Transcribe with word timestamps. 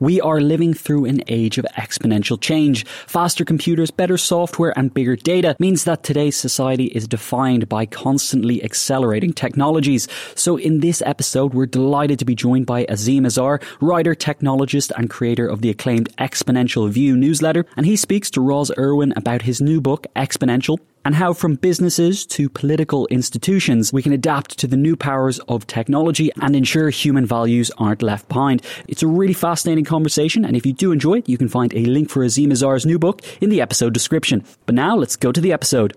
We 0.00 0.20
are 0.20 0.40
living 0.40 0.74
through 0.74 1.06
an 1.06 1.22
age 1.28 1.58
of 1.58 1.66
exponential 1.76 2.40
change. 2.40 2.86
Faster 3.06 3.44
computers, 3.44 3.90
better 3.90 4.16
software, 4.16 4.72
and 4.78 4.94
bigger 4.94 5.16
data 5.16 5.56
means 5.58 5.84
that 5.84 6.02
today's 6.02 6.36
society 6.36 6.86
is 6.86 7.08
defined 7.08 7.68
by 7.68 7.86
constantly 7.86 8.62
accelerating 8.62 9.32
technologies. 9.32 10.06
So 10.34 10.56
in 10.56 10.80
this 10.80 11.02
episode, 11.02 11.54
we're 11.54 11.66
delighted 11.66 12.18
to 12.20 12.24
be 12.24 12.34
joined 12.34 12.66
by 12.66 12.84
Azeem 12.86 13.26
Azhar, 13.26 13.60
writer, 13.80 14.14
technologist, 14.14 14.92
and 14.96 15.10
creator 15.10 15.48
of 15.48 15.62
the 15.62 15.70
acclaimed 15.70 16.14
Exponential 16.16 16.88
View 16.88 17.16
newsletter. 17.16 17.66
And 17.76 17.86
he 17.86 17.96
speaks 17.96 18.30
to 18.30 18.40
Roz 18.40 18.70
Irwin 18.78 19.12
about 19.16 19.42
his 19.42 19.60
new 19.60 19.80
book, 19.80 20.06
Exponential, 20.14 20.78
and 21.08 21.14
how 21.14 21.32
from 21.32 21.54
businesses 21.54 22.26
to 22.26 22.50
political 22.50 23.06
institutions, 23.06 23.94
we 23.94 24.02
can 24.02 24.12
adapt 24.12 24.58
to 24.58 24.66
the 24.66 24.76
new 24.76 24.94
powers 24.94 25.38
of 25.48 25.66
technology 25.66 26.30
and 26.42 26.54
ensure 26.54 26.90
human 26.90 27.24
values 27.24 27.70
aren't 27.78 28.02
left 28.02 28.28
behind. 28.28 28.62
It's 28.88 29.02
a 29.02 29.06
really 29.06 29.32
fascinating 29.32 29.86
conversation, 29.86 30.44
and 30.44 30.54
if 30.54 30.66
you 30.66 30.74
do 30.74 30.92
enjoy 30.92 31.20
it, 31.20 31.26
you 31.26 31.38
can 31.38 31.48
find 31.48 31.72
a 31.72 31.86
link 31.86 32.10
for 32.10 32.22
Azeem 32.26 32.48
Azhar's 32.48 32.84
new 32.84 32.98
book 32.98 33.22
in 33.40 33.48
the 33.48 33.62
episode 33.62 33.94
description. 33.94 34.44
But 34.66 34.74
now 34.74 34.96
let's 34.96 35.16
go 35.16 35.32
to 35.32 35.40
the 35.40 35.50
episode. 35.50 35.96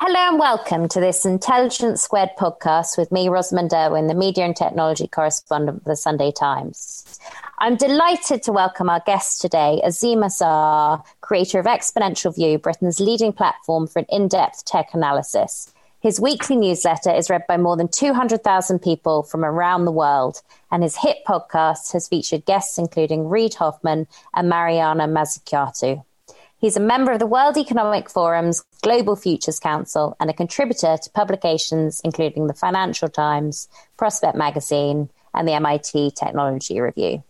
Hello 0.00 0.28
and 0.28 0.38
welcome 0.38 0.86
to 0.86 1.00
this 1.00 1.26
Intelligence 1.26 2.04
Squared 2.04 2.30
podcast 2.38 2.96
with 2.96 3.10
me, 3.10 3.28
Rosamund 3.28 3.72
Irwin, 3.72 4.06
the 4.06 4.14
media 4.14 4.44
and 4.44 4.54
technology 4.54 5.08
correspondent 5.08 5.82
for 5.82 5.88
the 5.88 5.96
Sunday 5.96 6.30
Times. 6.30 7.18
I'm 7.58 7.74
delighted 7.74 8.44
to 8.44 8.52
welcome 8.52 8.88
our 8.88 9.02
guest 9.04 9.40
today, 9.40 9.82
Azeem 9.84 10.24
Azhar, 10.24 11.02
creator 11.20 11.58
of 11.58 11.66
Exponential 11.66 12.32
View, 12.32 12.58
Britain's 12.58 13.00
leading 13.00 13.32
platform 13.32 13.88
for 13.88 13.98
an 13.98 14.06
in-depth 14.08 14.64
tech 14.66 14.94
analysis. 14.94 15.74
His 15.98 16.20
weekly 16.20 16.54
newsletter 16.54 17.10
is 17.10 17.28
read 17.28 17.42
by 17.48 17.56
more 17.56 17.76
than 17.76 17.88
200,000 17.88 18.78
people 18.78 19.24
from 19.24 19.44
around 19.44 19.84
the 19.84 19.90
world, 19.90 20.42
and 20.70 20.84
his 20.84 20.94
hit 20.94 21.18
podcast 21.26 21.92
has 21.92 22.06
featured 22.06 22.44
guests 22.44 22.78
including 22.78 23.28
Reid 23.28 23.54
Hoffman 23.54 24.06
and 24.32 24.48
Mariana 24.48 25.08
Mazzucato. 25.08 26.04
He's 26.60 26.76
a 26.76 26.80
member 26.80 27.12
of 27.12 27.20
the 27.20 27.26
World 27.26 27.56
Economic 27.56 28.10
Forum's 28.10 28.64
Global 28.82 29.14
Futures 29.14 29.60
Council 29.60 30.16
and 30.18 30.28
a 30.28 30.32
contributor 30.32 30.96
to 31.00 31.10
publications 31.10 32.00
including 32.02 32.48
the 32.48 32.54
Financial 32.54 33.08
Times, 33.08 33.68
Prospect 33.96 34.36
Magazine, 34.36 35.08
and 35.32 35.46
the 35.46 35.52
MIT 35.52 36.12
Technology 36.16 36.80
Review. 36.80 37.22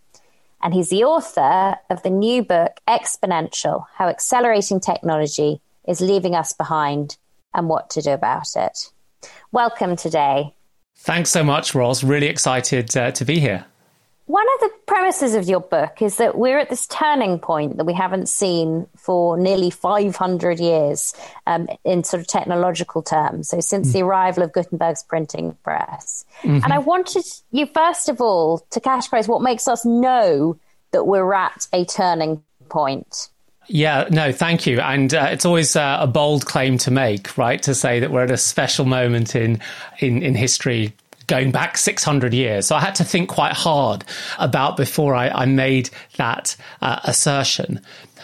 And 0.63 0.73
he's 0.73 0.89
the 0.89 1.03
author 1.03 1.77
of 1.91 2.01
the 2.01 2.09
new 2.09 2.43
book, 2.43 2.79
Exponential 2.87 3.85
How 3.93 4.07
Accelerating 4.07 4.79
Technology 4.79 5.61
is 5.87 6.01
Leaving 6.01 6.33
Us 6.33 6.51
Behind 6.51 7.15
and 7.53 7.69
What 7.69 7.91
to 7.91 8.01
Do 8.01 8.11
About 8.11 8.55
It. 8.55 8.91
Welcome 9.51 9.95
today. 9.95 10.55
Thanks 10.97 11.29
so 11.29 11.43
much, 11.43 11.75
Ross. 11.75 12.03
Really 12.03 12.27
excited 12.27 12.97
uh, 12.97 13.11
to 13.11 13.25
be 13.25 13.39
here. 13.39 13.65
One 14.29 14.45
of 14.53 14.59
the 14.59 14.69
premises 14.85 15.33
of 15.33 15.49
your 15.49 15.59
book 15.59 16.03
is 16.03 16.17
that 16.17 16.37
we're 16.37 16.59
at 16.59 16.69
this 16.69 16.85
turning 16.85 17.39
point 17.39 17.77
that 17.77 17.85
we 17.85 17.93
haven't 17.93 18.29
seen 18.29 18.85
for 18.95 19.35
nearly 19.35 19.71
500 19.71 20.59
years 20.59 21.15
um, 21.47 21.67
in 21.83 22.03
sort 22.03 22.21
of 22.21 22.27
technological 22.27 23.01
terms. 23.01 23.49
So, 23.49 23.59
since 23.59 23.89
mm. 23.89 23.93
the 23.93 24.01
arrival 24.03 24.43
of 24.43 24.53
Gutenberg's 24.53 25.01
printing 25.01 25.57
press. 25.63 26.25
Mm-hmm. 26.43 26.63
And 26.63 26.71
I 26.71 26.77
wanted 26.77 27.25
you, 27.49 27.65
first 27.73 28.07
of 28.07 28.21
all, 28.21 28.59
to 28.69 28.79
categorize 28.79 29.27
what 29.27 29.41
makes 29.41 29.67
us 29.67 29.83
know 29.83 30.59
that 30.91 31.05
we're 31.05 31.33
at 31.33 31.67
a 31.73 31.83
turning 31.85 32.43
point. 32.69 33.29
Yeah, 33.65 34.09
no, 34.11 34.31
thank 34.31 34.67
you. 34.67 34.79
And 34.79 35.11
uh, 35.11 35.29
it's 35.31 35.43
always 35.43 35.75
uh, 35.75 35.97
a 36.01 36.05
bold 36.05 36.45
claim 36.45 36.77
to 36.79 36.91
make, 36.91 37.35
right? 37.35 37.63
To 37.63 37.73
say 37.73 37.99
that 37.99 38.11
we're 38.11 38.25
at 38.25 38.31
a 38.31 38.37
special 38.37 38.85
moment 38.85 39.35
in 39.35 39.59
in, 39.97 40.21
in 40.21 40.35
history 40.35 40.93
going 41.29 41.51
back 41.51 41.77
600 41.77 42.33
years. 42.33 42.67
So 42.67 42.75
I 42.75 42.81
had 42.81 42.95
to 42.95 43.05
think 43.05 43.29
quite 43.29 43.53
hard 43.53 44.03
about 44.37 44.75
before 44.75 45.15
I, 45.15 45.29
I 45.29 45.45
made 45.45 45.89
that 46.17 46.57
uh, 46.81 46.99
assertion. 47.05 47.79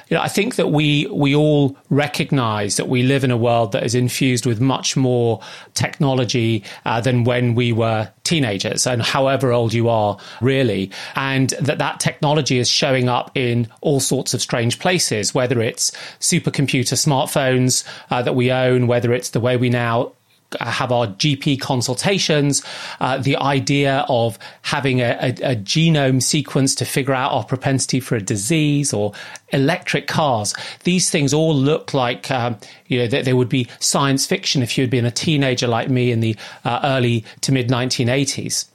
You 0.09 0.17
know, 0.17 0.21
I 0.21 0.27
think 0.27 0.55
that 0.55 0.67
we 0.67 1.07
we 1.07 1.33
all 1.33 1.75
recognise 1.89 2.77
that 2.77 2.87
we 2.87 3.01
live 3.01 3.23
in 3.23 3.31
a 3.31 3.37
world 3.37 3.71
that 3.71 3.83
is 3.83 3.95
infused 3.95 4.45
with 4.45 4.61
much 4.61 4.95
more 4.95 5.41
technology 5.73 6.63
uh, 6.85 7.01
than 7.01 7.23
when 7.23 7.55
we 7.55 7.71
were 7.71 8.11
teenagers, 8.23 8.85
and 8.85 9.01
however 9.01 9.51
old 9.51 9.73
you 9.73 9.89
are, 9.89 10.19
really, 10.41 10.91
and 11.15 11.51
that 11.59 11.79
that 11.79 11.99
technology 11.99 12.59
is 12.59 12.69
showing 12.69 13.09
up 13.09 13.31
in 13.33 13.67
all 13.81 13.99
sorts 13.99 14.35
of 14.35 14.43
strange 14.43 14.77
places. 14.77 15.33
Whether 15.33 15.59
it's 15.59 15.91
supercomputer 16.19 16.93
smartphones 16.93 17.83
uh, 18.11 18.21
that 18.21 18.35
we 18.35 18.51
own, 18.51 18.85
whether 18.85 19.11
it's 19.11 19.31
the 19.31 19.39
way 19.39 19.57
we 19.57 19.71
now 19.71 20.11
have 20.59 20.91
our 20.91 21.07
GP 21.07 21.59
consultations, 21.59 22.63
uh, 22.99 23.17
the 23.17 23.35
idea 23.37 24.05
of 24.07 24.37
having 24.61 25.01
a, 25.01 25.17
a, 25.19 25.29
a, 25.51 25.55
genome 25.55 26.21
sequence 26.21 26.75
to 26.75 26.85
figure 26.85 27.13
out 27.13 27.31
our 27.31 27.43
propensity 27.43 27.99
for 27.99 28.15
a 28.15 28.21
disease 28.21 28.93
or 28.93 29.11
electric 29.49 30.07
cars. 30.07 30.53
These 30.83 31.09
things 31.09 31.33
all 31.33 31.55
look 31.55 31.93
like, 31.93 32.29
um, 32.31 32.57
you 32.87 32.99
know, 32.99 33.07
they, 33.07 33.21
they, 33.21 33.33
would 33.33 33.49
be 33.49 33.67
science 33.79 34.25
fiction 34.25 34.61
if 34.61 34.77
you 34.77 34.83
had 34.83 34.91
been 34.91 35.05
a 35.05 35.11
teenager 35.11 35.67
like 35.67 35.89
me 35.89 36.11
in 36.11 36.19
the 36.19 36.35
uh, 36.63 36.79
early 36.83 37.25
to 37.41 37.51
mid 37.51 37.69
1980s. 37.69 38.67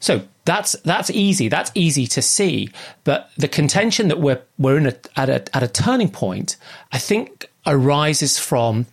So 0.00 0.22
that's 0.44 0.72
that's 0.82 1.08
easy. 1.08 1.48
That's 1.48 1.70
easy 1.74 2.06
to 2.08 2.20
see. 2.20 2.68
But 3.04 3.30
the 3.38 3.48
contention 3.48 4.08
that 4.08 4.20
we're 4.20 4.42
we're 4.58 4.76
in 4.76 4.86
a, 4.86 4.94
at 5.16 5.30
a 5.30 5.56
at 5.56 5.62
a 5.62 5.68
turning 5.68 6.10
point, 6.10 6.56
I 6.92 6.98
think, 6.98 7.48
arises 7.66 8.38
from 8.38 8.84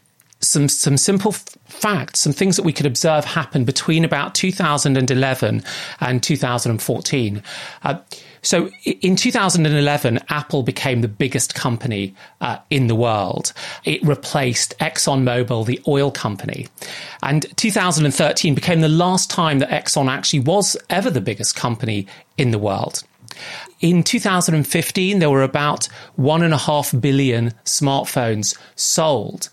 some 0.41 0.67
some 0.67 0.97
simple 0.97 1.33
f- 1.33 1.45
facts, 1.65 2.19
some 2.19 2.33
things 2.33 2.55
that 2.55 2.63
we 2.63 2.73
could 2.73 2.85
observe 2.85 3.25
happen 3.25 3.63
between 3.63 4.03
about 4.03 4.35
2011 4.35 5.63
and 5.99 6.23
2014. 6.23 7.43
Uh, 7.83 7.99
so 8.43 8.69
in 8.83 9.15
2011, 9.15 10.19
Apple 10.29 10.63
became 10.63 11.01
the 11.01 11.07
biggest 11.07 11.53
company 11.53 12.15
uh, 12.41 12.57
in 12.71 12.87
the 12.87 12.95
world. 12.95 13.53
It 13.83 14.03
replaced 14.03 14.77
ExxonMobil, 14.79 15.65
the 15.67 15.79
oil 15.87 16.11
company. 16.11 16.67
And 17.21 17.45
2013 17.57 18.55
became 18.55 18.81
the 18.81 18.89
last 18.89 19.29
time 19.29 19.59
that 19.59 19.69
Exxon 19.69 20.09
actually 20.09 20.39
was 20.39 20.75
ever 20.89 21.11
the 21.11 21.21
biggest 21.21 21.55
company 21.55 22.07
in 22.37 22.49
the 22.49 22.57
world. 22.57 23.03
In 23.79 24.03
2015, 24.03 25.19
there 25.19 25.29
were 25.29 25.43
about 25.43 25.85
one 26.15 26.43
and 26.43 26.53
a 26.53 26.57
half 26.57 26.93
billion 26.99 27.51
smartphones 27.63 28.57
sold 28.75 29.49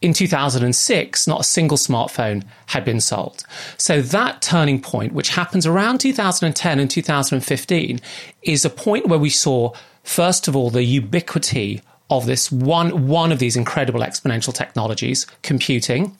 in 0.00 0.12
2006, 0.12 1.26
not 1.26 1.40
a 1.40 1.44
single 1.44 1.76
smartphone 1.76 2.44
had 2.66 2.84
been 2.84 3.00
sold. 3.00 3.44
So 3.76 4.00
that 4.00 4.40
turning 4.40 4.80
point, 4.80 5.12
which 5.12 5.30
happens 5.30 5.66
around 5.66 5.98
2010 5.98 6.78
and 6.78 6.90
2015, 6.90 8.00
is 8.42 8.64
a 8.64 8.70
point 8.70 9.08
where 9.08 9.18
we 9.18 9.30
saw, 9.30 9.72
first 10.04 10.46
of 10.46 10.54
all, 10.54 10.70
the 10.70 10.84
ubiquity 10.84 11.82
of 12.10 12.26
this 12.26 12.50
one, 12.50 13.08
one 13.08 13.32
of 13.32 13.38
these 13.38 13.56
incredible 13.56 14.00
exponential 14.00 14.54
technologies, 14.54 15.26
computing. 15.42 16.16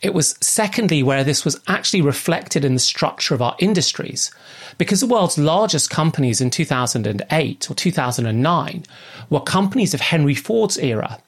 It 0.00 0.14
was 0.14 0.36
secondly 0.40 1.02
where 1.02 1.24
this 1.24 1.44
was 1.44 1.60
actually 1.66 2.02
reflected 2.02 2.64
in 2.64 2.74
the 2.74 2.80
structure 2.80 3.34
of 3.34 3.42
our 3.42 3.56
industries. 3.58 4.30
Because 4.76 5.00
the 5.00 5.08
world's 5.08 5.38
largest 5.38 5.90
companies 5.90 6.40
in 6.40 6.50
2008 6.50 7.70
or 7.70 7.74
2009 7.74 8.84
were 9.28 9.40
companies 9.40 9.94
of 9.94 10.00
Henry 10.00 10.34
Ford's 10.34 10.78
era. 10.78 11.18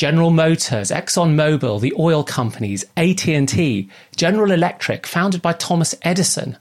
General 0.00 0.30
Motors, 0.30 0.90
ExxonMobil, 0.90 1.78
the 1.78 1.92
oil 1.98 2.24
companies, 2.24 2.86
AT&T, 2.96 3.86
General 4.16 4.50
Electric, 4.50 5.06
founded 5.06 5.42
by 5.42 5.52
Thomas 5.52 5.94
Edison. 6.00 6.56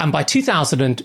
And 0.00 0.10
by 0.10 0.24
2000 0.24 1.04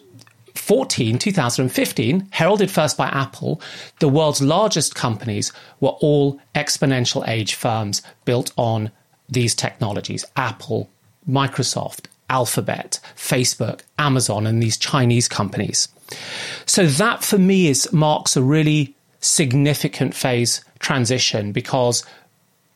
2014, 0.55 1.19
2015, 1.19 2.29
heralded 2.31 2.71
first 2.71 2.97
by 2.97 3.09
Apple, 3.09 3.61
the 3.99 4.07
world's 4.07 4.41
largest 4.41 4.95
companies 4.95 5.53
were 5.79 5.97
all 6.01 6.39
exponential 6.55 7.27
age 7.27 7.53
firms 7.53 8.01
built 8.25 8.51
on 8.57 8.89
these 9.29 9.53
technologies 9.53 10.25
Apple, 10.35 10.89
Microsoft, 11.29 12.05
Alphabet, 12.27 12.99
Facebook, 13.15 13.81
Amazon, 13.99 14.47
and 14.47 14.63
these 14.63 14.77
Chinese 14.77 15.27
companies. 15.27 15.89
So 16.65 16.87
that 16.87 17.23
for 17.23 17.37
me 17.37 17.67
is 17.67 17.91
marks 17.93 18.35
a 18.35 18.41
really 18.41 18.95
significant 19.21 20.13
phase 20.13 20.63
transition 20.79 21.51
because 21.51 22.03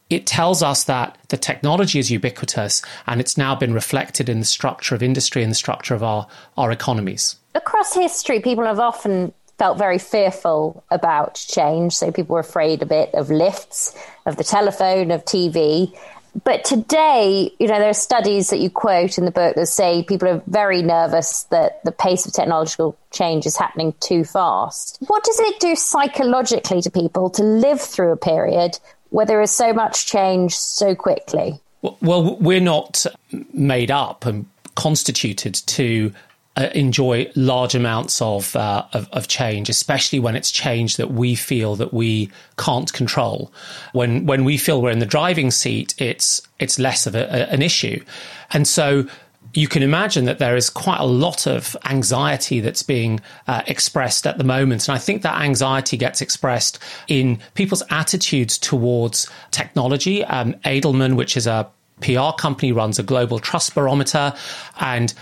it 0.10 0.28
tells 0.28 0.62
us 0.62 0.84
that 0.84 1.18
the 1.30 1.38
technology 1.38 2.00
is 2.00 2.12
ubiquitous 2.12 2.82
and 3.08 3.20
it's 3.20 3.38
now 3.38 3.56
been 3.56 3.74
reflected 3.74 4.30
in 4.30 4.40
the 4.40 4.46
structure 4.46 4.94
of 4.94 5.02
industry 5.02 5.42
and 5.42 5.52
the 5.52 5.56
structure 5.56 5.96
of 5.96 6.04
our, 6.04 6.28
our 6.58 6.72
economies. 6.72 7.36
Across 7.56 7.96
history, 7.96 8.40
people 8.40 8.66
have 8.66 8.80
often 8.80 9.34
felt 9.58 9.78
very 9.78 9.98
fearful 9.98 10.84
about 10.92 11.36
change. 11.36 11.96
So 11.96 12.12
people 12.12 12.34
were 12.34 12.42
afraid 12.42 12.82
a 12.82 12.86
bit 12.86 13.14
of 13.14 13.30
lifts, 13.30 13.98
of 14.26 14.38
the 14.38 14.44
telephone, 14.44 15.12
of 15.12 15.26
TV. 15.26 15.98
But 16.44 16.66
today, 16.66 17.52
you 17.60 17.68
know, 17.68 17.80
there 17.80 17.90
are 17.90 17.94
studies 17.94 18.50
that 18.50 18.60
you 18.60 18.70
quote 18.70 19.18
in 19.18 19.26
the 19.26 19.32
book 19.32 19.56
that 19.56 19.68
say 19.68 20.04
people 20.04 20.28
are 20.28 20.44
very 20.48 20.82
nervous 20.82 21.44
that 21.44 21.84
the 21.84 21.92
pace 21.92 22.26
of 22.26 22.34
technological 22.34 22.98
change 23.12 23.46
is 23.46 23.56
happening 23.56 23.94
too 24.02 24.26
fast. 24.26 24.98
What 25.08 25.24
does 25.24 25.40
it 25.40 25.60
do 25.60 25.76
psychologically 25.76 26.82
to 26.82 26.92
people 26.92 27.30
to 27.32 27.44
live 27.44 27.80
through 27.80 28.12
a 28.12 28.18
period 28.18 28.78
where 29.10 29.26
there 29.26 29.42
is 29.42 29.52
so 29.52 29.72
much 29.72 30.08
change 30.08 30.56
so 30.56 30.94
quickly? 30.94 31.62
Well, 31.82 32.38
we're 32.40 32.60
not 32.60 33.06
made 33.54 33.92
up 33.92 34.26
and 34.26 34.46
constituted 34.76 35.54
to 35.54 36.14
uh, 36.58 36.70
enjoy 36.74 37.30
large 37.36 37.76
amounts 37.76 38.22
of, 38.22 38.56
uh, 38.56 38.86
of, 38.94 39.10
of 39.12 39.28
change, 39.28 39.70
especially 39.70 40.20
when 40.20 40.36
it's 40.36 40.52
change 40.52 40.98
that 40.98 41.12
we 41.12 41.36
feel 41.36 41.76
that 41.76 41.94
we 41.94 42.30
can't 42.58 42.92
control. 42.94 43.52
When 43.94 44.26
when 44.26 44.46
we 44.46 44.58
feel 44.58 44.82
we're 44.82 44.92
in 44.92 45.00
the 45.00 45.06
driving 45.06 45.52
seat, 45.52 45.94
it's 45.98 46.42
it's 46.60 46.80
less 46.80 47.06
of 47.08 47.16
a, 47.16 47.24
a, 47.24 47.54
an 47.54 47.62
issue, 47.62 48.04
and 48.52 48.68
so 48.68 49.06
you 49.54 49.68
can 49.68 49.84
imagine 49.84 50.26
that 50.26 50.38
there 50.38 50.56
is 50.56 50.70
quite 50.70 51.00
a 51.00 51.06
lot 51.06 51.48
of 51.48 51.78
anxiety 51.86 52.60
that's 52.60 52.84
being 52.84 53.22
uh, 53.48 53.62
expressed 53.68 54.28
at 54.28 54.38
the 54.38 54.44
moment. 54.44 54.88
And 54.88 54.96
I 54.96 55.00
think 55.00 55.22
that 55.22 55.42
anxiety 55.42 55.96
gets 55.96 56.20
expressed 56.20 56.78
in 57.08 57.40
people's 57.54 57.84
attitudes 57.90 58.58
towards 58.58 59.30
technology. 59.52 60.26
Um, 60.26 60.56
Edelman, 60.66 61.16
which 61.16 61.38
is 61.38 61.48
a 61.48 61.70
PR 62.02 62.32
company, 62.38 62.74
runs 62.74 63.00
a 63.00 63.04
global 63.04 63.40
trust 63.40 63.74
barometer. 63.76 64.34
And 64.82 65.14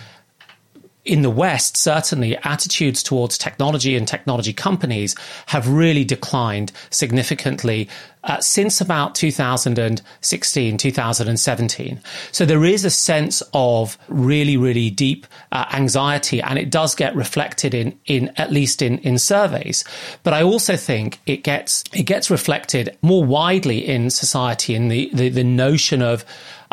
in 1.06 1.22
the 1.22 1.30
West, 1.30 1.76
certainly 1.76 2.38
attitudes 2.38 3.04
towards 3.04 3.38
technology 3.38 3.96
and 3.96 4.08
technology 4.08 4.54
companies 4.54 5.16
have 5.48 5.68
really 5.68 6.06
declined 6.06 6.72
significantly 6.92 7.90
uh, 8.24 8.40
since 8.40 8.80
about 8.80 9.16
2016, 9.16 10.78
2017. 10.78 12.02
So 12.32 12.46
there 12.46 12.64
is 12.64 12.86
a 12.86 12.90
sense 12.90 13.44
of 13.54 13.98
really, 14.08 14.56
really 14.56 14.90
deep 14.90 15.28
uh, 15.52 15.66
anxiety, 15.74 16.42
and 16.42 16.58
it 16.58 16.72
does 16.72 16.96
get 16.96 17.14
reflected 17.18 17.74
in, 17.74 18.00
in 18.06 18.32
at 18.38 18.52
least 18.52 18.82
in, 18.82 19.00
in 19.00 19.20
surveys. 19.20 19.84
But 20.24 20.34
I 20.34 20.42
also 20.42 20.78
think 20.78 21.20
it 21.26 21.44
gets 21.44 21.84
it 21.92 22.04
gets 22.04 22.32
reflected 22.32 22.98
more 23.02 23.26
widely 23.26 23.86
in 23.86 24.10
society 24.10 24.74
in 24.74 24.88
the, 24.88 25.10
the, 25.14 25.28
the 25.28 25.44
notion 25.44 26.02
of 26.02 26.24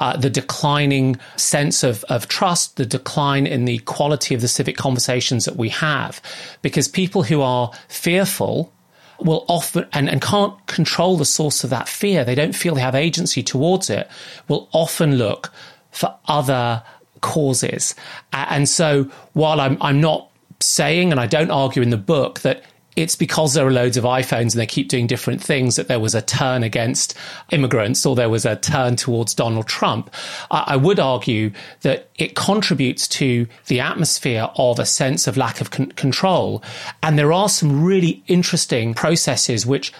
uh, 0.00 0.16
the 0.16 0.30
declining 0.30 1.18
sense 1.36 1.82
of, 1.82 2.02
of 2.04 2.26
trust, 2.26 2.76
the 2.76 2.86
decline 2.86 3.46
in 3.46 3.66
the 3.66 3.78
quality 3.80 4.34
of 4.34 4.40
the 4.40 4.48
civic 4.48 4.76
conversations 4.76 5.44
that 5.44 5.56
we 5.56 5.68
have. 5.68 6.20
Because 6.62 6.88
people 6.88 7.22
who 7.22 7.42
are 7.42 7.70
fearful 7.88 8.72
will 9.20 9.44
often 9.48 9.86
and, 9.92 10.08
and 10.08 10.22
can't 10.22 10.54
control 10.66 11.18
the 11.18 11.26
source 11.26 11.62
of 11.62 11.70
that 11.70 11.88
fear, 11.88 12.24
they 12.24 12.34
don't 12.34 12.54
feel 12.54 12.74
they 12.74 12.80
have 12.80 12.94
agency 12.94 13.42
towards 13.42 13.90
it, 13.90 14.08
will 14.48 14.68
often 14.72 15.16
look 15.16 15.52
for 15.90 16.14
other 16.26 16.82
causes. 17.20 17.94
And 18.32 18.68
so 18.68 19.04
while 19.34 19.60
I'm, 19.60 19.76
I'm 19.82 20.00
not 20.00 20.30
saying, 20.60 21.10
and 21.10 21.20
I 21.20 21.26
don't 21.26 21.50
argue 21.50 21.82
in 21.82 21.90
the 21.90 21.98
book, 21.98 22.40
that 22.40 22.64
it's 22.96 23.14
because 23.14 23.54
there 23.54 23.66
are 23.66 23.72
loads 23.72 23.96
of 23.96 24.04
iPhones 24.04 24.52
and 24.52 24.60
they 24.60 24.66
keep 24.66 24.88
doing 24.88 25.06
different 25.06 25.42
things 25.42 25.76
that 25.76 25.88
there 25.88 26.00
was 26.00 26.14
a 26.14 26.22
turn 26.22 26.62
against 26.62 27.16
immigrants 27.50 28.04
or 28.04 28.16
there 28.16 28.28
was 28.28 28.44
a 28.44 28.56
turn 28.56 28.96
towards 28.96 29.32
Donald 29.32 29.68
Trump. 29.68 30.12
I 30.50 30.76
would 30.76 30.98
argue 30.98 31.52
that 31.82 32.08
it 32.16 32.34
contributes 32.34 33.06
to 33.08 33.46
the 33.66 33.80
atmosphere 33.80 34.48
of 34.56 34.78
a 34.78 34.86
sense 34.86 35.26
of 35.26 35.36
lack 35.36 35.60
of 35.60 35.70
con- 35.70 35.92
control. 35.92 36.62
And 37.02 37.18
there 37.18 37.32
are 37.32 37.48
some 37.48 37.84
really 37.84 38.22
interesting 38.26 38.94
processes 38.94 39.64
which 39.64 39.92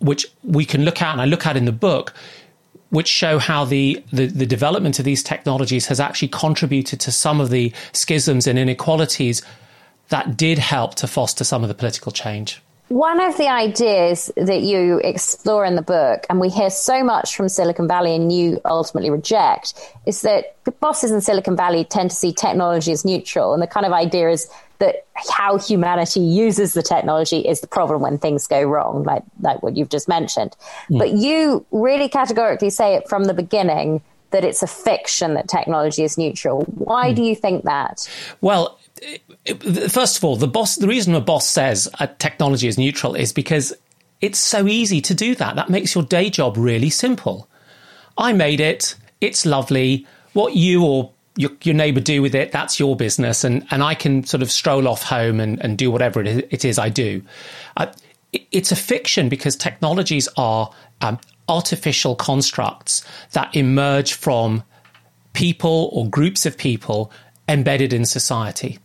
which 0.00 0.26
we 0.44 0.64
can 0.64 0.84
look 0.84 1.02
at 1.02 1.10
and 1.10 1.20
I 1.20 1.24
look 1.24 1.44
at 1.44 1.56
in 1.56 1.64
the 1.64 1.72
book 1.72 2.14
which 2.90 3.08
show 3.08 3.38
how 3.38 3.64
the, 3.64 4.02
the, 4.12 4.26
the, 4.26 4.46
development 4.46 4.98
of 4.98 5.04
these 5.04 5.22
technologies 5.22 5.86
has 5.86 6.00
actually 6.00 6.28
contributed 6.28 7.00
to 7.00 7.12
some 7.12 7.40
of 7.40 7.50
the 7.50 7.72
schisms 7.92 8.46
and 8.46 8.58
inequalities 8.58 9.42
that 10.08 10.36
did 10.36 10.58
help 10.58 10.94
to 10.96 11.06
foster 11.06 11.44
some 11.44 11.62
of 11.62 11.68
the 11.68 11.74
political 11.74 12.12
change. 12.12 12.62
One 12.88 13.20
of 13.20 13.36
the 13.36 13.48
ideas 13.48 14.30
that 14.36 14.62
you 14.62 14.98
explore 15.04 15.66
in 15.66 15.76
the 15.76 15.82
book, 15.82 16.24
and 16.30 16.40
we 16.40 16.48
hear 16.48 16.70
so 16.70 17.04
much 17.04 17.36
from 17.36 17.50
Silicon 17.50 17.86
Valley 17.86 18.14
and 18.14 18.32
you 18.32 18.62
ultimately 18.64 19.10
reject, 19.10 19.74
is 20.06 20.22
that 20.22 20.56
the 20.64 20.70
bosses 20.70 21.10
in 21.10 21.20
Silicon 21.20 21.54
Valley 21.54 21.84
tend 21.84 22.10
to 22.10 22.16
see 22.16 22.32
technology 22.32 22.90
as 22.90 23.04
neutral. 23.04 23.52
And 23.52 23.62
the 23.62 23.66
kind 23.66 23.84
of 23.84 23.92
idea 23.92 24.30
is 24.30 24.48
that 24.78 25.06
how 25.36 25.58
humanity 25.58 26.20
uses 26.20 26.72
the 26.72 26.82
technology 26.82 27.40
is 27.40 27.60
the 27.60 27.66
problem 27.66 28.00
when 28.00 28.16
things 28.16 28.46
go 28.46 28.62
wrong, 28.62 29.02
like, 29.02 29.22
like 29.40 29.62
what 29.62 29.76
you've 29.76 29.90
just 29.90 30.08
mentioned. 30.08 30.56
Mm. 30.88 30.98
But 30.98 31.10
you 31.12 31.66
really 31.70 32.08
categorically 32.08 32.70
say 32.70 32.94
it 32.94 33.06
from 33.06 33.24
the 33.24 33.34
beginning 33.34 34.00
that 34.30 34.44
it's 34.44 34.62
a 34.62 34.66
fiction 34.66 35.34
that 35.34 35.48
technology 35.48 36.04
is 36.04 36.16
neutral. 36.16 36.62
Why 36.62 37.12
mm. 37.12 37.16
do 37.16 37.22
you 37.22 37.34
think 37.34 37.64
that? 37.64 38.08
Well, 38.40 38.78
first 39.88 40.18
of 40.18 40.24
all, 40.24 40.36
the 40.36 40.48
boss, 40.48 40.76
the 40.76 40.88
reason 40.88 41.14
a 41.14 41.20
boss 41.20 41.46
says 41.48 41.88
technology 42.18 42.68
is 42.68 42.78
neutral 42.78 43.14
is 43.14 43.32
because 43.32 43.72
it's 44.20 44.38
so 44.38 44.66
easy 44.66 45.00
to 45.00 45.14
do 45.14 45.34
that. 45.36 45.56
That 45.56 45.70
makes 45.70 45.94
your 45.94 46.04
day 46.04 46.30
job 46.30 46.56
really 46.56 46.90
simple. 46.90 47.48
I 48.16 48.32
made 48.32 48.60
it. 48.60 48.96
It's 49.20 49.46
lovely. 49.46 50.06
What 50.32 50.54
you 50.54 50.84
or 50.84 51.12
your, 51.36 51.50
your 51.62 51.74
neighbor 51.74 52.00
do 52.00 52.20
with 52.20 52.34
it, 52.34 52.50
that's 52.50 52.80
your 52.80 52.96
business. 52.96 53.44
And, 53.44 53.64
and 53.70 53.82
I 53.82 53.94
can 53.94 54.24
sort 54.24 54.42
of 54.42 54.50
stroll 54.50 54.88
off 54.88 55.02
home 55.02 55.38
and, 55.38 55.62
and 55.62 55.78
do 55.78 55.90
whatever 55.90 56.20
it 56.22 56.64
is 56.64 56.78
I 56.78 56.88
do. 56.88 57.22
Uh, 57.76 57.86
it, 58.32 58.46
it's 58.50 58.72
a 58.72 58.76
fiction 58.76 59.28
because 59.28 59.54
technologies 59.54 60.28
are 60.36 60.72
um, 61.00 61.18
artificial 61.48 62.16
constructs 62.16 63.04
that 63.32 63.54
emerge 63.54 64.14
from 64.14 64.64
people 65.32 65.90
or 65.92 66.08
groups 66.10 66.44
of 66.44 66.58
people 66.58 67.12
embedded 67.48 67.92
in 67.92 68.04
society. 68.04 68.78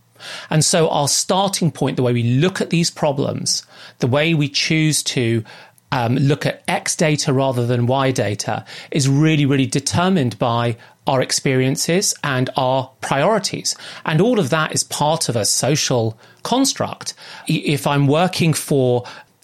And 0.49 0.63
so 0.63 0.89
our 0.89 1.07
starting 1.07 1.71
point, 1.71 1.97
the 1.97 2.03
way 2.03 2.13
we 2.13 2.23
look 2.23 2.61
at 2.61 2.69
these 2.69 2.89
problems, 2.89 3.65
the 3.99 4.07
way 4.07 4.33
we 4.33 4.49
choose 4.49 5.03
to 5.03 5.43
um, 5.91 6.15
look 6.15 6.45
at 6.45 6.63
X 6.67 6.95
data 6.95 7.31
rather 7.31 7.67
than 7.67 7.85
Y 7.85 8.11
data 8.11 8.65
is 8.89 9.07
really, 9.07 9.45
really 9.45 9.67
determined 9.67 10.39
by 10.39 10.75
our 11.05 11.21
experiences 11.21 12.15
and 12.23 12.49
our 12.55 12.89
priorities. 13.01 13.75
And 14.05 14.21
all 14.21 14.39
of 14.39 14.49
that 14.49 14.73
is 14.73 14.83
part 14.83 15.29
of 15.29 15.35
a 15.35 15.45
social 15.45 16.17
construct. 16.41 17.13
If 17.47 17.85
I'm 17.85 18.07
working 18.07 18.53
for 18.53 19.03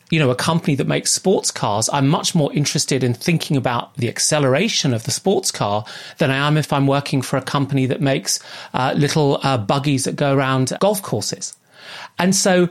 you 0.09 0.19
know, 0.19 0.29
a 0.29 0.35
company 0.35 0.75
that 0.75 0.87
makes 0.87 1.11
sports 1.11 1.51
cars, 1.51 1.89
I'm 1.93 2.07
much 2.07 2.33
more 2.33 2.51
interested 2.53 3.03
in 3.03 3.13
thinking 3.13 3.55
about 3.57 3.95
the 3.95 4.09
acceleration 4.09 4.93
of 4.93 5.03
the 5.03 5.11
sports 5.11 5.51
car 5.51 5.85
than 6.17 6.31
I 6.31 6.47
am 6.47 6.57
if 6.57 6.73
I'm 6.73 6.87
working 6.87 7.21
for 7.21 7.37
a 7.37 7.41
company 7.41 7.85
that 7.85 8.01
makes 8.01 8.39
uh, 8.73 8.93
little 8.97 9.39
uh, 9.43 9.57
buggies 9.57 10.05
that 10.05 10.15
go 10.15 10.35
around 10.35 10.73
golf 10.79 11.01
courses. 11.01 11.55
And 12.17 12.35
so 12.35 12.69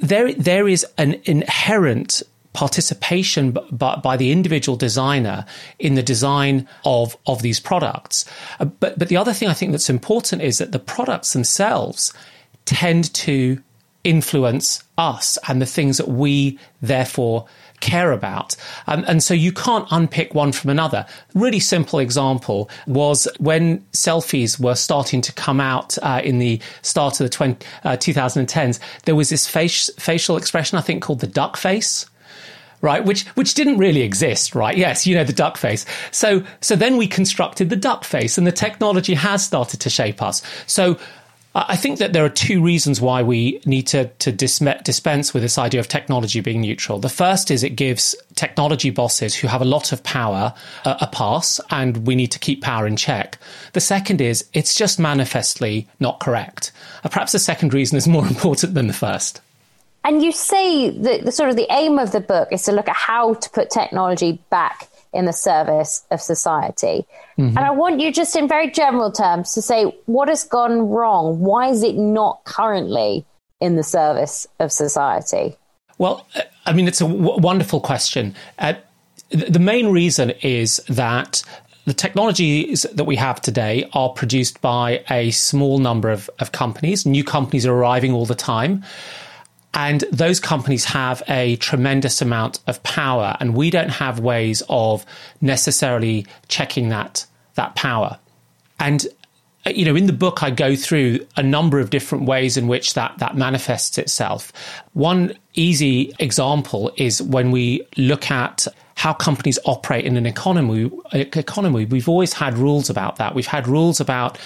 there, 0.00 0.32
there 0.32 0.66
is 0.66 0.86
an 0.98 1.20
inherent 1.24 2.22
participation 2.52 3.56
by, 3.70 3.96
by 3.96 4.16
the 4.16 4.30
individual 4.30 4.76
designer 4.76 5.46
in 5.78 5.94
the 5.94 6.02
design 6.02 6.68
of, 6.84 7.16
of 7.26 7.42
these 7.42 7.60
products. 7.60 8.24
Uh, 8.60 8.66
but, 8.66 8.98
but 8.98 9.08
the 9.08 9.16
other 9.16 9.32
thing 9.32 9.48
I 9.48 9.54
think 9.54 9.72
that's 9.72 9.90
important 9.90 10.42
is 10.42 10.58
that 10.58 10.72
the 10.72 10.78
products 10.78 11.32
themselves 11.32 12.12
tend 12.64 13.12
to 13.14 13.62
influence 14.04 14.82
us 14.98 15.38
and 15.48 15.62
the 15.62 15.66
things 15.66 15.96
that 15.98 16.08
we 16.08 16.58
therefore 16.80 17.46
care 17.80 18.12
about. 18.12 18.56
Um, 18.86 19.04
and 19.06 19.22
so 19.22 19.34
you 19.34 19.52
can't 19.52 19.86
unpick 19.90 20.34
one 20.34 20.52
from 20.52 20.70
another. 20.70 21.04
Really 21.34 21.60
simple 21.60 21.98
example 21.98 22.70
was 22.86 23.28
when 23.38 23.80
selfies 23.92 24.58
were 24.58 24.76
starting 24.76 25.20
to 25.22 25.32
come 25.32 25.60
out 25.60 25.98
uh, 26.02 26.22
in 26.24 26.38
the 26.38 26.60
start 26.82 27.20
of 27.20 27.24
the 27.24 27.30
20, 27.30 27.66
uh, 27.84 27.96
2010s, 27.96 28.78
there 29.04 29.16
was 29.16 29.28
this 29.28 29.46
face, 29.48 29.90
facial 29.98 30.36
expression, 30.36 30.78
I 30.78 30.80
think, 30.80 31.02
called 31.02 31.20
the 31.20 31.26
duck 31.26 31.56
face 31.56 32.06
right? 32.82 33.04
Which 33.04 33.24
which 33.36 33.54
didn't 33.54 33.78
really 33.78 34.02
exist, 34.02 34.56
right? 34.56 34.76
Yes, 34.76 35.06
you 35.06 35.14
know 35.14 35.22
the 35.22 35.32
duck 35.32 35.56
face. 35.56 35.86
So 36.10 36.44
so 36.60 36.74
then 36.74 36.96
we 36.96 37.06
constructed 37.06 37.70
the 37.70 37.76
duck 37.76 38.02
face, 38.02 38.36
and 38.36 38.44
the 38.44 38.50
technology 38.50 39.14
has 39.14 39.44
started 39.44 39.80
to 39.80 39.88
shape 39.88 40.20
us. 40.20 40.42
So 40.66 40.98
I 41.54 41.76
think 41.76 41.98
that 41.98 42.14
there 42.14 42.24
are 42.24 42.30
two 42.30 42.62
reasons 42.62 43.00
why 43.00 43.22
we 43.22 43.60
need 43.66 43.86
to, 43.88 44.06
to 44.06 44.32
dispense 44.32 45.34
with 45.34 45.42
this 45.42 45.58
idea 45.58 45.80
of 45.80 45.88
technology 45.88 46.40
being 46.40 46.62
neutral. 46.62 46.98
The 46.98 47.10
first 47.10 47.50
is 47.50 47.62
it 47.62 47.76
gives 47.76 48.16
technology 48.36 48.88
bosses 48.88 49.34
who 49.34 49.48
have 49.48 49.60
a 49.60 49.66
lot 49.66 49.92
of 49.92 50.02
power 50.02 50.54
a, 50.86 50.96
a 51.02 51.06
pass, 51.08 51.60
and 51.70 52.06
we 52.06 52.14
need 52.14 52.28
to 52.28 52.38
keep 52.38 52.62
power 52.62 52.86
in 52.86 52.96
check. 52.96 53.36
The 53.74 53.80
second 53.80 54.22
is 54.22 54.48
it's 54.54 54.74
just 54.74 54.98
manifestly 54.98 55.86
not 56.00 56.20
correct. 56.20 56.72
Uh, 57.04 57.10
perhaps 57.10 57.32
the 57.32 57.38
second 57.38 57.74
reason 57.74 57.98
is 57.98 58.08
more 58.08 58.26
important 58.26 58.72
than 58.72 58.86
the 58.86 58.94
first. 58.94 59.42
And 60.04 60.22
you 60.22 60.32
say 60.32 60.90
that 60.90 61.24
the 61.24 61.32
sort 61.32 61.50
of 61.50 61.56
the 61.56 61.66
aim 61.70 61.98
of 61.98 62.12
the 62.12 62.20
book 62.20 62.48
is 62.50 62.62
to 62.62 62.72
look 62.72 62.88
at 62.88 62.96
how 62.96 63.34
to 63.34 63.50
put 63.50 63.70
technology 63.70 64.40
back 64.48 64.88
in 65.12 65.26
the 65.26 65.32
service 65.32 66.04
of 66.10 66.20
society. 66.20 67.06
Mm-hmm. 67.38 67.56
And 67.56 67.58
I 67.58 67.70
want 67.70 68.00
you 68.00 68.12
just 68.12 68.34
in 68.34 68.48
very 68.48 68.70
general 68.70 69.12
terms 69.12 69.52
to 69.54 69.62
say 69.62 69.84
what 70.06 70.28
has 70.28 70.44
gone 70.44 70.88
wrong? 70.88 71.40
Why 71.40 71.68
is 71.68 71.82
it 71.82 71.96
not 71.96 72.44
currently 72.44 73.26
in 73.60 73.76
the 73.76 73.82
service 73.82 74.46
of 74.58 74.72
society? 74.72 75.56
Well, 75.98 76.26
I 76.66 76.72
mean, 76.72 76.88
it's 76.88 77.00
a 77.00 77.06
w- 77.06 77.38
wonderful 77.38 77.80
question. 77.80 78.34
Uh, 78.58 78.74
the 79.30 79.58
main 79.58 79.88
reason 79.88 80.30
is 80.42 80.78
that 80.88 81.42
the 81.84 81.94
technologies 81.94 82.82
that 82.92 83.04
we 83.04 83.16
have 83.16 83.40
today 83.40 83.88
are 83.92 84.10
produced 84.10 84.60
by 84.60 85.04
a 85.10 85.30
small 85.30 85.78
number 85.78 86.10
of, 86.10 86.30
of 86.38 86.52
companies. 86.52 87.04
New 87.04 87.24
companies 87.24 87.66
are 87.66 87.74
arriving 87.74 88.12
all 88.12 88.26
the 88.26 88.34
time. 88.34 88.84
And 89.74 90.04
those 90.12 90.38
companies 90.38 90.84
have 90.84 91.22
a 91.28 91.56
tremendous 91.56 92.20
amount 92.20 92.60
of 92.66 92.82
power, 92.82 93.36
and 93.40 93.54
we 93.54 93.70
don't 93.70 93.88
have 93.88 94.20
ways 94.20 94.62
of 94.68 95.06
necessarily 95.40 96.26
checking 96.48 96.90
that 96.90 97.26
that 97.54 97.74
power. 97.74 98.18
And 98.78 99.06
uh, 99.66 99.70
you 99.70 99.84
know, 99.84 99.94
in 99.94 100.06
the 100.06 100.12
book, 100.12 100.42
I 100.42 100.50
go 100.50 100.74
through 100.74 101.20
a 101.36 101.42
number 101.42 101.78
of 101.78 101.90
different 101.90 102.24
ways 102.24 102.56
in 102.56 102.66
which 102.68 102.94
that 102.94 103.16
that 103.18 103.36
manifests 103.36 103.96
itself. 103.96 104.52
One 104.92 105.34
easy 105.54 106.12
example 106.18 106.92
is 106.96 107.22
when 107.22 107.50
we 107.50 107.86
look 107.96 108.30
at 108.30 108.66
how 108.94 109.12
companies 109.14 109.58
operate 109.64 110.04
in 110.04 110.16
an 110.16 110.26
economy. 110.26 110.90
Uh, 111.12 111.18
economy. 111.18 111.86
We've 111.86 112.08
always 112.08 112.34
had 112.34 112.58
rules 112.58 112.90
about 112.90 113.16
that. 113.16 113.34
We've 113.34 113.46
had 113.46 113.66
rules 113.66 114.00
about 114.00 114.36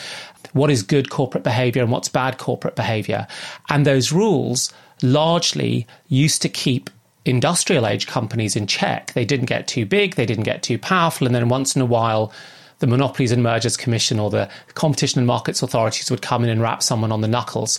what 0.52 0.70
is 0.70 0.82
good 0.82 1.10
corporate 1.10 1.42
behavior 1.42 1.82
and 1.82 1.90
what's 1.90 2.08
bad 2.08 2.38
corporate 2.38 2.76
behavior, 2.76 3.26
and 3.68 3.84
those 3.84 4.12
rules 4.12 4.72
largely 5.02 5.86
used 6.08 6.42
to 6.42 6.48
keep 6.48 6.90
industrial 7.24 7.86
age 7.86 8.06
companies 8.06 8.56
in 8.56 8.66
check. 8.66 9.12
They 9.12 9.24
didn't 9.24 9.46
get 9.46 9.66
too 9.66 9.84
big, 9.84 10.14
they 10.14 10.26
didn't 10.26 10.44
get 10.44 10.62
too 10.62 10.78
powerful, 10.78 11.26
and 11.26 11.34
then 11.34 11.48
once 11.48 11.74
in 11.74 11.82
a 11.82 11.86
while, 11.86 12.32
the 12.78 12.86
Monopolies 12.86 13.32
and 13.32 13.42
Mergers 13.42 13.76
Commission 13.76 14.18
or 14.18 14.30
the 14.30 14.48
Competition 14.74 15.18
and 15.18 15.26
Markets 15.26 15.62
Authorities 15.62 16.10
would 16.10 16.22
come 16.22 16.44
in 16.44 16.50
and 16.50 16.60
rap 16.60 16.82
someone 16.82 17.12
on 17.12 17.20
the 17.20 17.28
knuckles. 17.28 17.78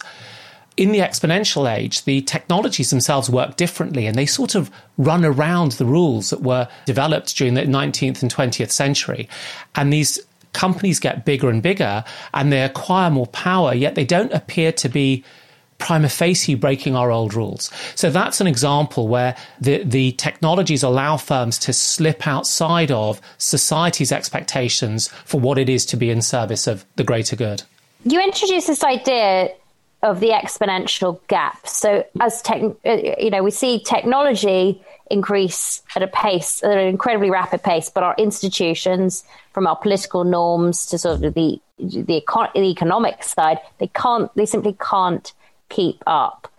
In 0.76 0.92
the 0.92 1.00
exponential 1.00 1.72
age, 1.72 2.04
the 2.04 2.22
technologies 2.22 2.90
themselves 2.90 3.30
work 3.30 3.56
differently 3.56 4.06
and 4.06 4.16
they 4.16 4.28
sort 4.28 4.54
of 4.54 4.70
run 4.98 5.26
around 5.26 5.74
the 5.74 5.86
rules 5.86 6.30
that 6.30 6.42
were 6.42 6.68
developed 6.86 7.36
during 7.36 7.56
the 7.56 7.64
19th 7.64 8.22
and 8.22 8.34
20th 8.34 8.72
century. 8.72 9.28
And 9.76 9.92
these 9.92 10.20
companies 10.54 11.00
get 11.00 11.26
bigger 11.26 11.50
and 11.50 11.64
bigger 11.64 12.04
and 12.34 12.52
they 12.52 12.62
acquire 12.62 13.10
more 13.10 13.28
power, 13.28 13.74
yet 13.74 13.96
they 13.96 14.06
don't 14.06 14.34
appear 14.34 14.72
to 14.74 14.90
be 14.90 15.24
prima 15.78 16.10
facie 16.10 16.56
breaking 16.56 16.96
our 16.96 17.12
old 17.12 17.34
rules. 17.34 17.72
So 17.96 18.10
that's 18.10 18.42
an 18.42 18.48
example 18.48 19.08
where 19.08 19.36
the, 19.62 19.84
the 19.84 20.14
technologies 20.14 20.84
allow 20.84 21.18
firms 21.18 21.58
to 21.60 21.74
slip 21.74 22.28
outside 22.28 22.92
of 22.92 23.22
society's 23.38 24.12
expectations 24.12 25.08
for 25.26 25.40
what 25.40 25.58
it 25.58 25.70
is 25.70 25.86
to 25.88 25.98
be 25.98 26.10
in 26.10 26.22
service 26.22 26.68
of 26.68 26.86
the 26.96 27.04
greater 27.04 27.36
good. 27.36 27.64
You 28.04 28.22
introduced 28.22 28.68
this 28.68 28.84
idea 28.84 29.50
of 30.04 30.20
the 30.20 30.30
exponential 30.30 31.20
gap. 31.28 31.68
So 31.68 32.06
as 32.22 32.42
tech, 32.42 32.62
uh, 32.86 32.92
you 33.20 33.30
know, 33.30 33.44
we 33.44 33.52
see 33.52 33.80
technology 33.80 34.82
increase 35.10 35.82
at 35.96 36.04
a 36.04 36.08
pace, 36.08 36.64
at 36.64 36.72
an 36.72 36.88
incredibly 36.88 37.32
rapid 37.32 37.64
pace, 37.64 37.90
but 37.90 38.04
our 38.04 38.16
institutions, 38.18 39.24
from 39.54 39.66
our 39.66 39.76
political 39.76 40.24
norms 40.24 40.86
to 40.88 40.98
sort 40.98 41.24
of 41.24 41.34
the 41.34 41.62
the, 41.80 42.22
econ- 42.22 42.52
the 42.54 42.72
economic 42.72 43.24
side, 43.24 43.60
they 43.78 43.88
can't, 43.88 44.34
they 44.36 44.48
simply 44.48 44.76
can't 44.82 45.32
keep 45.70 46.04
up. 46.08 46.52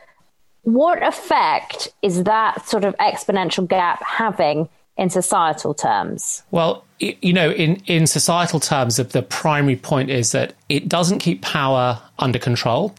What 0.62 1.02
effect 1.02 1.88
is 2.02 2.24
that 2.24 2.68
sort 2.68 2.84
of 2.84 2.96
exponential 2.98 3.66
gap 3.66 4.02
having 4.02 4.68
in 4.96 5.08
societal 5.08 5.72
terms? 5.74 6.42
Well, 6.50 6.84
you 6.98 7.32
know, 7.32 7.50
in, 7.50 7.76
in 7.86 8.06
societal 8.06 8.60
terms, 8.60 8.96
the 8.96 9.22
primary 9.22 9.76
point 9.76 10.10
is 10.10 10.32
that 10.32 10.54
it 10.68 10.88
doesn't 10.88 11.20
keep 11.20 11.42
power 11.42 12.02
under 12.18 12.38
control 12.38 12.94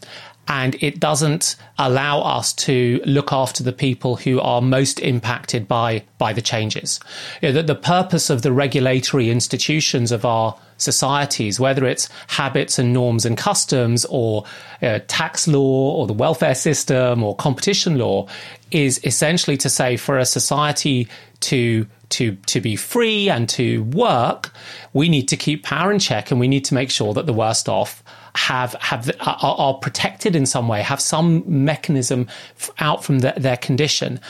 and 0.50 0.74
it 0.82 0.98
doesn't 0.98 1.54
allow 1.78 2.20
us 2.22 2.52
to 2.52 3.00
look 3.06 3.32
after 3.32 3.62
the 3.62 3.72
people 3.72 4.16
who 4.16 4.40
are 4.40 4.60
most 4.60 4.98
impacted 4.98 5.68
by 5.68 6.02
by 6.18 6.32
the 6.32 6.42
changes. 6.42 6.98
You 7.40 7.48
know, 7.48 7.52
the, 7.54 7.62
the 7.62 7.74
purpose 7.76 8.30
of 8.30 8.42
the 8.42 8.52
regulatory 8.52 9.30
institutions 9.30 10.10
of 10.10 10.24
our 10.24 10.58
societies, 10.76 11.60
whether 11.60 11.86
it's 11.86 12.08
habits 12.26 12.80
and 12.80 12.92
norms 12.92 13.24
and 13.24 13.38
customs 13.38 14.04
or 14.06 14.44
uh, 14.82 14.98
tax 15.06 15.46
law 15.46 15.94
or 15.94 16.08
the 16.08 16.12
welfare 16.12 16.56
system 16.56 17.22
or 17.22 17.36
competition 17.36 17.96
law, 17.96 18.26
is 18.72 19.00
essentially 19.04 19.56
to 19.56 19.70
say 19.70 19.96
for 19.96 20.18
a 20.18 20.26
society 20.26 21.06
to 21.38 21.86
to 22.08 22.34
to 22.46 22.60
be 22.60 22.74
free 22.74 23.30
and 23.30 23.48
to 23.50 23.84
work, 23.84 24.52
we 24.94 25.08
need 25.08 25.28
to 25.28 25.36
keep 25.36 25.62
power 25.62 25.92
in 25.92 26.00
check 26.00 26.32
and 26.32 26.40
we 26.40 26.48
need 26.48 26.64
to 26.64 26.74
make 26.74 26.90
sure 26.90 27.14
that 27.14 27.26
the 27.26 27.32
worst 27.32 27.68
off 27.68 28.02
have 28.34 28.74
have 28.74 29.10
are, 29.20 29.38
are 29.40 29.74
protected 29.74 30.36
in 30.36 30.46
some 30.46 30.68
way, 30.68 30.82
have 30.82 31.00
some 31.00 31.42
mechanism 31.46 32.28
out 32.78 33.04
from 33.04 33.20
the, 33.20 33.34
their 33.36 33.56
condition, 33.56 34.20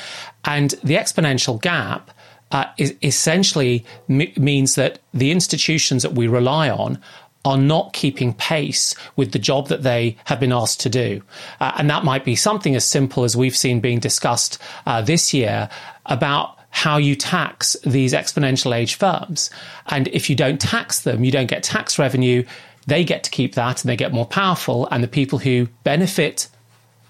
and 0.45 0.71
the 0.83 0.95
exponential 0.95 1.61
gap 1.61 2.11
uh, 2.51 2.65
is 2.79 2.95
essentially 3.03 3.85
m- 4.09 4.33
means 4.37 4.75
that 4.75 4.99
the 5.15 5.31
institutions 5.31 6.03
that 6.03 6.13
we 6.13 6.27
rely 6.27 6.69
on 6.69 6.99
are 7.45 7.57
not 7.57 7.93
keeping 7.93 8.35
pace 8.35 8.95
with 9.17 9.33
the 9.33 9.39
job 9.39 9.69
that 9.69 9.83
they 9.83 10.17
have 10.25 10.39
been 10.39 10.53
asked 10.53 10.81
to 10.81 10.91
do. 10.91 11.23
Uh, 11.61 11.73
and 11.79 11.89
that 11.89 12.05
might 12.05 12.25
be 12.25 12.37
something 12.37 12.77
as 12.77 12.85
simple 12.85 13.25
as 13.25 13.37
we've 13.37 13.57
seen 13.57 13.81
being 13.81 13.99
discussed 13.99 14.59
uh, 14.85 15.01
this 15.01 15.33
year 15.33 15.69
about 16.07 16.59
how 16.71 16.99
you 16.99 17.17
tax 17.17 17.77
these 17.85 18.13
exponential 18.13 18.77
age 18.77 18.95
firms. 18.95 19.51
And 19.87 20.09
if 20.09 20.31
you 20.31 20.37
don't 20.37 20.61
tax 20.61 21.01
them, 21.01 21.25
you 21.25 21.33
don't 21.33 21.49
get 21.49 21.63
tax 21.63 21.99
revenue. 21.99 22.45
They 22.87 23.05
get 23.05 23.25
to 23.25 23.31
keep 23.31 23.55
that 23.55 23.83
and 23.83 23.89
they 23.89 23.97
get 23.97 24.13
more 24.13 24.27
powerful. 24.27 24.89
And 24.91 25.03
the 25.03 25.09
people 25.09 25.39
who 25.39 25.69
benefit 25.85 26.49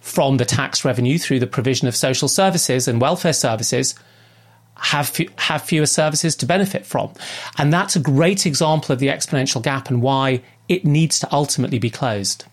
from 0.00 0.38
the 0.38 0.44
tax 0.44 0.84
revenue 0.84 1.18
through 1.18 1.40
the 1.40 1.46
provision 1.46 1.86
of 1.86 1.94
social 1.94 2.28
services 2.28 2.88
and 2.88 3.00
welfare 3.00 3.32
services 3.32 3.94
have 4.76 5.14
have 5.36 5.62
fewer 5.62 5.86
services 5.86 6.34
to 6.36 6.46
benefit 6.46 6.86
from. 6.86 7.12
And 7.58 7.72
that's 7.72 7.96
a 7.96 8.00
great 8.00 8.46
example 8.46 8.92
of 8.92 8.98
the 8.98 9.08
exponential 9.08 9.62
gap 9.62 9.90
and 9.90 10.00
why 10.00 10.42
it 10.68 10.84
needs 10.84 11.18
to 11.20 11.32
ultimately 11.32 11.78
be 11.78 11.90
closed. 11.90 12.44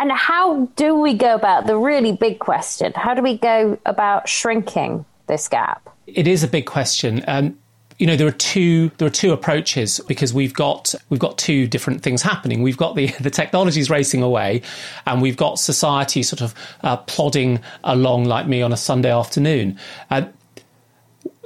And 0.00 0.12
how 0.12 0.66
do 0.76 0.94
we 0.94 1.14
go 1.14 1.34
about 1.34 1.66
the 1.66 1.76
really 1.76 2.12
big 2.12 2.38
question? 2.38 2.92
How 2.94 3.14
do 3.14 3.22
we 3.22 3.36
go 3.36 3.78
about 3.84 4.28
shrinking 4.28 5.04
this 5.26 5.48
gap? 5.48 5.88
It 6.06 6.26
is 6.26 6.42
a 6.42 6.48
big 6.48 6.66
question. 6.66 7.24
Um, 7.26 7.58
you 7.98 8.06
know 8.06 8.16
there 8.16 8.28
are 8.28 8.32
two 8.32 8.90
there 8.98 9.06
are 9.08 9.10
two 9.10 9.32
approaches 9.32 10.00
because 10.06 10.32
we've 10.32 10.54
got 10.54 10.94
we've 11.08 11.20
got 11.20 11.36
two 11.36 11.66
different 11.66 12.02
things 12.02 12.22
happening. 12.22 12.62
We've 12.62 12.76
got 12.76 12.94
the 12.94 13.06
the 13.20 13.30
technologies 13.30 13.90
racing 13.90 14.22
away, 14.22 14.62
and 15.06 15.20
we've 15.20 15.36
got 15.36 15.58
society 15.58 16.22
sort 16.22 16.40
of 16.40 16.54
uh, 16.82 16.96
plodding 16.98 17.60
along 17.84 18.24
like 18.24 18.46
me 18.46 18.62
on 18.62 18.72
a 18.72 18.76
Sunday 18.76 19.12
afternoon. 19.12 19.78
Uh, 20.10 20.22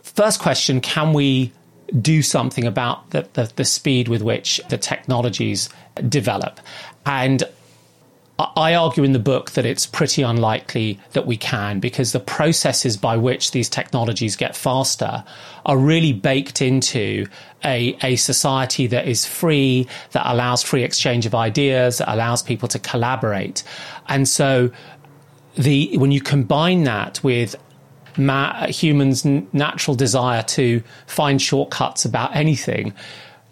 First 0.03 0.41
question 0.41 0.81
Can 0.81 1.13
we 1.13 1.53
do 2.01 2.23
something 2.23 2.65
about 2.65 3.11
the, 3.11 3.29
the, 3.35 3.53
the 3.57 3.65
speed 3.65 4.09
with 4.09 4.23
which 4.23 4.61
the 4.69 4.79
technologies 4.79 5.69
develop? 6.09 6.61
And 7.07 7.45
I 8.39 8.75
argue 8.75 9.05
in 9.05 9.13
the 9.13 9.19
book 9.19 9.53
that 9.53 9.67
it's 9.67 9.87
pretty 9.87 10.23
unlikely 10.23 10.99
that 11.13 11.27
we 11.27 11.37
can 11.37 11.81
because 11.81 12.13
the 12.13 12.21
processes 12.21 12.97
by 12.97 13.17
which 13.17 13.51
these 13.53 13.69
technologies 13.69 14.37
get 14.37 14.57
faster 14.57 15.23
are 15.67 15.77
really 15.77 16.13
baked 16.13 16.63
into 16.63 17.27
a, 17.65 17.97
a 18.03 18.17
society 18.17 18.87
that 18.89 19.07
is 19.07 19.27
free, 19.27 19.87
that 20.13 20.27
allows 20.27 20.63
free 20.63 20.83
exchange 20.83 21.27
of 21.27 21.35
ideas, 21.35 21.99
that 21.99 22.13
allows 22.13 22.43
people 22.43 22.69
to 22.69 22.79
collaborate. 22.79 23.63
And 24.09 24.27
so 24.27 24.73
the, 25.57 25.97
when 25.99 26.11
you 26.11 26.21
combine 26.21 26.85
that 26.85 27.23
with 27.23 27.55
ma- 28.17 28.67
humans' 28.67 29.25
natural 29.25 29.95
desire 29.95 30.43
to 30.43 30.83
find 31.07 31.41
shortcuts 31.41 32.05
about 32.05 32.35
anything, 32.35 32.95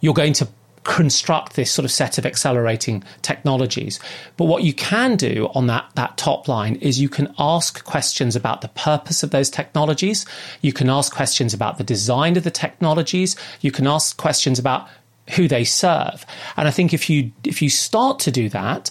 you're 0.00 0.14
going 0.14 0.32
to 0.32 0.48
construct 0.84 1.56
this 1.56 1.70
sort 1.70 1.84
of 1.84 1.90
set 1.90 2.16
of 2.16 2.24
accelerating 2.24 3.04
technologies. 3.22 4.00
But 4.36 4.46
what 4.46 4.62
you 4.62 4.72
can 4.72 5.16
do 5.16 5.50
on 5.54 5.66
that, 5.66 5.84
that 5.94 6.16
top 6.16 6.48
line 6.48 6.76
is 6.76 7.00
you 7.00 7.08
can 7.08 7.34
ask 7.38 7.84
questions 7.84 8.34
about 8.34 8.62
the 8.62 8.68
purpose 8.68 9.22
of 9.22 9.30
those 9.30 9.50
technologies. 9.50 10.24
You 10.62 10.72
can 10.72 10.88
ask 10.88 11.12
questions 11.12 11.52
about 11.52 11.78
the 11.78 11.84
design 11.84 12.36
of 12.36 12.44
the 12.44 12.50
technologies. 12.50 13.36
You 13.60 13.70
can 13.70 13.86
ask 13.86 14.16
questions 14.16 14.58
about 14.58 14.88
who 15.30 15.48
they 15.48 15.64
serve. 15.64 16.24
And 16.56 16.66
I 16.66 16.70
think 16.70 16.94
if 16.94 17.10
you 17.10 17.32
if 17.44 17.62
you 17.62 17.70
start 17.70 18.18
to 18.20 18.30
do 18.30 18.48
that, 18.48 18.90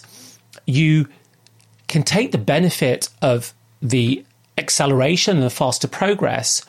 you 0.66 1.08
can 1.88 2.02
take 2.02 2.32
the 2.32 2.38
benefit 2.38 3.08
of 3.20 3.52
the 3.82 4.24
acceleration 4.56 5.38
and 5.38 5.46
the 5.46 5.50
faster 5.50 5.88
progress, 5.88 6.64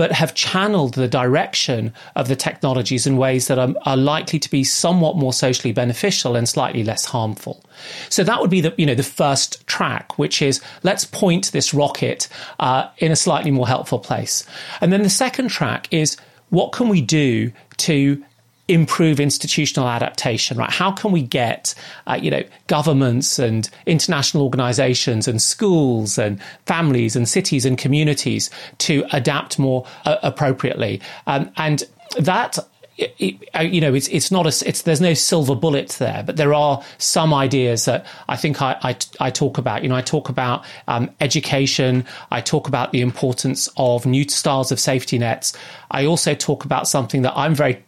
but 0.00 0.12
have 0.12 0.32
channeled 0.32 0.94
the 0.94 1.06
direction 1.06 1.92
of 2.16 2.26
the 2.26 2.34
technologies 2.34 3.06
in 3.06 3.18
ways 3.18 3.48
that 3.48 3.58
are, 3.58 3.74
are, 3.84 3.98
likely 3.98 4.38
to 4.38 4.48
be 4.48 4.64
somewhat 4.64 5.14
more 5.14 5.30
socially 5.30 5.72
beneficial 5.72 6.36
and 6.36 6.48
slightly 6.48 6.82
less 6.82 7.04
harmful. 7.04 7.62
So 8.08 8.24
that 8.24 8.40
would 8.40 8.48
be 8.48 8.62
the 8.62 8.72
you 8.78 8.86
know 8.86 8.94
the 8.94 9.02
first 9.02 9.66
track, 9.66 10.18
which 10.18 10.40
is 10.40 10.62
let's 10.84 11.04
point 11.04 11.52
this 11.52 11.74
rocket 11.74 12.28
uh, 12.60 12.88
in 12.96 13.12
a 13.12 13.16
slightly 13.16 13.50
more 13.50 13.68
helpful 13.68 13.98
place, 13.98 14.46
and 14.80 14.90
then 14.90 15.02
the 15.02 15.10
second 15.10 15.48
track 15.48 15.86
is 15.90 16.16
what 16.48 16.72
can 16.72 16.88
we 16.88 17.02
do 17.02 17.52
to 17.76 18.24
improve 18.70 19.18
institutional 19.18 19.88
adaptation, 19.88 20.56
right? 20.56 20.70
How 20.70 20.92
can 20.92 21.10
we 21.10 21.22
get, 21.22 21.74
uh, 22.06 22.18
you 22.20 22.30
know, 22.30 22.42
governments 22.68 23.38
and 23.38 23.68
international 23.86 24.44
organizations 24.44 25.26
and 25.26 25.42
schools 25.42 26.18
and 26.18 26.40
families 26.66 27.16
and 27.16 27.28
cities 27.28 27.64
and 27.66 27.76
communities 27.76 28.48
to 28.78 29.04
adapt 29.12 29.58
more 29.58 29.86
uh, 30.04 30.16
appropriately? 30.22 31.00
Um, 31.26 31.50
and 31.56 31.82
that 32.18 32.58
it, 32.96 33.48
uh, 33.58 33.62
you 33.62 33.80
know, 33.80 33.94
it's 33.94 34.08
it's 34.08 34.30
not 34.30 34.46
a 34.46 34.68
it's 34.68 34.82
there's 34.82 35.00
no 35.00 35.14
silver 35.14 35.54
bullet 35.54 35.90
there, 35.98 36.22
but 36.24 36.36
there 36.36 36.52
are 36.54 36.82
some 36.98 37.32
ideas 37.32 37.86
that 37.86 38.06
I 38.28 38.36
think 38.36 38.60
I 38.62 38.76
I, 38.82 38.96
I 39.20 39.30
talk 39.30 39.58
about. 39.58 39.82
You 39.82 39.88
know, 39.88 39.96
I 39.96 40.02
talk 40.02 40.28
about 40.28 40.64
um, 40.86 41.10
education. 41.20 42.04
I 42.30 42.40
talk 42.40 42.68
about 42.68 42.92
the 42.92 43.00
importance 43.00 43.68
of 43.76 44.06
new 44.06 44.28
styles 44.28 44.70
of 44.70 44.78
safety 44.78 45.18
nets. 45.18 45.54
I 45.90 46.04
also 46.06 46.34
talk 46.34 46.64
about 46.64 46.86
something 46.86 47.22
that 47.22 47.32
I'm 47.36 47.54
very 47.54 47.82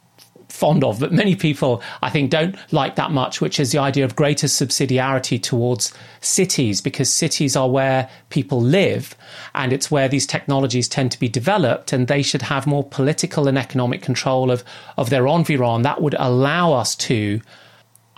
fond 0.53 0.85
of, 0.85 1.01
but 1.01 1.13
many 1.13 1.35
people, 1.35 1.83
I 2.03 2.11
think, 2.11 2.31
don't 2.31 2.57
like 2.73 2.97
that 2.97 3.11
much, 3.11 3.41
which 3.41 3.59
is 3.59 3.73
the 3.73 3.79
idea 3.79 4.05
of 4.05 4.15
greater 4.15 4.47
subsidiarity 4.47 5.43
towards 5.43 5.93
cities, 6.21 6.81
because 6.81 7.11
cities 7.11 7.57
are 7.57 7.71
where 7.71 8.09
people 8.29 8.61
live 8.61 9.17
and 9.55 9.73
it's 9.73 9.91
where 9.91 10.09
these 10.09 10.27
technologies 10.27 10.89
tend 10.89 11.11
to 11.13 11.19
be 11.19 11.29
developed, 11.29 11.93
and 11.93 12.07
they 12.07 12.23
should 12.23 12.43
have 12.43 12.67
more 12.67 12.85
political 12.85 13.49
and 13.49 13.59
economic 13.59 14.03
control 14.03 14.51
of, 14.51 14.63
of 14.97 15.11
their 15.11 15.27
environ. 15.27 15.83
That 15.83 16.03
would 16.03 16.15
allow 16.19 16.75
us 16.75 16.95
to 16.97 17.41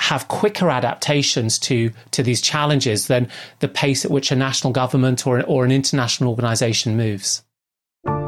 have 0.00 0.26
quicker 0.26 0.69
adaptations 0.69 1.57
to 1.57 1.93
to 2.11 2.23
these 2.23 2.41
challenges 2.41 3.07
than 3.07 3.29
the 3.61 3.69
pace 3.69 4.05
at 4.05 4.11
which 4.11 4.33
a 4.33 4.37
national 4.37 4.73
government 4.73 5.25
or, 5.25 5.43
or 5.45 5.64
an 5.64 5.71
international 5.71 6.31
organization 6.31 6.97
moves. 6.97 7.45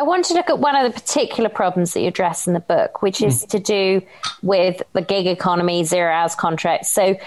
I 0.00 0.02
want 0.02 0.24
to 0.26 0.34
look 0.34 0.48
at 0.48 0.58
one 0.58 0.74
of 0.76 0.90
the 0.90 0.98
particular 0.98 1.50
problems 1.50 1.92
that 1.92 2.00
you 2.00 2.08
address 2.08 2.46
in 2.46 2.54
the 2.54 2.60
book, 2.60 3.02
which 3.02 3.20
is 3.20 3.44
mm. 3.44 3.48
to 3.50 3.58
do 3.58 4.02
with 4.40 4.82
the 4.94 5.02
gig 5.02 5.26
economy, 5.26 5.84
zero 5.84 6.10
hours 6.10 6.34
contracts. 6.34 6.90
So 6.90 7.18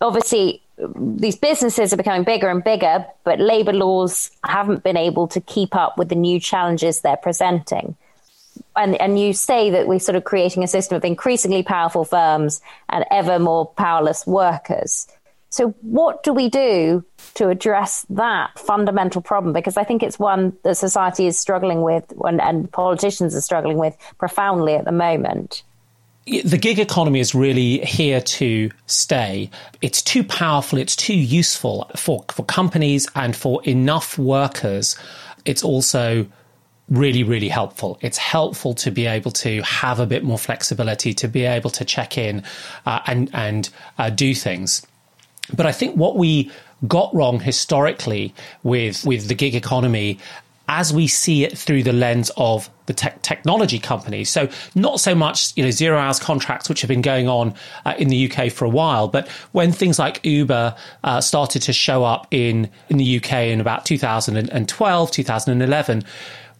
obviously, 0.00 0.62
these 0.94 1.34
businesses 1.34 1.92
are 1.92 1.96
becoming 1.96 2.22
bigger 2.22 2.48
and 2.48 2.62
bigger, 2.62 3.04
but 3.24 3.40
labor 3.40 3.72
laws 3.72 4.30
haven't 4.44 4.84
been 4.84 4.96
able 4.96 5.26
to 5.26 5.40
keep 5.40 5.74
up 5.74 5.98
with 5.98 6.08
the 6.08 6.14
new 6.14 6.38
challenges 6.38 7.00
they're 7.00 7.16
presenting. 7.16 7.96
And, 8.76 8.94
and 9.00 9.18
you 9.18 9.32
say 9.32 9.70
that 9.70 9.88
we're 9.88 9.98
sort 9.98 10.14
of 10.14 10.22
creating 10.22 10.62
a 10.62 10.68
system 10.68 10.94
of 10.96 11.04
increasingly 11.04 11.64
powerful 11.64 12.04
firms 12.04 12.60
and 12.90 13.04
ever 13.10 13.40
more 13.40 13.66
powerless 13.66 14.24
workers. 14.24 15.08
So, 15.50 15.70
what 15.80 16.22
do 16.22 16.32
we 16.32 16.48
do 16.48 17.04
to 17.34 17.48
address 17.48 18.04
that 18.10 18.58
fundamental 18.58 19.22
problem? 19.22 19.52
Because 19.52 19.76
I 19.76 19.84
think 19.84 20.02
it's 20.02 20.18
one 20.18 20.56
that 20.62 20.76
society 20.76 21.26
is 21.26 21.38
struggling 21.38 21.82
with 21.82 22.04
and, 22.24 22.40
and 22.40 22.70
politicians 22.70 23.34
are 23.34 23.40
struggling 23.40 23.78
with 23.78 23.96
profoundly 24.18 24.74
at 24.74 24.84
the 24.84 24.92
moment 24.92 25.62
the 26.44 26.58
gig 26.58 26.78
economy 26.78 27.20
is 27.20 27.34
really 27.34 27.78
here 27.78 28.20
to 28.20 28.70
stay. 28.86 29.50
It's 29.80 30.02
too 30.02 30.22
powerful, 30.22 30.78
it's 30.78 30.96
too 30.96 31.14
useful 31.14 31.90
for, 31.96 32.24
for 32.30 32.44
companies 32.44 33.08
and 33.14 33.34
for 33.34 33.62
enough 33.64 34.18
workers. 34.18 34.96
It's 35.44 35.64
also 35.64 36.26
really, 36.88 37.22
really 37.22 37.48
helpful. 37.48 37.98
It's 38.00 38.18
helpful 38.18 38.74
to 38.74 38.90
be 38.90 39.06
able 39.06 39.30
to 39.32 39.62
have 39.62 40.00
a 40.00 40.06
bit 40.06 40.24
more 40.24 40.38
flexibility, 40.38 41.14
to 41.14 41.28
be 41.28 41.44
able 41.44 41.70
to 41.70 41.84
check 41.84 42.18
in 42.18 42.42
uh, 42.86 43.00
and, 43.06 43.30
and 43.32 43.70
uh, 43.98 44.10
do 44.10 44.34
things. 44.34 44.86
But 45.54 45.66
I 45.66 45.72
think 45.72 45.96
what 45.96 46.16
we 46.16 46.50
got 46.86 47.14
wrong 47.14 47.40
historically 47.40 48.34
with, 48.62 49.04
with 49.04 49.28
the 49.28 49.34
gig 49.34 49.54
economy 49.54 50.18
as 50.68 50.92
we 50.92 51.06
see 51.06 51.44
it 51.44 51.56
through 51.56 51.82
the 51.82 51.92
lens 51.92 52.30
of 52.36 52.68
the 52.86 52.92
te- 52.92 53.08
technology 53.22 53.78
companies. 53.78 54.28
So 54.28 54.48
not 54.74 55.00
so 55.00 55.14
much 55.14 55.56
you 55.56 55.64
know 55.64 55.70
zero 55.70 55.98
hours 55.98 56.20
contracts, 56.20 56.68
which 56.68 56.82
have 56.82 56.88
been 56.88 57.02
going 57.02 57.28
on 57.28 57.54
uh, 57.86 57.94
in 57.98 58.08
the 58.08 58.30
UK 58.30 58.52
for 58.52 58.64
a 58.64 58.68
while, 58.68 59.08
but 59.08 59.28
when 59.52 59.72
things 59.72 59.98
like 59.98 60.24
Uber 60.24 60.74
uh, 61.04 61.20
started 61.20 61.62
to 61.62 61.72
show 61.72 62.04
up 62.04 62.26
in 62.30 62.70
in 62.88 62.98
the 62.98 63.16
UK 63.16 63.32
in 63.32 63.60
about 63.60 63.86
2012, 63.86 65.10
2011, 65.10 66.04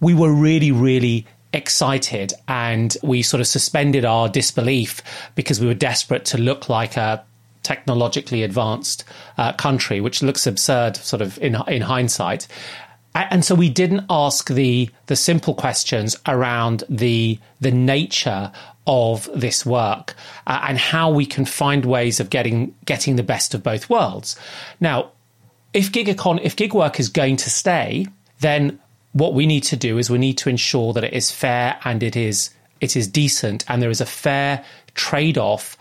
we 0.00 0.14
were 0.14 0.32
really, 0.32 0.72
really 0.72 1.26
excited 1.52 2.32
and 2.46 2.96
we 3.02 3.22
sort 3.22 3.40
of 3.40 3.46
suspended 3.46 4.04
our 4.04 4.28
disbelief 4.28 5.02
because 5.34 5.60
we 5.60 5.66
were 5.66 5.74
desperate 5.74 6.26
to 6.26 6.38
look 6.38 6.68
like 6.68 6.96
a 6.96 7.24
technologically 7.68 8.42
advanced 8.42 9.04
uh, 9.36 9.52
country, 9.52 10.00
which 10.00 10.22
looks 10.22 10.46
absurd, 10.46 10.96
sort 10.96 11.20
of 11.20 11.38
in 11.38 11.54
in 11.68 11.82
hindsight. 11.82 12.48
And 13.14 13.44
so 13.44 13.54
we 13.54 13.68
didn't 13.68 14.04
ask 14.08 14.48
the 14.48 14.90
the 15.06 15.16
simple 15.16 15.54
questions 15.54 16.16
around 16.26 16.84
the 16.88 17.38
the 17.60 17.70
nature 17.70 18.50
of 18.86 19.28
this 19.34 19.66
work 19.66 20.14
uh, 20.46 20.64
and 20.66 20.78
how 20.78 21.10
we 21.10 21.26
can 21.26 21.44
find 21.44 21.84
ways 21.84 22.20
of 22.20 22.30
getting 22.30 22.74
getting 22.86 23.16
the 23.16 23.22
best 23.22 23.54
of 23.54 23.62
both 23.62 23.90
worlds. 23.90 24.36
Now, 24.80 25.10
if 25.74 25.92
gig 25.92 26.08
econ- 26.08 26.40
if 26.42 26.56
gig 26.56 26.72
work 26.72 26.98
is 26.98 27.10
going 27.10 27.36
to 27.36 27.50
stay, 27.50 28.06
then 28.40 28.78
what 29.12 29.34
we 29.34 29.46
need 29.46 29.64
to 29.64 29.76
do 29.76 29.98
is 29.98 30.08
we 30.08 30.18
need 30.18 30.38
to 30.38 30.48
ensure 30.48 30.92
that 30.94 31.04
it 31.04 31.12
is 31.12 31.30
fair 31.30 31.78
and 31.84 32.02
it 32.02 32.16
is 32.16 32.50
it 32.80 32.96
is 32.96 33.08
decent 33.08 33.64
and 33.68 33.82
there 33.82 33.90
is 33.90 34.00
a 34.00 34.06
fair 34.06 34.64
trade 34.94 35.38
off 35.38 35.77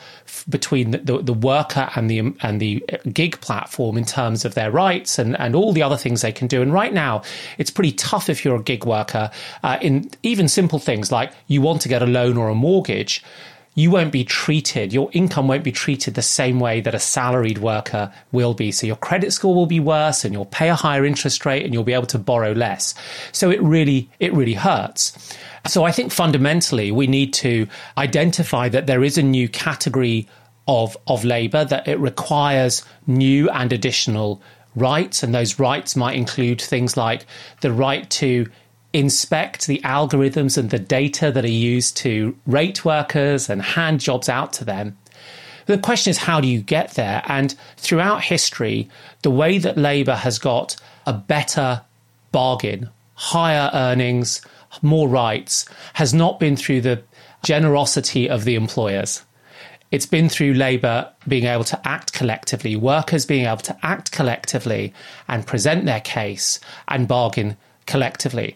between 0.50 0.92
the, 0.92 0.98
the, 1.00 1.22
the, 1.22 1.34
worker 1.34 1.90
and 1.96 2.10
the 2.10 2.34
and 2.42 2.60
the 2.60 2.84
gig 3.14 3.40
platform 3.42 3.98
in 3.98 4.06
terms 4.06 4.46
of 4.46 4.54
their 4.56 4.72
rights 4.72 5.20
and, 5.20 5.40
and 5.40 5.56
all 5.56 5.74
the 5.74 5.84
other 5.84 5.98
things 5.98 6.22
they 6.22 6.32
can 6.32 6.48
do. 6.48 6.62
And 6.62 6.74
right 6.74 6.94
now, 6.94 7.22
it's 7.58 7.72
pretty 7.72 7.92
tough 7.92 8.30
if 8.30 8.44
you're 8.44 8.56
a 8.56 8.64
gig 8.64 8.86
worker 8.86 9.32
uh, 9.64 9.78
in 9.82 10.10
even 10.24 10.48
simple 10.48 10.80
things 10.80 11.12
like 11.12 11.32
you 11.48 11.62
want 11.62 11.82
to 11.82 11.90
get 11.90 12.02
a 12.02 12.08
loan 12.08 12.38
or 12.38 12.50
a 12.50 12.56
mortgage. 12.56 13.24
You 13.78 13.92
won't 13.92 14.12
be 14.12 14.24
treated, 14.24 14.92
your 14.92 15.08
income 15.14 15.48
won't 15.48 15.64
be 15.64 15.72
treated 15.72 16.16
the 16.16 16.22
same 16.24 16.60
way 16.60 16.82
that 16.82 16.96
a 16.96 17.00
salaried 17.00 17.60
worker 17.60 18.12
will 18.32 18.56
be. 18.56 18.72
So 18.72 18.88
your 18.88 18.96
credit 18.96 19.32
score 19.32 19.54
will 19.54 19.68
be 19.68 19.80
worse 19.80 20.26
and 20.26 20.34
you'll 20.34 20.46
pay 20.46 20.70
a 20.70 20.76
higher 20.76 21.06
interest 21.06 21.46
rate 21.46 21.64
and 21.64 21.76
you'll 21.76 21.84
be 21.84 21.94
able 21.94 22.08
to 22.08 22.18
borrow 22.18 22.54
less. 22.54 22.96
So 23.34 23.52
it 23.52 23.62
really, 23.62 24.10
it 24.20 24.34
really 24.34 24.56
hurts. 24.56 25.38
So 25.68 25.84
I 25.84 25.92
think 25.92 26.12
fundamentally 26.12 26.92
we 26.92 27.06
need 27.06 27.36
to 27.36 27.68
identify 28.00 28.68
that 28.68 28.88
there 28.88 29.04
is 29.04 29.16
a 29.16 29.22
new 29.22 29.48
category 29.48 30.28
of, 30.68 30.98
of 31.06 31.24
labour, 31.24 31.64
that 31.66 31.88
it 31.88 32.00
requires 32.00 32.84
new 33.06 33.48
and 33.52 33.72
additional 33.72 34.42
rights. 34.74 35.22
And 35.22 35.36
those 35.36 35.60
rights 35.60 35.96
might 35.96 36.16
include 36.16 36.60
things 36.60 36.98
like 36.98 37.28
the 37.62 37.72
right 37.72 38.10
to 38.10 38.48
inspect 38.94 39.68
the 39.68 39.82
algorithms 39.84 40.58
and 40.58 40.70
the 40.70 40.80
data 40.80 41.32
that 41.32 41.46
are 41.46 41.50
used 41.50 41.98
to 41.98 42.36
rate 42.46 42.86
workers 42.86 43.50
and 43.50 43.62
hand 43.62 44.00
jobs 44.00 44.30
out 44.30 44.54
to 44.54 44.66
them. 44.66 44.98
The 45.66 45.78
question 45.78 46.12
is, 46.12 46.18
how 46.18 46.40
do 46.40 46.48
you 46.48 46.62
get 46.62 46.92
there? 46.92 47.22
And 47.26 47.54
throughout 47.76 48.24
history, 48.24 48.90
the 49.22 49.32
way 49.32 49.58
that 49.58 49.78
Labour 49.78 50.16
has 50.16 50.40
got 50.40 50.78
a 51.06 51.14
better 51.14 51.82
bargain, 52.32 52.90
higher 53.16 53.70
earnings, 53.74 54.42
more 54.82 55.10
rights, 55.10 55.66
has 55.94 56.14
not 56.14 56.40
been 56.40 56.56
through 56.56 56.82
the 56.82 57.04
generosity 57.44 58.30
of 58.30 58.46
the 58.46 58.56
employers. 58.56 59.24
It's 59.92 60.06
been 60.06 60.30
through 60.30 60.54
Labour 60.54 61.12
being 61.28 61.46
able 61.46 61.64
to 61.66 61.88
act 61.88 62.14
collectively, 62.14 62.76
workers 62.76 63.26
being 63.26 63.46
able 63.46 63.58
to 63.58 63.78
act 63.84 64.12
collectively 64.12 64.94
and 65.28 65.48
present 65.48 65.86
their 65.86 66.02
case 66.02 66.60
and 66.88 67.08
bargain 67.08 67.58
collectively. 67.88 68.56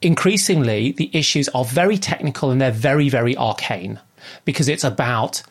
Increasingly, 0.00 0.92
the 0.92 1.10
issues 1.12 1.48
are 1.50 1.64
very 1.64 1.98
technical 1.98 2.50
and 2.50 2.60
they're 2.60 2.70
very, 2.70 3.08
very 3.08 3.36
arcane 3.36 4.00
because 4.44 4.68
it's 4.68 4.84
about 4.84 5.42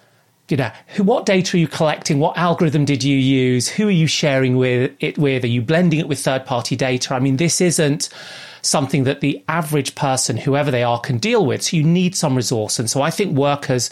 you 0.50 0.56
know, 0.56 0.72
who, 0.96 1.04
what 1.04 1.26
data 1.26 1.58
are 1.58 1.60
you 1.60 1.68
collecting? 1.68 2.20
What 2.20 2.38
algorithm 2.38 2.86
did 2.86 3.04
you 3.04 3.18
use? 3.18 3.68
Who 3.68 3.88
are 3.88 3.92
you 3.92 4.08
sharing 4.08 4.56
with 4.56 4.96
it 5.00 5.18
with? 5.18 5.44
Are 5.44 5.48
you 5.48 5.62
blending 5.62 6.00
it 6.00 6.08
with 6.08 6.20
third 6.20 6.46
party 6.46 6.76
data? 6.76 7.14
I 7.14 7.20
mean, 7.20 7.38
this 7.38 7.60
isn't 7.60 8.10
something 8.62 9.04
that 9.04 9.22
the 9.22 9.44
average 9.48 9.96
person, 9.96 10.38
whoever 10.38 10.72
they 10.72 10.84
are, 10.84 11.00
can 11.00 11.18
deal 11.18 11.46
with. 11.46 11.64
So 11.64 11.78
you 11.78 11.84
need 11.84 12.16
some 12.16 12.36
resource. 12.36 12.80
And 12.80 12.90
so 12.90 13.02
I 13.02 13.10
think 13.10 13.38
workers, 13.38 13.90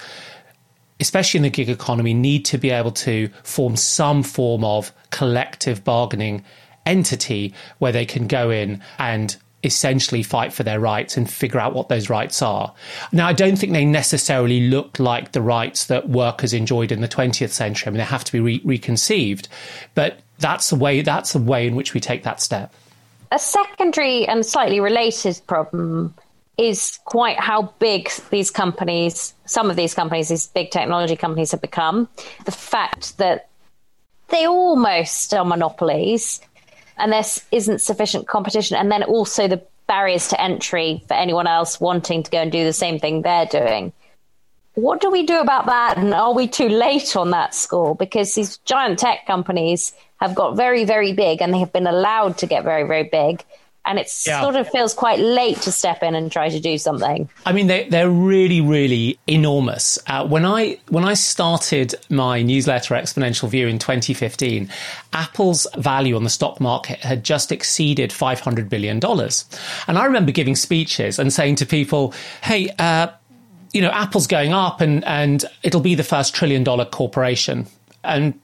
especially 1.00 1.39
in 1.39 1.43
the 1.43 1.50
gig 1.50 1.69
economy, 1.69 2.13
need 2.13 2.45
to 2.45 2.58
be 2.58 2.69
able 2.69 2.91
to 2.91 3.30
form 3.43 3.76
some 3.76 4.24
form 4.24 4.63
of 4.63 4.93
collective 5.12 5.84
bargaining 5.84 6.43
entity 6.86 7.54
where 7.80 7.91
they 7.91 8.06
can 8.06 8.28
go 8.28 8.50
in 8.50 8.82
and 9.00 9.36
essentially 9.65 10.21
fight 10.21 10.54
for 10.54 10.63
their 10.63 10.80
rights 10.80 11.17
and 11.17 11.30
figure 11.30 11.60
out 11.60 11.74
what 11.74 11.89
those 11.89 12.10
rights 12.10 12.41
are. 12.41 12.74
Now, 13.12 13.28
I 13.28 13.34
don't 13.34 13.58
think 13.58 13.74
they 13.74 13.84
necessarily 13.84 14.69
look 14.69 15.00
like 15.00 15.32
the 15.32 15.41
rights 15.41 15.86
that 15.88 16.08
workers 16.08 16.54
enjoyed 16.54 16.91
in 16.91 17.02
the 17.02 17.08
20th 17.08 17.50
century. 17.50 17.89
I 17.89 17.91
mean, 17.91 17.98
they 17.98 18.04
have 18.04 18.24
to 18.26 18.32
be 18.32 18.39
re- 18.39 18.62
reconceived, 18.63 19.48
but 19.95 20.19
that's 20.38 20.69
the 20.69 20.76
way. 20.76 21.02
That's 21.02 21.34
the 21.34 21.39
way 21.39 21.67
in 21.67 21.76
which 21.76 21.93
we 21.93 22.00
take 22.00 22.24
that 22.24 22.41
step. 22.41 22.74
A 23.32 23.39
secondary 23.39 24.28
and 24.28 24.45
slightly 24.45 24.80
related 24.80 25.41
problem 25.48 26.13
is 26.58 27.00
quite 27.06 27.39
how 27.39 27.74
big 27.80 28.10
these 28.30 28.52
companies, 28.52 29.34
some 29.45 29.69
of 29.69 29.76
these 29.76 29.93
companies, 29.93 30.30
these 30.30 30.48
big 30.48 30.71
technology 30.71 31.15
companies, 31.15 31.52
have 31.52 31.62
become. 31.62 32.08
The 32.45 32.52
fact 32.52 33.17
that 33.17 33.50
they 34.30 34.48
almost 34.48 35.34
are 35.34 35.43
monopolies 35.43 36.39
and 36.98 37.12
there 37.12 37.24
isn't 37.52 37.80
sufficient 37.80 38.28
competition. 38.28 38.78
And 38.78 38.92
then 38.92 39.04
also 39.04 39.48
the 39.48 39.62
barriers 39.88 40.30
to 40.30 40.42
entry 40.42 41.04
for 41.08 41.14
anyone 41.14 41.48
else 41.48 41.80
wanting 41.80 42.24
to 42.24 42.32
go 42.32 42.40
and 42.40 42.52
do 42.52 42.64
the 42.64 42.74
same 42.74 43.00
thing 43.00 43.22
they're 43.22 43.46
doing. 43.46 43.94
What 44.74 45.00
do 45.00 45.10
we 45.10 45.26
do 45.26 45.40
about 45.40 45.68
that? 45.68 45.98
And 45.98 46.14
are 46.14 46.34
we 46.34 46.48
too 46.48 46.68
late 46.68 47.16
on 47.16 47.32
that 47.32 47.56
score? 47.56 47.96
Because 47.96 48.34
these 48.36 48.58
giant 48.60 49.00
tech 49.00 49.26
companies 49.26 49.94
have 50.18 50.36
got 50.36 50.58
very, 50.58 50.84
very 50.84 51.14
big 51.14 51.42
and 51.42 51.54
they 51.54 51.60
have 51.60 51.72
been 51.72 51.88
allowed 51.88 52.38
to 52.40 52.48
get 52.48 52.64
very, 52.64 52.84
very 52.84 53.04
big 53.04 53.44
and 53.86 54.00
it 54.00 54.12
yeah. 54.26 54.41
sort 54.41 54.56
of 54.56 54.67
feels 54.69 54.93
quite 54.93 55.19
late 55.19 55.58
to 55.62 55.71
step 55.71 56.02
in 56.04 56.15
and 56.15 56.32
try 56.32 56.50
to 56.50 56.60
do 56.60 56.78
something. 56.78 57.30
I 57.45 57.54
mean, 57.54 57.67
they, 57.67 57.88
they're 57.88 58.10
really, 58.10 58.62
really 58.62 59.19
enormous. 59.28 60.00
Uh, 60.08 60.28
when 60.28 60.45
I 60.45 60.80
when 60.89 61.06
I 61.06 61.13
started 61.13 61.95
my 62.10 62.41
newsletter 62.41 62.95
Exponential 62.95 63.50
View 63.50 63.67
in 63.67 63.80
2015, 63.80 64.69
Apple's 65.13 65.67
value 65.78 66.15
on 66.15 66.24
the 66.24 66.30
stock 66.30 66.60
market 66.60 67.00
had 67.00 67.24
just 67.24 67.52
exceeded 67.52 68.12
500 68.12 68.69
billion 68.69 69.00
dollars, 69.00 69.45
and 69.88 69.98
I 69.98 70.06
remember 70.06 70.32
giving 70.32 70.56
speeches 70.56 71.19
and 71.19 71.32
saying 71.32 71.56
to 71.58 71.65
people, 71.65 72.13
"Hey." 72.41 72.69
Uh, 72.80 73.08
you 73.74 73.82
know, 73.82 73.89
Apple's 73.89 74.26
going 74.26 74.54
up 74.54 74.80
and, 74.80 75.04
and 75.04 75.43
it'll 75.62 75.82
be 75.82 75.95
the 75.95 76.04
first 76.04 76.34
trillion 76.34 76.63
dollar 76.63 76.86
corporation. 76.86 77.67
And 78.06 78.39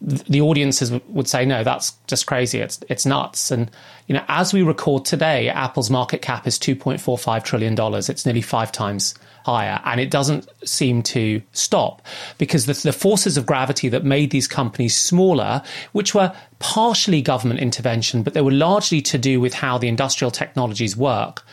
the 0.00 0.40
audiences 0.40 0.92
would 1.08 1.28
say, 1.28 1.44
no, 1.44 1.62
that's 1.62 1.92
just 2.06 2.26
crazy. 2.26 2.58
It's 2.58 2.80
it's 2.88 3.04
nuts. 3.04 3.50
And 3.50 3.70
you 4.06 4.14
know, 4.14 4.24
as 4.28 4.52
we 4.52 4.62
record 4.62 5.04
today, 5.04 5.48
Apple's 5.48 5.90
market 5.90 6.22
cap 6.22 6.46
is 6.46 6.58
two 6.58 6.74
point 6.74 7.00
four 7.00 7.18
five 7.18 7.44
trillion 7.44 7.74
dollars. 7.74 8.08
It's 8.08 8.24
nearly 8.24 8.40
five 8.40 8.72
times 8.72 9.14
higher, 9.44 9.80
and 9.84 10.00
it 10.00 10.10
doesn't 10.10 10.48
seem 10.66 11.02
to 11.02 11.42
stop 11.52 12.02
because 12.38 12.66
the, 12.66 12.72
the 12.72 12.92
forces 12.92 13.36
of 13.36 13.44
gravity 13.44 13.88
that 13.90 14.04
made 14.04 14.30
these 14.30 14.48
companies 14.48 14.96
smaller, 14.96 15.62
which 15.92 16.14
were 16.14 16.34
partially 16.60 17.20
government 17.20 17.60
intervention, 17.60 18.22
but 18.22 18.32
they 18.32 18.42
were 18.42 18.50
largely 18.50 19.02
to 19.02 19.18
do 19.18 19.38
with 19.38 19.52
how 19.52 19.76
the 19.76 19.88
industrial 19.88 20.30
technologies 20.30 20.96
work, 20.96 21.44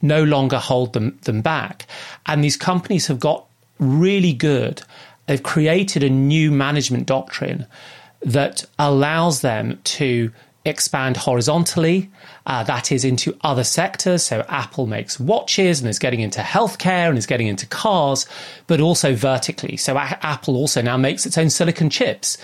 no 0.00 0.22
longer 0.22 0.58
hold 0.58 0.92
them 0.92 1.18
them 1.22 1.42
back. 1.42 1.86
And 2.26 2.44
these 2.44 2.56
companies 2.56 3.08
have 3.08 3.18
got 3.18 3.46
really 3.80 4.32
good. 4.32 4.82
They've 5.26 5.42
created 5.42 6.02
a 6.02 6.10
new 6.10 6.50
management 6.50 7.06
doctrine 7.06 7.66
that 8.22 8.64
allows 8.78 9.40
them 9.40 9.78
to 9.84 10.32
expand 10.64 11.16
horizontally, 11.16 12.10
uh, 12.46 12.64
that 12.64 12.90
is 12.90 13.04
into 13.04 13.36
other 13.42 13.62
sectors. 13.62 14.24
So 14.24 14.44
Apple 14.48 14.86
makes 14.86 15.20
watches 15.20 15.80
and 15.80 15.88
is 15.88 16.00
getting 16.00 16.20
into 16.20 16.40
healthcare 16.40 17.08
and 17.08 17.16
is 17.16 17.26
getting 17.26 17.46
into 17.46 17.66
cars, 17.66 18.26
but 18.66 18.80
also 18.80 19.14
vertically. 19.14 19.76
So 19.76 19.96
a- 19.96 20.18
Apple 20.22 20.56
also 20.56 20.82
now 20.82 20.96
makes 20.96 21.24
its 21.24 21.38
own 21.38 21.50
silicon 21.50 21.88
chips, 21.88 22.36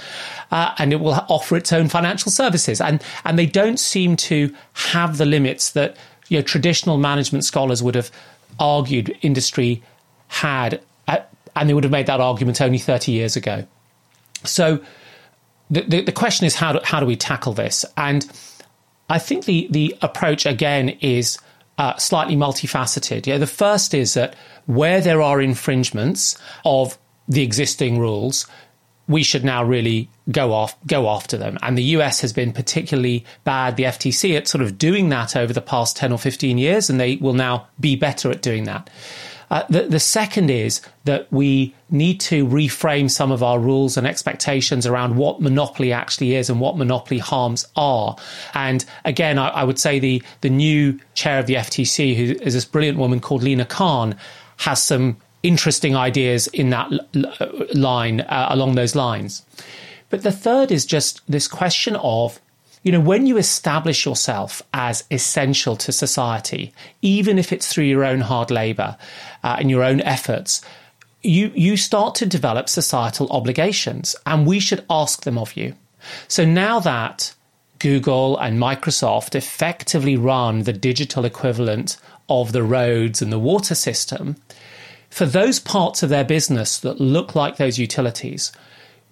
uh, 0.52 0.72
and 0.78 0.92
it 0.92 1.00
will 1.00 1.14
offer 1.28 1.56
its 1.56 1.72
own 1.72 1.88
financial 1.88 2.30
services. 2.30 2.80
And 2.80 3.02
and 3.24 3.36
they 3.36 3.46
don't 3.46 3.80
seem 3.80 4.16
to 4.16 4.54
have 4.74 5.18
the 5.18 5.26
limits 5.26 5.70
that 5.72 5.96
know, 6.38 6.42
traditional 6.42 6.98
management 6.98 7.44
scholars 7.44 7.82
would 7.82 7.94
have 7.94 8.10
argued 8.58 9.16
industry 9.22 9.82
had, 10.28 10.80
and 11.54 11.68
they 11.68 11.74
would 11.74 11.84
have 11.84 11.92
made 11.92 12.06
that 12.06 12.20
argument 12.20 12.60
only 12.60 12.78
thirty 12.78 13.12
years 13.12 13.36
ago. 13.36 13.66
So 14.44 14.80
the, 15.70 16.02
the, 16.02 16.12
question 16.12 16.46
is 16.46 16.54
how 16.54 16.72
do, 16.72 16.80
how 16.84 17.00
do 17.00 17.06
we 17.06 17.16
tackle 17.16 17.54
this? 17.54 17.84
And 17.96 18.30
I 19.08 19.18
think 19.18 19.46
the, 19.46 19.68
the 19.70 19.96
approach 20.02 20.44
again 20.44 20.90
is 21.00 21.38
uh, 21.78 21.96
slightly 21.96 22.36
multifaceted. 22.36 23.26
Yeah, 23.26 23.38
the 23.38 23.46
first 23.46 23.94
is 23.94 24.14
that 24.14 24.34
where 24.66 25.00
there 25.00 25.22
are 25.22 25.40
infringements 25.40 26.36
of 26.64 26.98
the 27.28 27.42
existing 27.42 27.98
rules, 27.98 28.46
we 29.08 29.22
should 29.22 29.44
now 29.44 29.64
really 29.64 30.08
go 30.30 30.52
off 30.52 30.76
go 30.86 31.08
after 31.08 31.36
them. 31.36 31.58
And 31.62 31.76
the 31.76 31.82
US 31.96 32.20
has 32.20 32.32
been 32.32 32.52
particularly 32.52 33.24
bad, 33.44 33.76
the 33.76 33.84
FTC, 33.84 34.36
at 34.36 34.48
sort 34.48 34.62
of 34.62 34.78
doing 34.78 35.08
that 35.08 35.34
over 35.36 35.52
the 35.52 35.62
past 35.62 35.96
10 35.96 36.12
or 36.12 36.18
15 36.18 36.58
years, 36.58 36.90
and 36.90 37.00
they 37.00 37.16
will 37.16 37.32
now 37.32 37.66
be 37.80 37.96
better 37.96 38.30
at 38.30 38.42
doing 38.42 38.64
that. 38.64 38.90
Uh, 39.52 39.62
the, 39.68 39.82
the 39.82 40.00
second 40.00 40.50
is 40.50 40.80
that 41.04 41.30
we 41.30 41.74
need 41.90 42.18
to 42.18 42.46
reframe 42.46 43.10
some 43.10 43.30
of 43.30 43.42
our 43.42 43.58
rules 43.60 43.98
and 43.98 44.06
expectations 44.06 44.86
around 44.86 45.16
what 45.16 45.42
monopoly 45.42 45.92
actually 45.92 46.34
is 46.34 46.48
and 46.48 46.58
what 46.58 46.78
monopoly 46.78 47.18
harms 47.18 47.66
are. 47.76 48.16
And 48.54 48.82
again, 49.04 49.38
I, 49.38 49.48
I 49.48 49.64
would 49.64 49.78
say 49.78 49.98
the, 49.98 50.22
the 50.40 50.48
new 50.48 50.98
chair 51.12 51.38
of 51.38 51.46
the 51.46 51.56
FTC, 51.56 52.16
who 52.16 52.32
is 52.42 52.54
this 52.54 52.64
brilliant 52.64 52.96
woman 52.96 53.20
called 53.20 53.42
Lina 53.42 53.66
Khan, 53.66 54.16
has 54.56 54.82
some 54.82 55.18
interesting 55.42 55.94
ideas 55.94 56.46
in 56.46 56.70
that 56.70 56.90
l- 56.90 57.66
line, 57.74 58.22
uh, 58.22 58.46
along 58.48 58.76
those 58.76 58.94
lines. 58.94 59.42
But 60.08 60.22
the 60.22 60.32
third 60.32 60.72
is 60.72 60.86
just 60.86 61.20
this 61.28 61.46
question 61.46 61.96
of 61.96 62.40
you 62.82 62.90
know, 62.90 63.00
when 63.00 63.26
you 63.26 63.36
establish 63.36 64.04
yourself 64.04 64.60
as 64.74 65.04
essential 65.10 65.76
to 65.76 65.92
society, 65.92 66.72
even 67.00 67.38
if 67.38 67.52
it's 67.52 67.72
through 67.72 67.84
your 67.84 68.04
own 68.04 68.20
hard 68.20 68.50
labor 68.50 68.96
uh, 69.44 69.56
and 69.58 69.70
your 69.70 69.84
own 69.84 70.00
efforts, 70.00 70.62
you, 71.22 71.52
you 71.54 71.76
start 71.76 72.16
to 72.16 72.26
develop 72.26 72.68
societal 72.68 73.28
obligations, 73.30 74.16
and 74.26 74.46
we 74.46 74.58
should 74.58 74.84
ask 74.90 75.22
them 75.22 75.38
of 75.38 75.56
you. 75.56 75.74
So 76.26 76.44
now 76.44 76.80
that 76.80 77.34
Google 77.78 78.36
and 78.38 78.58
Microsoft 78.58 79.36
effectively 79.36 80.16
run 80.16 80.64
the 80.64 80.72
digital 80.72 81.24
equivalent 81.24 81.96
of 82.28 82.50
the 82.50 82.64
roads 82.64 83.22
and 83.22 83.32
the 83.32 83.38
water 83.38 83.76
system, 83.76 84.36
for 85.10 85.26
those 85.26 85.60
parts 85.60 86.02
of 86.02 86.08
their 86.08 86.24
business 86.24 86.78
that 86.80 87.00
look 87.00 87.36
like 87.36 87.56
those 87.56 87.78
utilities, 87.78 88.50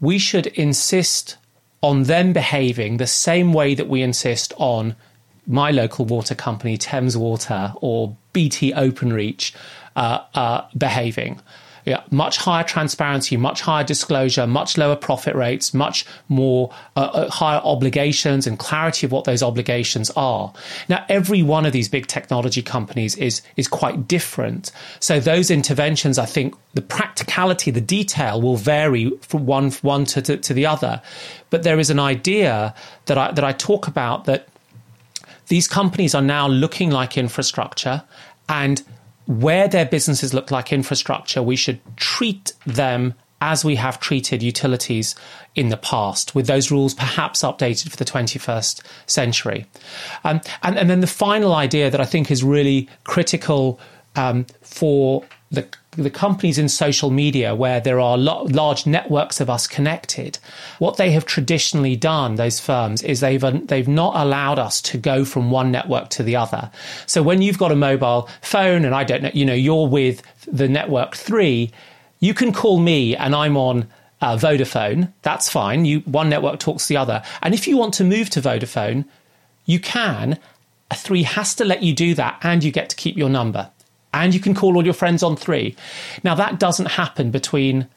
we 0.00 0.18
should 0.18 0.48
insist 0.48 1.36
on 1.82 2.04
them 2.04 2.32
behaving 2.32 2.96
the 2.96 3.06
same 3.06 3.52
way 3.52 3.74
that 3.74 3.88
we 3.88 4.02
insist 4.02 4.52
on 4.56 4.94
my 5.46 5.70
local 5.70 6.04
water 6.04 6.34
company, 6.34 6.76
Thames 6.76 7.16
Water, 7.16 7.72
or 7.76 8.16
BT 8.32 8.72
Openreach, 8.72 9.54
uh, 9.96 10.22
uh, 10.34 10.66
behaving. 10.76 11.40
Yeah, 11.90 12.04
much 12.12 12.36
higher 12.36 12.62
transparency, 12.62 13.36
much 13.36 13.62
higher 13.62 13.82
disclosure, 13.82 14.46
much 14.46 14.78
lower 14.78 14.94
profit 14.94 15.34
rates, 15.34 15.74
much 15.74 16.06
more 16.28 16.72
uh, 16.94 17.00
uh, 17.00 17.28
higher 17.28 17.60
obligations 17.64 18.46
and 18.46 18.60
clarity 18.60 19.06
of 19.06 19.10
what 19.10 19.24
those 19.24 19.42
obligations 19.42 20.08
are. 20.14 20.52
Now, 20.88 21.04
every 21.08 21.42
one 21.42 21.66
of 21.66 21.72
these 21.72 21.88
big 21.88 22.06
technology 22.06 22.62
companies 22.62 23.16
is 23.16 23.42
is 23.56 23.66
quite 23.66 24.06
different. 24.06 24.70
So 25.00 25.18
those 25.18 25.50
interventions, 25.50 26.16
I 26.16 26.26
think, 26.26 26.54
the 26.74 26.82
practicality, 26.82 27.72
the 27.72 27.80
detail 27.80 28.40
will 28.40 28.56
vary 28.56 29.10
from 29.22 29.44
one 29.46 29.72
one 29.82 30.04
to, 30.04 30.22
to, 30.22 30.36
to 30.36 30.54
the 30.54 30.66
other. 30.66 31.02
But 31.50 31.64
there 31.64 31.80
is 31.80 31.90
an 31.90 31.98
idea 31.98 32.72
that 33.06 33.18
I 33.18 33.32
that 33.32 33.42
I 33.42 33.50
talk 33.50 33.88
about 33.88 34.26
that 34.26 34.46
these 35.48 35.66
companies 35.66 36.14
are 36.14 36.22
now 36.22 36.46
looking 36.46 36.92
like 36.92 37.18
infrastructure 37.18 38.04
and 38.48 38.80
where 39.30 39.68
their 39.68 39.86
businesses 39.86 40.34
look 40.34 40.50
like 40.50 40.72
infrastructure, 40.72 41.40
we 41.40 41.54
should 41.54 41.80
treat 41.96 42.52
them 42.66 43.14
as 43.40 43.64
we 43.64 43.76
have 43.76 44.00
treated 44.00 44.42
utilities 44.42 45.14
in 45.54 45.68
the 45.68 45.76
past, 45.76 46.34
with 46.34 46.48
those 46.48 46.70
rules 46.70 46.94
perhaps 46.94 47.42
updated 47.42 47.90
for 47.90 47.96
the 47.96 48.04
21st 48.04 48.82
century. 49.06 49.66
Um, 50.24 50.40
and, 50.64 50.76
and 50.76 50.90
then 50.90 51.00
the 51.00 51.06
final 51.06 51.54
idea 51.54 51.90
that 51.90 52.00
I 52.00 52.04
think 52.04 52.30
is 52.30 52.42
really 52.42 52.88
critical 53.04 53.78
um, 54.16 54.46
for 54.62 55.24
the 55.50 55.66
the 55.92 56.10
companies 56.10 56.56
in 56.56 56.68
social 56.68 57.10
media 57.10 57.54
where 57.54 57.80
there 57.80 57.98
are 57.98 58.16
lo- 58.16 58.44
large 58.44 58.86
networks 58.86 59.40
of 59.40 59.50
us 59.50 59.66
connected, 59.66 60.38
what 60.78 60.96
they 60.96 61.10
have 61.10 61.26
traditionally 61.26 61.96
done, 61.96 62.36
those 62.36 62.60
firms, 62.60 63.02
is 63.02 63.20
they've 63.20 63.66
they've 63.66 63.88
not 63.88 64.14
allowed 64.14 64.58
us 64.58 64.80
to 64.82 64.98
go 64.98 65.24
from 65.24 65.50
one 65.50 65.72
network 65.72 66.08
to 66.10 66.22
the 66.22 66.36
other. 66.36 66.70
So 67.06 67.22
when 67.22 67.42
you've 67.42 67.58
got 67.58 67.72
a 67.72 67.76
mobile 67.76 68.28
phone, 68.40 68.84
and 68.84 68.94
I 68.94 69.04
don't 69.04 69.22
know, 69.22 69.30
you 69.34 69.44
know, 69.44 69.54
you're 69.54 69.88
with 69.88 70.22
the 70.46 70.68
network 70.68 71.16
three, 71.16 71.72
you 72.20 72.34
can 72.34 72.52
call 72.52 72.78
me, 72.78 73.16
and 73.16 73.34
I'm 73.34 73.56
on. 73.56 73.88
Uh, 74.22 74.36
Vodafone, 74.36 75.10
that's 75.22 75.48
fine. 75.48 75.86
You 75.86 76.00
one 76.00 76.28
network 76.28 76.60
talks 76.60 76.86
to 76.86 76.88
the 76.90 76.98
other, 76.98 77.22
and 77.40 77.54
if 77.54 77.66
you 77.66 77.78
want 77.78 77.94
to 77.94 78.04
move 78.04 78.28
to 78.30 78.42
Vodafone, 78.42 79.06
you 79.64 79.80
can. 79.80 80.38
A 80.90 80.94
three 80.94 81.22
has 81.22 81.54
to 81.54 81.64
let 81.64 81.82
you 81.82 81.94
do 81.94 82.14
that, 82.16 82.38
and 82.42 82.62
you 82.62 82.70
get 82.70 82.90
to 82.90 82.96
keep 82.96 83.16
your 83.16 83.30
number 83.30 83.70
and 84.12 84.34
you 84.34 84.40
can 84.40 84.54
call 84.54 84.76
all 84.76 84.84
your 84.84 84.94
friends 84.94 85.22
on 85.22 85.36
three. 85.36 85.76
Now, 86.24 86.34
that 86.34 86.58
doesn't 86.58 86.86
happen 86.86 87.30
between 87.30 87.88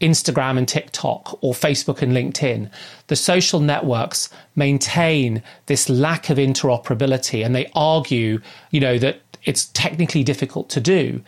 Instagram 0.00 0.58
and 0.58 0.66
TikTok 0.66 1.38
or 1.42 1.54
Facebook 1.54 2.02
and 2.02 2.12
LinkedIn. 2.12 2.70
The 3.06 3.16
social 3.16 3.60
networks 3.60 4.28
maintain 4.56 5.42
this 5.66 5.88
lack 5.88 6.28
of 6.28 6.38
interoperability 6.38 7.44
and 7.44 7.54
they 7.54 7.70
argue, 7.74 8.40
you 8.70 8.80
know, 8.80 8.98
that 8.98 9.20
it's 9.44 9.66
technically 9.68 10.24
difficult 10.24 10.68
to 10.70 10.80
do. 10.80 11.22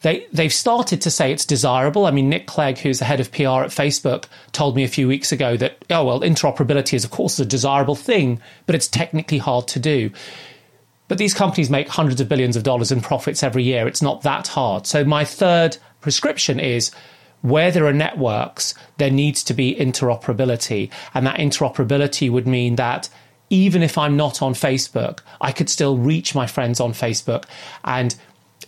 They, 0.00 0.26
they've 0.32 0.52
started 0.52 1.00
to 1.02 1.10
say 1.10 1.32
it's 1.32 1.46
desirable. 1.46 2.04
I 2.04 2.10
mean, 2.10 2.28
Nick 2.28 2.46
Clegg, 2.46 2.78
who's 2.78 2.98
the 2.98 3.06
head 3.06 3.20
of 3.20 3.32
PR 3.32 3.64
at 3.64 3.70
Facebook, 3.70 4.24
told 4.52 4.76
me 4.76 4.84
a 4.84 4.88
few 4.88 5.08
weeks 5.08 5.32
ago 5.32 5.56
that, 5.56 5.82
oh, 5.88 6.04
well, 6.04 6.20
interoperability 6.20 6.94
is, 6.94 7.04
of 7.04 7.10
course, 7.10 7.38
a 7.38 7.46
desirable 7.46 7.94
thing, 7.94 8.40
but 8.66 8.74
it's 8.74 8.88
technically 8.88 9.38
hard 9.38 9.66
to 9.68 9.78
do. 9.78 10.10
But 11.08 11.18
these 11.18 11.34
companies 11.34 11.68
make 11.70 11.88
hundreds 11.88 12.20
of 12.20 12.28
billions 12.28 12.56
of 12.56 12.62
dollars 12.62 12.90
in 12.90 13.00
profits 13.00 13.42
every 13.42 13.62
year. 13.62 13.86
It's 13.86 14.02
not 14.02 14.22
that 14.22 14.48
hard. 14.48 14.86
So, 14.86 15.04
my 15.04 15.24
third 15.24 15.76
prescription 16.00 16.58
is 16.58 16.90
where 17.42 17.70
there 17.70 17.86
are 17.86 17.92
networks, 17.92 18.74
there 18.96 19.10
needs 19.10 19.44
to 19.44 19.52
be 19.52 19.74
interoperability. 19.74 20.90
And 21.12 21.26
that 21.26 21.38
interoperability 21.38 22.30
would 22.30 22.46
mean 22.46 22.76
that 22.76 23.10
even 23.50 23.82
if 23.82 23.98
I'm 23.98 24.16
not 24.16 24.40
on 24.40 24.54
Facebook, 24.54 25.20
I 25.42 25.52
could 25.52 25.68
still 25.68 25.98
reach 25.98 26.34
my 26.34 26.46
friends 26.46 26.80
on 26.80 26.92
Facebook 26.92 27.44
and 27.84 28.16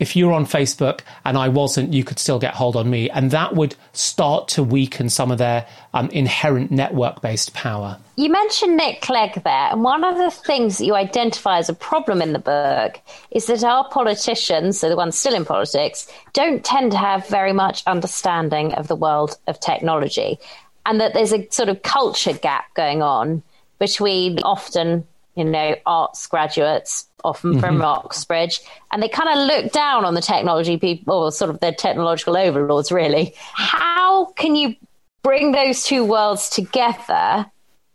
if 0.01 0.17
you're 0.17 0.33
on 0.33 0.47
Facebook 0.47 1.01
and 1.25 1.37
I 1.37 1.49
wasn't, 1.49 1.93
you 1.93 2.05
could 2.05 2.19
still 2.19 2.39
get 2.39 2.55
hold 2.55 2.77
on 2.77 2.89
me. 2.91 3.11
And 3.11 3.31
that 3.31 3.55
would 3.55 3.75
start 3.93 4.49
to 4.49 4.63
weaken 4.63 5.09
some 5.09 5.31
of 5.31 5.39
their 5.39 5.67
um, 5.95 6.09
inherent 6.11 6.71
network 6.71 7.21
based 7.23 7.55
power. 7.55 7.99
You 8.17 8.31
mentioned 8.31 8.77
Nick 8.77 9.03
Clegg 9.03 9.43
there. 9.45 9.69
And 9.71 9.83
one 9.83 10.05
of 10.05 10.17
the 10.17 10.31
things 10.31 10.79
that 10.79 10.87
you 10.87 10.95
identify 10.95 11.59
as 11.59 11.69
a 11.69 11.75
problem 11.75 12.23
in 12.23 12.33
the 12.33 12.39
book 12.39 13.01
is 13.31 13.47
that 13.47 13.63
our 13.63 13.89
politicians, 13.91 14.81
so 14.81 14.89
the 14.89 14.97
ones 14.97 15.19
still 15.19 15.35
in 15.35 15.45
politics, 15.45 16.11
don't 16.33 16.65
tend 16.65 16.93
to 16.93 16.99
have 16.99 17.27
very 17.29 17.53
much 17.53 17.83
understanding 17.87 18.73
of 18.75 18.89
the 18.89 18.97
world 18.97 19.37
of 19.47 19.61
technology. 19.61 20.39
And 20.87 21.01
that 21.01 21.15
there's 21.15 21.33
a 21.33 21.49
sort 21.51 21.69
of 21.69 21.83
culture 21.83 22.33
gap 22.33 22.73
going 22.75 23.03
on 23.03 23.43
between 23.79 24.39
often 24.41 25.07
you 25.37 25.45
know, 25.45 25.77
arts 25.85 26.27
graduates, 26.27 27.07
often 27.23 27.53
mm-hmm. 27.53 27.61
from 27.61 27.83
Oxbridge, 27.83 28.61
and 28.91 29.03
they 29.03 29.09
kind 29.09 29.29
of 29.29 29.47
look 29.47 29.73
down 29.73 30.05
on 30.05 30.15
the 30.15 30.21
technology 30.21 30.77
people, 30.79 31.25
or 31.25 31.33
sort 31.33 31.51
of 31.51 31.61
their 31.61 31.73
technological 31.73 32.37
overlords, 32.37 32.91
really. 32.91 33.35
How 33.55 34.27
can 34.37 34.57
you 34.57 34.75
bring 35.23 35.53
those 35.53 35.85
two 35.85 36.05
worlds 36.05 36.49
together? 36.51 37.47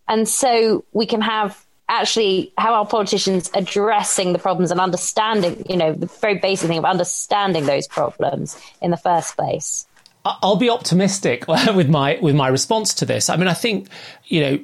And 0.08 0.28
so 0.28 0.86
we 0.92 1.06
can 1.06 1.22
have 1.22 1.66
actually 1.90 2.54
how 2.58 2.74
our 2.74 2.86
politicians 2.86 3.52
addressing 3.54 4.34
the 4.34 4.40
problems 4.40 4.72
and 4.72 4.80
understanding, 4.80 5.66
you 5.70 5.78
know, 5.78 5.94
the 5.94 6.06
very 6.06 6.38
basic 6.38 6.68
thing 6.68 6.78
of 6.78 6.86
understanding 6.86 7.66
those 7.66 7.88
problems 7.88 8.60
in 8.82 8.92
the 8.92 8.98
first 8.98 9.36
place. 9.36 9.86
I'll 10.24 10.56
be 10.56 10.70
optimistic 10.70 11.48
with 11.48 11.90
my 11.90 12.20
with 12.22 12.36
my 12.36 12.48
response 12.48 12.94
to 12.96 13.06
this. 13.06 13.30
I 13.30 13.36
mean, 13.36 13.48
I 13.48 13.54
think 13.54 13.88
you 14.26 14.42
know 14.42 14.60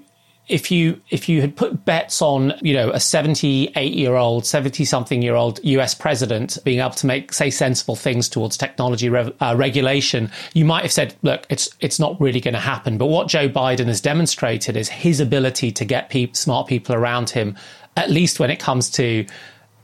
if 0.48 0.72
you 0.72 1.00
if 1.10 1.28
you 1.28 1.42
had 1.42 1.56
put 1.56 1.84
bets 1.84 2.22
on 2.22 2.54
you 2.62 2.74
know 2.74 2.90
a 2.92 3.00
78 3.00 3.94
year 3.94 4.16
old 4.16 4.46
70 4.46 4.86
something 4.86 5.22
year 5.22 5.36
old 5.36 5.60
US 5.64 5.94
president 5.94 6.58
being 6.64 6.80
able 6.80 6.92
to 6.92 7.06
make 7.06 7.34
say 7.34 7.50
sensible 7.50 7.96
things 7.96 8.30
towards 8.30 8.56
technology 8.56 9.10
re- 9.10 9.34
uh, 9.42 9.56
regulation 9.58 10.32
you 10.54 10.64
might 10.64 10.84
have 10.84 10.92
said 10.92 11.16
look 11.22 11.46
it's 11.50 11.70
it's 11.80 12.00
not 12.00 12.20
really 12.22 12.40
going 12.40 12.54
to 12.54 12.60
happen. 12.60 12.98
But 12.98 13.08
what 13.08 13.28
Joe 13.28 13.50
Biden 13.50 13.88
has 13.88 14.00
demonstrated 14.00 14.78
is 14.78 14.90
his 14.90 15.20
ability 15.20 15.72
to 15.74 15.86
get 15.86 16.10
pe- 16.10 16.32
smart 16.32 16.68
people 16.68 16.96
around 16.96 17.30
him 17.30 17.58
at 17.98 18.10
least 18.10 18.40
when 18.40 18.50
it 18.50 18.60
comes 18.60 18.90
to 18.92 19.26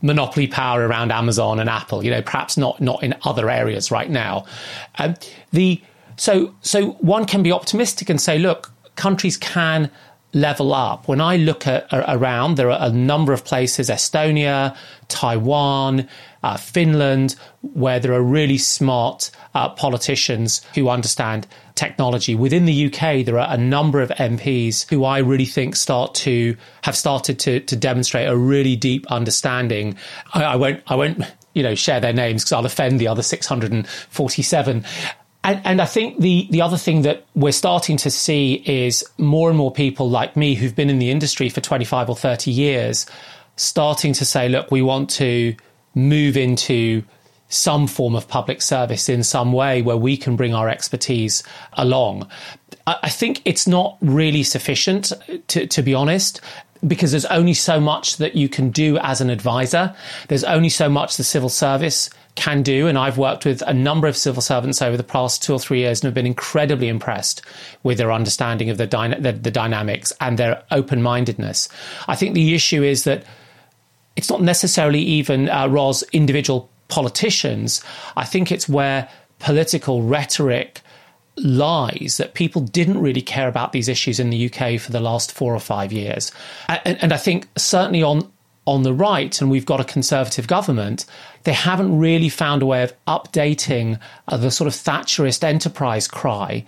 monopoly 0.00 0.46
power 0.46 0.86
around 0.86 1.12
Amazon 1.12 1.60
and 1.60 1.68
Apple 1.68 2.02
you 2.04 2.10
know 2.10 2.22
perhaps 2.22 2.56
not 2.56 2.80
not 2.80 3.02
in 3.02 3.14
other 3.24 3.50
areas 3.50 3.90
right 3.90 4.08
now. 4.08 4.46
Um, 4.98 5.14
the 5.52 5.82
so 6.16 6.54
so 6.62 6.92
one 6.92 7.26
can 7.26 7.42
be 7.42 7.52
optimistic 7.52 8.08
and 8.08 8.18
say 8.18 8.38
look 8.38 8.70
countries 8.96 9.36
can 9.36 9.90
level 10.34 10.74
up. 10.74 11.08
When 11.08 11.20
I 11.20 11.36
look 11.36 11.66
at 11.66 11.86
around, 11.92 12.56
there 12.56 12.70
are 12.70 12.88
a 12.88 12.92
number 12.92 13.32
of 13.32 13.44
places, 13.44 13.88
Estonia, 13.88 14.76
Taiwan, 15.08 16.08
uh, 16.42 16.56
Finland, 16.56 17.36
where 17.62 18.00
there 18.00 18.12
are 18.12 18.22
really 18.22 18.58
smart 18.58 19.30
uh, 19.54 19.70
politicians 19.70 20.62
who 20.74 20.88
understand 20.88 21.46
technology. 21.74 22.34
Within 22.34 22.66
the 22.66 22.86
UK, 22.86 23.24
there 23.24 23.38
are 23.38 23.52
a 23.52 23.56
number 23.56 24.00
of 24.00 24.10
MPs 24.10 24.88
who 24.90 25.04
I 25.04 25.18
really 25.18 25.46
think 25.46 25.76
start 25.76 26.14
to 26.16 26.56
have 26.82 26.96
started 26.96 27.38
to, 27.40 27.60
to 27.60 27.76
demonstrate 27.76 28.28
a 28.28 28.36
really 28.36 28.76
deep 28.76 29.06
understanding. 29.10 29.96
I, 30.34 30.44
I 30.44 30.56
won't, 30.56 30.82
I 30.86 30.96
won't, 30.96 31.22
you 31.54 31.62
know, 31.62 31.74
share 31.74 32.00
their 32.00 32.12
names 32.12 32.42
because 32.44 32.52
I'll 32.52 32.66
offend 32.66 33.00
the 33.00 33.08
other 33.08 33.22
647 33.22 34.84
and, 35.44 35.60
and, 35.64 35.80
I 35.82 35.86
think 35.86 36.20
the, 36.20 36.48
the 36.50 36.62
other 36.62 36.76
thing 36.76 37.02
that 37.02 37.24
we're 37.34 37.52
starting 37.52 37.96
to 37.98 38.10
see 38.10 38.54
is 38.66 39.04
more 39.18 39.50
and 39.50 39.58
more 39.58 39.70
people 39.70 40.08
like 40.08 40.36
me 40.36 40.54
who've 40.54 40.74
been 40.74 40.90
in 40.90 40.98
the 40.98 41.10
industry 41.10 41.48
for 41.48 41.60
25 41.60 42.08
or 42.08 42.16
30 42.16 42.50
years 42.50 43.06
starting 43.56 44.12
to 44.14 44.24
say, 44.24 44.48
look, 44.48 44.70
we 44.70 44.82
want 44.82 45.10
to 45.10 45.54
move 45.94 46.36
into 46.36 47.04
some 47.48 47.86
form 47.86 48.16
of 48.16 48.26
public 48.26 48.62
service 48.62 49.08
in 49.08 49.22
some 49.22 49.52
way 49.52 49.82
where 49.82 49.96
we 49.96 50.16
can 50.16 50.34
bring 50.34 50.54
our 50.54 50.68
expertise 50.68 51.42
along. 51.74 52.28
I, 52.86 52.96
I 53.04 53.08
think 53.10 53.42
it's 53.44 53.66
not 53.66 53.98
really 54.00 54.42
sufficient, 54.42 55.12
to, 55.48 55.66
to 55.66 55.82
be 55.82 55.94
honest 55.94 56.40
because 56.86 57.12
there's 57.12 57.24
only 57.26 57.54
so 57.54 57.80
much 57.80 58.18
that 58.18 58.34
you 58.34 58.48
can 58.48 58.70
do 58.70 58.98
as 58.98 59.20
an 59.20 59.30
advisor. 59.30 59.94
There's 60.28 60.44
only 60.44 60.68
so 60.68 60.88
much 60.88 61.16
the 61.16 61.24
civil 61.24 61.48
service 61.48 62.10
can 62.34 62.62
do. 62.62 62.86
And 62.86 62.98
I've 62.98 63.18
worked 63.18 63.44
with 63.44 63.62
a 63.62 63.74
number 63.74 64.06
of 64.06 64.16
civil 64.16 64.42
servants 64.42 64.82
over 64.82 64.96
the 64.96 65.04
past 65.04 65.42
two 65.42 65.52
or 65.52 65.58
three 65.58 65.80
years 65.80 66.00
and 66.00 66.08
have 66.08 66.14
been 66.14 66.26
incredibly 66.26 66.88
impressed 66.88 67.42
with 67.82 67.98
their 67.98 68.12
understanding 68.12 68.70
of 68.70 68.78
the, 68.78 68.86
dyna- 68.86 69.20
the, 69.20 69.32
the 69.32 69.50
dynamics 69.50 70.12
and 70.20 70.38
their 70.38 70.62
open 70.70 71.02
mindedness. 71.02 71.68
I 72.08 72.16
think 72.16 72.34
the 72.34 72.54
issue 72.54 72.82
is 72.82 73.04
that 73.04 73.24
it's 74.16 74.30
not 74.30 74.42
necessarily 74.42 75.00
even 75.00 75.48
uh, 75.48 75.92
individual 76.12 76.70
politicians. 76.88 77.82
I 78.16 78.24
think 78.24 78.52
it's 78.52 78.68
where 78.68 79.08
political 79.38 80.02
rhetoric 80.02 80.80
lies 81.36 82.16
that 82.18 82.34
people 82.34 82.62
didn't 82.62 83.00
really 83.00 83.20
care 83.20 83.48
about 83.48 83.72
these 83.72 83.88
issues 83.88 84.20
in 84.20 84.30
the 84.30 84.46
UK 84.46 84.80
for 84.80 84.92
the 84.92 85.00
last 85.00 85.32
four 85.32 85.54
or 85.54 85.60
five 85.60 85.92
years. 85.92 86.30
And, 86.68 87.02
and 87.02 87.12
I 87.12 87.16
think 87.16 87.48
certainly 87.56 88.02
on 88.02 88.30
on 88.66 88.82
the 88.82 88.94
right, 88.94 89.40
and 89.40 89.50
we've 89.50 89.66
got 89.66 89.80
a 89.80 89.84
conservative 89.84 90.46
government, 90.46 91.04
they 91.42 91.52
haven't 91.52 91.98
really 91.98 92.28
found 92.28 92.62
a 92.62 92.66
way 92.66 92.82
of 92.82 92.94
updating 93.06 93.98
uh, 94.28 94.36
the 94.36 94.50
sort 94.50 94.68
of 94.68 94.74
Thatcherist 94.74 95.44
enterprise 95.44 96.08
cry 96.08 96.64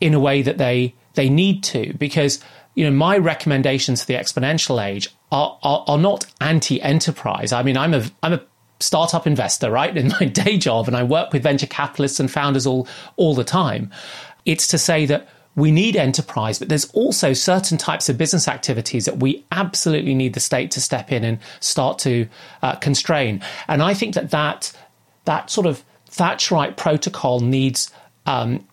in 0.00 0.14
a 0.14 0.20
way 0.20 0.42
that 0.42 0.58
they 0.58 0.94
they 1.14 1.28
need 1.28 1.62
to. 1.64 1.92
Because 1.94 2.40
you 2.74 2.84
know, 2.84 2.96
my 2.96 3.18
recommendations 3.18 4.02
for 4.02 4.06
the 4.06 4.14
exponential 4.14 4.84
age 4.84 5.08
are 5.32 5.58
are, 5.62 5.84
are 5.86 5.98
not 5.98 6.26
anti-enterprise. 6.40 7.52
I 7.52 7.62
mean, 7.62 7.76
I'm 7.76 7.94
a 7.94 8.04
I'm 8.22 8.34
a 8.34 8.42
startup 8.78 9.26
investor, 9.26 9.70
right, 9.70 9.96
in 9.96 10.08
my 10.08 10.24
day 10.26 10.56
job, 10.56 10.86
and 10.86 10.96
I 10.96 11.02
work 11.02 11.32
with 11.32 11.42
venture 11.42 11.66
capitalists 11.66 12.20
and 12.20 12.30
founders 12.30 12.66
all 12.66 12.86
all 13.16 13.34
the 13.34 13.44
time. 13.44 13.90
It's 14.44 14.68
to 14.68 14.78
say 14.78 15.06
that 15.06 15.28
we 15.60 15.70
need 15.70 15.96
enterprise, 15.96 16.58
but 16.58 16.68
there's 16.68 16.86
also 16.92 17.32
certain 17.32 17.78
types 17.78 18.08
of 18.08 18.16
business 18.16 18.48
activities 18.48 19.04
that 19.04 19.18
we 19.18 19.44
absolutely 19.52 20.14
need 20.14 20.34
the 20.34 20.40
state 20.40 20.70
to 20.72 20.80
step 20.80 21.12
in 21.12 21.22
and 21.22 21.38
start 21.60 21.98
to 22.00 22.26
uh, 22.62 22.74
constrain. 22.76 23.42
And 23.68 23.82
I 23.82 23.94
think 23.94 24.14
that 24.14 24.30
that 24.30 24.72
that 25.24 25.50
sort 25.50 25.66
of 25.66 25.84
Thatcherite 26.10 26.76
protocol 26.76 27.40
needs 27.40 27.90
um, 28.26 28.66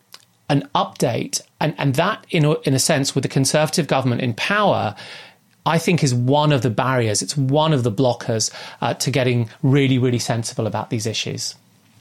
an 0.49 0.67
update, 0.73 1.41
and 1.59 1.75
and 1.77 1.93
that 1.95 2.25
in 2.29 2.45
a, 2.45 2.53
in 2.61 2.73
a 2.73 2.79
sense, 2.79 3.13
with 3.13 3.21
the 3.21 3.29
Conservative 3.29 3.87
government 3.87 4.21
in 4.21 4.33
power. 4.33 4.95
I 5.65 5.79
think 5.79 6.01
is 6.01 6.15
one 6.15 6.53
of 6.53 6.61
the 6.61 6.69
barriers. 6.69 7.21
It's 7.21 7.35
one 7.35 7.73
of 7.73 7.83
the 7.83 7.91
blockers 7.91 8.53
uh, 8.79 8.93
to 8.93 9.11
getting 9.11 9.49
really, 9.61 9.97
really 9.97 10.17
sensible 10.17 10.65
about 10.65 10.89
these 10.89 11.05
issues. 11.05 11.55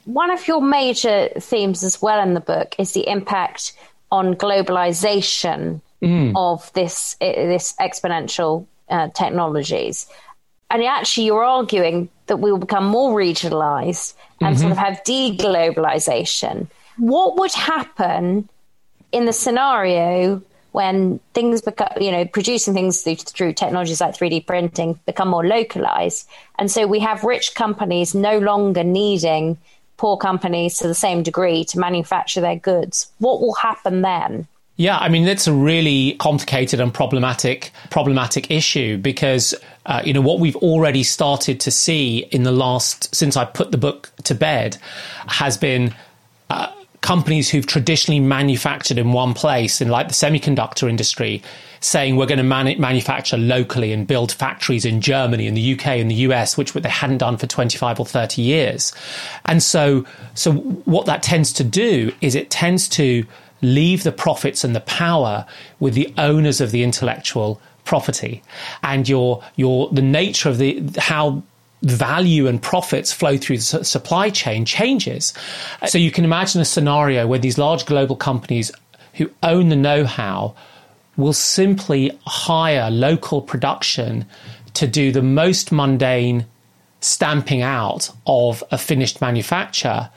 One 0.05 0.31
of 0.31 0.47
your 0.47 0.61
major 0.61 1.27
themes 1.37 1.83
as 1.83 2.01
well 2.01 2.23
in 2.23 2.33
the 2.33 2.39
book 2.39 2.75
is 2.79 2.93
the 2.93 3.05
impact 3.09 3.73
on 4.11 4.35
globalization 4.35 5.81
mm. 6.01 6.33
of 6.35 6.71
this 6.73 7.15
this 7.19 7.73
exponential 7.79 8.65
uh, 8.89 9.09
technologies. 9.09 10.07
And 10.69 10.83
actually, 10.83 11.25
you're 11.25 11.43
arguing 11.43 12.09
that 12.27 12.37
we 12.37 12.51
will 12.51 12.59
become 12.59 12.85
more 12.85 13.17
regionalized 13.17 14.13
and 14.41 14.55
mm-hmm. 14.55 14.61
sort 14.61 14.71
of 14.71 14.77
have 14.77 15.01
deglobalization. 15.05 16.67
What 16.97 17.37
would 17.37 17.53
happen 17.53 18.49
in 19.11 19.25
the 19.25 19.33
scenario 19.33 20.41
when 20.73 21.19
things 21.33 21.61
become, 21.61 21.89
you 21.99 22.11
know, 22.11 22.25
producing 22.25 22.73
things 22.73 23.01
through, 23.01 23.15
through, 23.15 23.53
technologies 23.53 24.01
like 24.01 24.15
3D 24.15 24.45
printing 24.45 24.99
become 25.05 25.29
more 25.29 25.45
localized. 25.45 26.27
And 26.59 26.69
so 26.69 26.85
we 26.85 26.99
have 26.99 27.23
rich 27.23 27.55
companies 27.55 28.13
no 28.13 28.37
longer 28.37 28.83
needing 28.83 29.57
poor 29.97 30.17
companies 30.17 30.77
to 30.77 30.87
the 30.87 30.95
same 30.95 31.23
degree 31.23 31.65
to 31.65 31.79
manufacture 31.79 32.41
their 32.41 32.55
goods. 32.55 33.11
What 33.19 33.41
will 33.41 33.53
happen 33.53 34.01
then? 34.01 34.47
Yeah, 34.77 34.99
I 34.99 35.09
mean 35.09 35.27
it's 35.27 35.47
a 35.47 35.53
really 35.53 36.13
complicated 36.19 36.79
and 36.79 36.93
problematic 36.93 37.71
problematic 37.89 38.51
issue 38.51 38.97
because 38.97 39.55
uh, 39.87 40.03
you 40.05 40.13
know 40.13 40.21
what 40.21 40.39
we've 40.39 40.55
already 40.57 41.01
started 41.01 41.59
to 41.61 41.71
see 41.71 42.19
in 42.29 42.43
the 42.43 42.51
last 42.51 43.13
since 43.13 43.35
I 43.35 43.45
put 43.45 43.71
the 43.71 43.77
book 43.79 44.11
to 44.25 44.35
bed 44.35 44.77
has 45.25 45.57
been 45.57 45.95
uh, 46.51 46.71
companies 47.01 47.49
who've 47.49 47.65
traditionally 47.65 48.19
manufactured 48.19 48.99
in 48.99 49.13
one 49.13 49.33
place 49.33 49.81
in 49.81 49.89
like 49.89 50.09
the 50.09 50.13
semiconductor 50.13 50.87
industry 50.87 51.41
saying 51.87 52.17
we're 52.17 52.25
going 52.25 52.37
to 52.37 52.43
man- 52.43 52.79
manufacture 52.79 53.37
locally 53.37 53.93
and 53.93 54.05
build 54.05 54.31
factories 54.31 54.83
in 54.83 54.99
Germany 54.99 55.47
and 55.47 55.55
the 55.55 55.73
UK 55.73 55.87
and 55.87 56.11
the 56.11 56.15
US, 56.15 56.57
which 56.57 56.73
they 56.73 56.89
hadn't 56.89 57.19
done 57.19 57.37
for 57.37 57.47
25 57.47 57.99
or 58.01 58.05
30 58.05 58.41
years. 58.41 58.93
And 59.45 59.63
so, 59.63 60.05
so 60.33 60.51
what 60.51 61.05
that 61.05 61.23
tends 61.23 61.53
to 61.53 61.63
do 61.63 62.11
is 62.19 62.35
it 62.35 62.49
tends 62.49 62.89
to 62.89 63.25
leave 63.61 64.03
the 64.03 64.11
profits 64.11 64.65
and 64.65 64.75
the 64.75 64.81
power 64.81 65.45
with 65.79 65.93
the 65.93 66.13
owners 66.17 66.59
of 66.59 66.71
the 66.71 66.83
intellectual 66.83 67.59
property 67.85 68.43
and 68.83 69.07
your 69.07 69.41
your 69.55 69.89
the 69.91 70.01
nature 70.01 70.49
of 70.49 70.57
the 70.57 70.83
how 70.97 71.41
value 71.83 72.45
and 72.47 72.61
profits 72.61 73.13
flow 73.13 73.37
through 73.37 73.57
the 73.57 73.83
supply 73.83 74.29
chain 74.29 74.65
changes 74.65 75.33
so 75.87 75.97
you 75.97 76.11
can 76.11 76.25
imagine 76.25 76.59
a 76.59 76.65
scenario 76.65 77.25
where 77.25 77.39
these 77.39 77.57
large 77.57 77.85
global 77.85 78.15
companies 78.15 78.71
who 79.13 79.31
own 79.41 79.69
the 79.69 79.75
know-how 79.75 80.53
will 81.17 81.33
simply 81.33 82.17
hire 82.25 82.89
local 82.89 83.41
production 83.41 84.25
to 84.75 84.87
do 84.87 85.11
the 85.11 85.23
most 85.23 85.71
mundane 85.71 86.45
stamping 87.01 87.61
out 87.61 88.09
of 88.25 88.63
a 88.71 88.77
finished 88.77 89.21
manufacture 89.21 90.09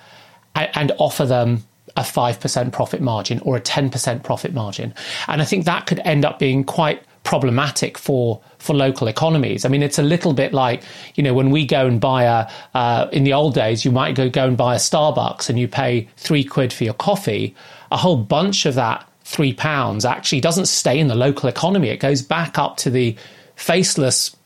and, 0.54 0.70
and 0.74 0.92
offer 0.98 1.24
them 1.24 1.64
a 1.96 2.02
5% 2.02 2.72
profit 2.72 3.00
margin 3.00 3.40
or 3.40 3.56
a 3.56 3.60
10% 3.60 4.22
profit 4.22 4.54
margin. 4.54 4.94
And 5.26 5.42
I 5.42 5.44
think 5.44 5.64
that 5.64 5.86
could 5.86 6.00
end 6.00 6.24
up 6.24 6.38
being 6.38 6.64
quite 6.64 7.02
problematic 7.22 7.98
for 7.98 8.40
for 8.58 8.74
local 8.74 9.06
economies. 9.06 9.64
I 9.64 9.68
mean, 9.68 9.82
it's 9.82 9.98
a 9.98 10.02
little 10.02 10.32
bit 10.32 10.52
like 10.52 10.82
you 11.14 11.22
know 11.22 11.34
when 11.34 11.50
we 11.50 11.66
go 11.66 11.86
and 11.86 12.00
buy 12.00 12.24
a 12.24 12.48
uh, 12.74 13.08
in 13.12 13.24
the 13.24 13.32
old 13.32 13.54
days, 13.54 13.84
you 13.84 13.90
might 13.90 14.14
go 14.14 14.28
go 14.30 14.46
and 14.46 14.56
buy 14.56 14.74
a 14.74 14.78
Starbucks 14.78 15.50
and 15.50 15.58
you 15.58 15.68
pay 15.68 16.08
three 16.16 16.44
quid 16.44 16.72
for 16.72 16.84
your 16.84 16.94
coffee. 16.94 17.54
A 17.92 17.96
whole 17.96 18.16
bunch 18.16 18.66
of 18.66 18.74
that 18.74 19.06
three 19.30 19.54
pounds 19.54 20.04
actually 20.04 20.40
doesn't 20.40 20.66
stay 20.66 20.98
in 20.98 21.06
the 21.06 21.14
local 21.14 21.48
economy. 21.48 21.88
It 21.88 22.00
goes 22.00 22.20
back 22.20 22.58
up 22.58 22.76
to 22.78 22.90
the 22.90 23.16
faceless 23.54 24.36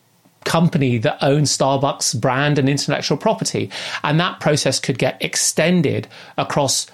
company 0.44 0.98
that 0.98 1.16
owns 1.22 1.56
Starbucks 1.56 2.20
brand 2.20 2.58
and 2.58 2.68
intellectual 2.68 3.16
property. 3.16 3.70
And 4.02 4.20
that 4.20 4.40
process 4.40 4.78
could 4.78 4.98
get 4.98 5.16
extended 5.24 6.06
across 6.36 6.86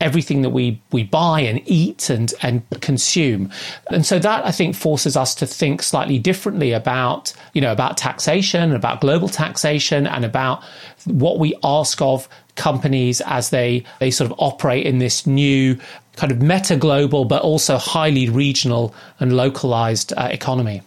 everything 0.00 0.40
that 0.40 0.48
we, 0.48 0.80
we 0.92 1.04
buy 1.04 1.40
and 1.40 1.60
eat 1.66 2.08
and, 2.08 2.32
and 2.40 2.62
consume. 2.80 3.50
And 3.90 4.06
so 4.06 4.18
that 4.18 4.46
I 4.46 4.50
think 4.50 4.74
forces 4.74 5.14
us 5.14 5.34
to 5.34 5.46
think 5.46 5.82
slightly 5.82 6.18
differently 6.18 6.72
about, 6.72 7.34
you 7.52 7.60
know, 7.60 7.70
about 7.70 7.98
taxation, 7.98 8.72
about 8.72 9.02
global 9.02 9.28
taxation 9.28 10.06
and 10.06 10.24
about 10.24 10.64
what 11.04 11.38
we 11.38 11.54
ask 11.62 12.00
of 12.00 12.30
companies 12.60 13.20
as 13.22 13.50
they, 13.50 13.82
they 13.98 14.10
sort 14.10 14.30
of 14.30 14.38
operate 14.38 14.86
in 14.86 14.98
this 14.98 15.26
new 15.26 15.78
kind 16.16 16.30
of 16.30 16.42
meta 16.42 16.76
global, 16.76 17.24
but 17.24 17.42
also 17.42 17.78
highly 17.78 18.28
regional 18.28 18.94
and 19.18 19.34
localized 19.34 20.12
uh, 20.16 20.28
economy. 20.30 20.82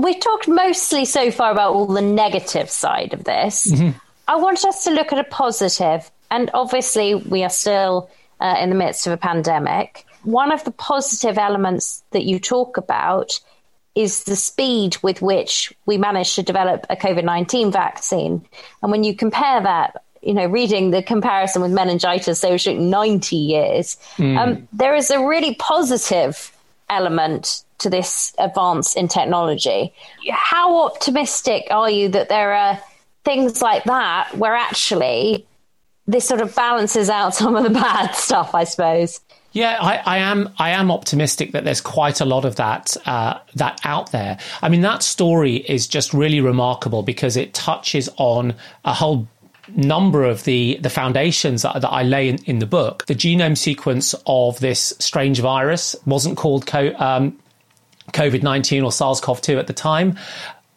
We've 0.00 0.20
talked 0.20 0.46
mostly 0.46 1.04
so 1.04 1.30
far 1.30 1.50
about 1.50 1.74
all 1.74 1.86
the 1.86 2.00
negative 2.00 2.70
side 2.70 3.12
of 3.12 3.24
this. 3.24 3.70
Mm-hmm. 3.72 3.98
I 4.28 4.36
want 4.36 4.64
us 4.64 4.84
to 4.84 4.90
look 4.90 5.12
at 5.12 5.18
a 5.18 5.24
positive. 5.24 6.10
and 6.30 6.50
obviously, 6.54 7.14
we 7.16 7.42
are 7.42 7.50
still 7.50 8.08
uh, 8.40 8.56
in 8.60 8.68
the 8.68 8.76
midst 8.76 9.06
of 9.06 9.12
a 9.12 9.16
pandemic. 9.16 10.04
One 10.22 10.52
of 10.52 10.62
the 10.64 10.70
positive 10.70 11.38
elements 11.38 12.04
that 12.12 12.24
you 12.24 12.38
talk 12.38 12.76
about 12.76 13.40
is 13.94 14.24
the 14.24 14.36
speed 14.36 14.96
with 15.02 15.20
which 15.20 15.72
we 15.84 15.98
managed 15.98 16.36
to 16.36 16.42
develop 16.44 16.86
a 16.88 16.94
COVID 16.94 17.24
19 17.24 17.72
vaccine. 17.72 18.46
And 18.80 18.92
when 18.92 19.02
you 19.02 19.16
compare 19.16 19.60
that 19.60 20.04
you 20.22 20.34
know, 20.34 20.46
reading 20.46 20.90
the 20.90 21.02
comparison 21.02 21.62
with 21.62 21.72
meningitis, 21.72 22.40
they 22.40 22.50
were 22.50 22.58
showing 22.58 22.90
90 22.90 23.36
years. 23.36 23.96
Mm. 24.16 24.38
Um, 24.38 24.68
there 24.72 24.94
is 24.94 25.10
a 25.10 25.24
really 25.24 25.54
positive 25.56 26.52
element 26.90 27.62
to 27.78 27.90
this 27.90 28.34
advance 28.38 28.96
in 28.96 29.08
technology. 29.08 29.92
How 30.30 30.84
optimistic 30.86 31.68
are 31.70 31.90
you 31.90 32.08
that 32.08 32.28
there 32.28 32.52
are 32.52 32.80
things 33.24 33.62
like 33.62 33.84
that 33.84 34.36
where 34.36 34.54
actually 34.54 35.46
this 36.06 36.26
sort 36.26 36.40
of 36.40 36.54
balances 36.54 37.08
out 37.10 37.34
some 37.34 37.54
of 37.54 37.64
the 37.64 37.70
bad 37.70 38.12
stuff, 38.12 38.54
I 38.54 38.64
suppose? 38.64 39.20
Yeah, 39.52 39.78
I, 39.80 39.96
I, 39.96 40.18
am. 40.18 40.52
I 40.58 40.70
am 40.70 40.90
optimistic 40.90 41.52
that 41.52 41.64
there's 41.64 41.80
quite 41.80 42.20
a 42.20 42.26
lot 42.26 42.44
of 42.44 42.56
that 42.56 42.96
uh, 43.06 43.38
that 43.54 43.80
out 43.82 44.12
there. 44.12 44.38
I 44.60 44.68
mean, 44.68 44.82
that 44.82 45.02
story 45.02 45.56
is 45.56 45.88
just 45.88 46.12
really 46.12 46.40
remarkable 46.42 47.02
because 47.02 47.36
it 47.36 47.54
touches 47.54 48.10
on 48.18 48.54
a 48.84 48.92
whole 48.92 49.26
number 49.76 50.24
of 50.24 50.44
the, 50.44 50.78
the 50.80 50.90
foundations 50.90 51.62
that, 51.62 51.80
that 51.80 51.88
I 51.88 52.02
lay 52.02 52.28
in, 52.28 52.38
in, 52.44 52.58
the 52.58 52.66
book. 52.66 53.06
The 53.06 53.14
genome 53.14 53.56
sequence 53.56 54.14
of 54.26 54.60
this 54.60 54.94
strange 54.98 55.40
virus 55.40 55.96
wasn't 56.06 56.36
called 56.36 56.66
co- 56.66 56.94
um, 56.96 57.38
COVID 58.12 58.42
19 58.42 58.82
or 58.82 58.92
SARS 58.92 59.20
CoV 59.20 59.40
2 59.40 59.58
at 59.58 59.66
the 59.66 59.72
time. 59.72 60.18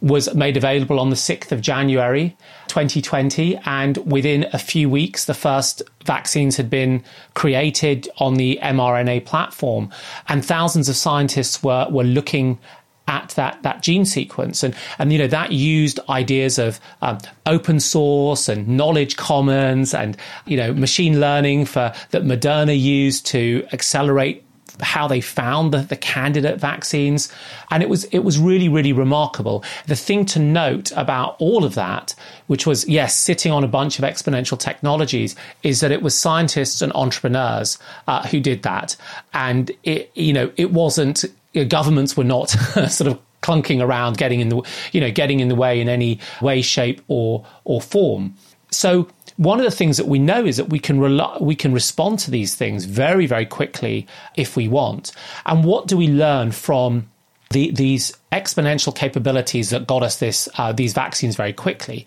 Was 0.01 0.34
made 0.34 0.58
available 0.58 0.99
on 0.99 1.12
the 1.12 1.15
6th 1.15 1.51
of 1.51 1.62
January 1.62 2.36
2020. 2.67 3.58
And 3.65 3.97
within 3.97 4.47
a 4.51 4.58
few 4.58 4.89
weeks, 4.89 5.25
the 5.25 5.36
first 5.36 5.84
vaccines 6.06 6.58
had 6.58 6.71
been 6.71 7.04
created 7.36 8.10
on 8.17 8.34
the 8.34 8.58
mRNA 8.63 9.25
platform. 9.27 9.91
And 10.27 10.43
thousands 10.43 10.89
of 10.89 10.95
scientists 10.95 11.62
were, 11.62 11.88
were 11.91 12.04
looking 12.04 12.58
at 13.07 13.29
that 13.31 13.61
that 13.63 13.81
gene 13.81 14.05
sequence. 14.05 14.63
And 14.63 14.75
and 14.99 15.11
you 15.11 15.19
know 15.19 15.27
that 15.27 15.51
used 15.51 15.99
ideas 16.09 16.59
of 16.59 16.79
um, 17.01 17.19
open 17.45 17.79
source 17.79 18.47
and 18.49 18.67
knowledge 18.67 19.17
commons 19.17 19.93
and 19.93 20.17
you 20.45 20.57
know 20.57 20.73
machine 20.73 21.19
learning 21.19 21.65
for 21.65 21.93
that 22.11 22.23
Moderna 22.23 22.79
used 22.79 23.25
to 23.27 23.65
accelerate 23.73 24.43
how 24.79 25.07
they 25.07 25.21
found 25.21 25.73
the, 25.73 25.79
the 25.79 25.95
candidate 25.95 26.59
vaccines. 26.59 27.31
And 27.69 27.83
it 27.83 27.89
was 27.89 28.05
it 28.05 28.19
was 28.19 28.37
really 28.37 28.69
really 28.69 28.93
remarkable. 28.93 29.63
The 29.87 29.95
thing 29.95 30.25
to 30.27 30.39
note 30.39 30.91
about 30.95 31.35
all 31.39 31.63
of 31.63 31.76
that 31.76 32.15
which 32.47 32.65
was 32.65 32.88
yes 32.88 33.15
sitting 33.15 33.51
on 33.51 33.63
a 33.63 33.67
bunch 33.67 33.99
of 33.99 34.05
exponential 34.05 34.57
technologies 34.57 35.36
is 35.63 35.80
that 35.82 35.91
it 35.91 36.01
was 36.01 36.17
scientists 36.17 36.82
and 36.82 36.91
entrepreneurs 36.93 37.78
uh, 38.07 38.28
who 38.28 38.39
did 38.39 38.63
that. 38.63 38.95
And 39.34 39.71
it 39.84 40.11
you 40.15 40.34
know 40.34 40.51
it 40.57 40.71
wasn't 40.71 41.26
you 41.54 41.64
know, 41.64 41.68
governments 41.68 42.16
were 42.16 42.24
not 42.24 42.49
sort 42.89 43.12
of 43.12 43.20
clunking 43.41 43.82
around, 43.82 44.18
getting 44.18 44.39
in 44.39 44.49
the 44.49 44.62
you 44.91 45.02
know 45.02 45.12
getting 45.12 45.39
in 45.39 45.47
the 45.47 45.56
way 45.56 45.82
in 45.82 45.89
any 45.89 46.20
way, 46.41 46.62
shape, 46.62 47.02
or 47.08 47.45
or 47.64 47.82
form. 47.82 48.36
So 48.72 49.10
one 49.38 49.60
of 49.60 49.66
the 49.66 49.72
things 49.72 49.97
that 49.97 50.08
we 50.08 50.20
know 50.20 50.45
is 50.45 50.58
that 50.58 50.70
we 50.70 50.80
can 50.80 50.99
rely, 50.99 51.38
we 51.41 51.56
can 51.56 51.74
respond 51.74 52.20
to 52.20 52.32
these 52.32 52.56
things 52.56 52.86
very 52.86 53.26
very 53.26 53.45
quickly 53.45 54.08
if 54.36 54.56
we 54.56 54.68
want. 54.68 55.12
And 55.45 55.64
what 55.64 55.88
do 55.88 55.97
we 55.97 56.08
learn 56.08 56.52
from 56.52 57.10
the, 57.49 57.72
these 57.72 58.14
exponential 58.32 58.95
capabilities 58.95 59.72
that 59.72 59.88
got 59.88 60.04
us 60.04 60.18
this 60.18 60.47
uh, 60.58 60.72
these 60.72 60.93
vaccines 60.93 61.36
very 61.36 61.54
quickly? 61.54 62.06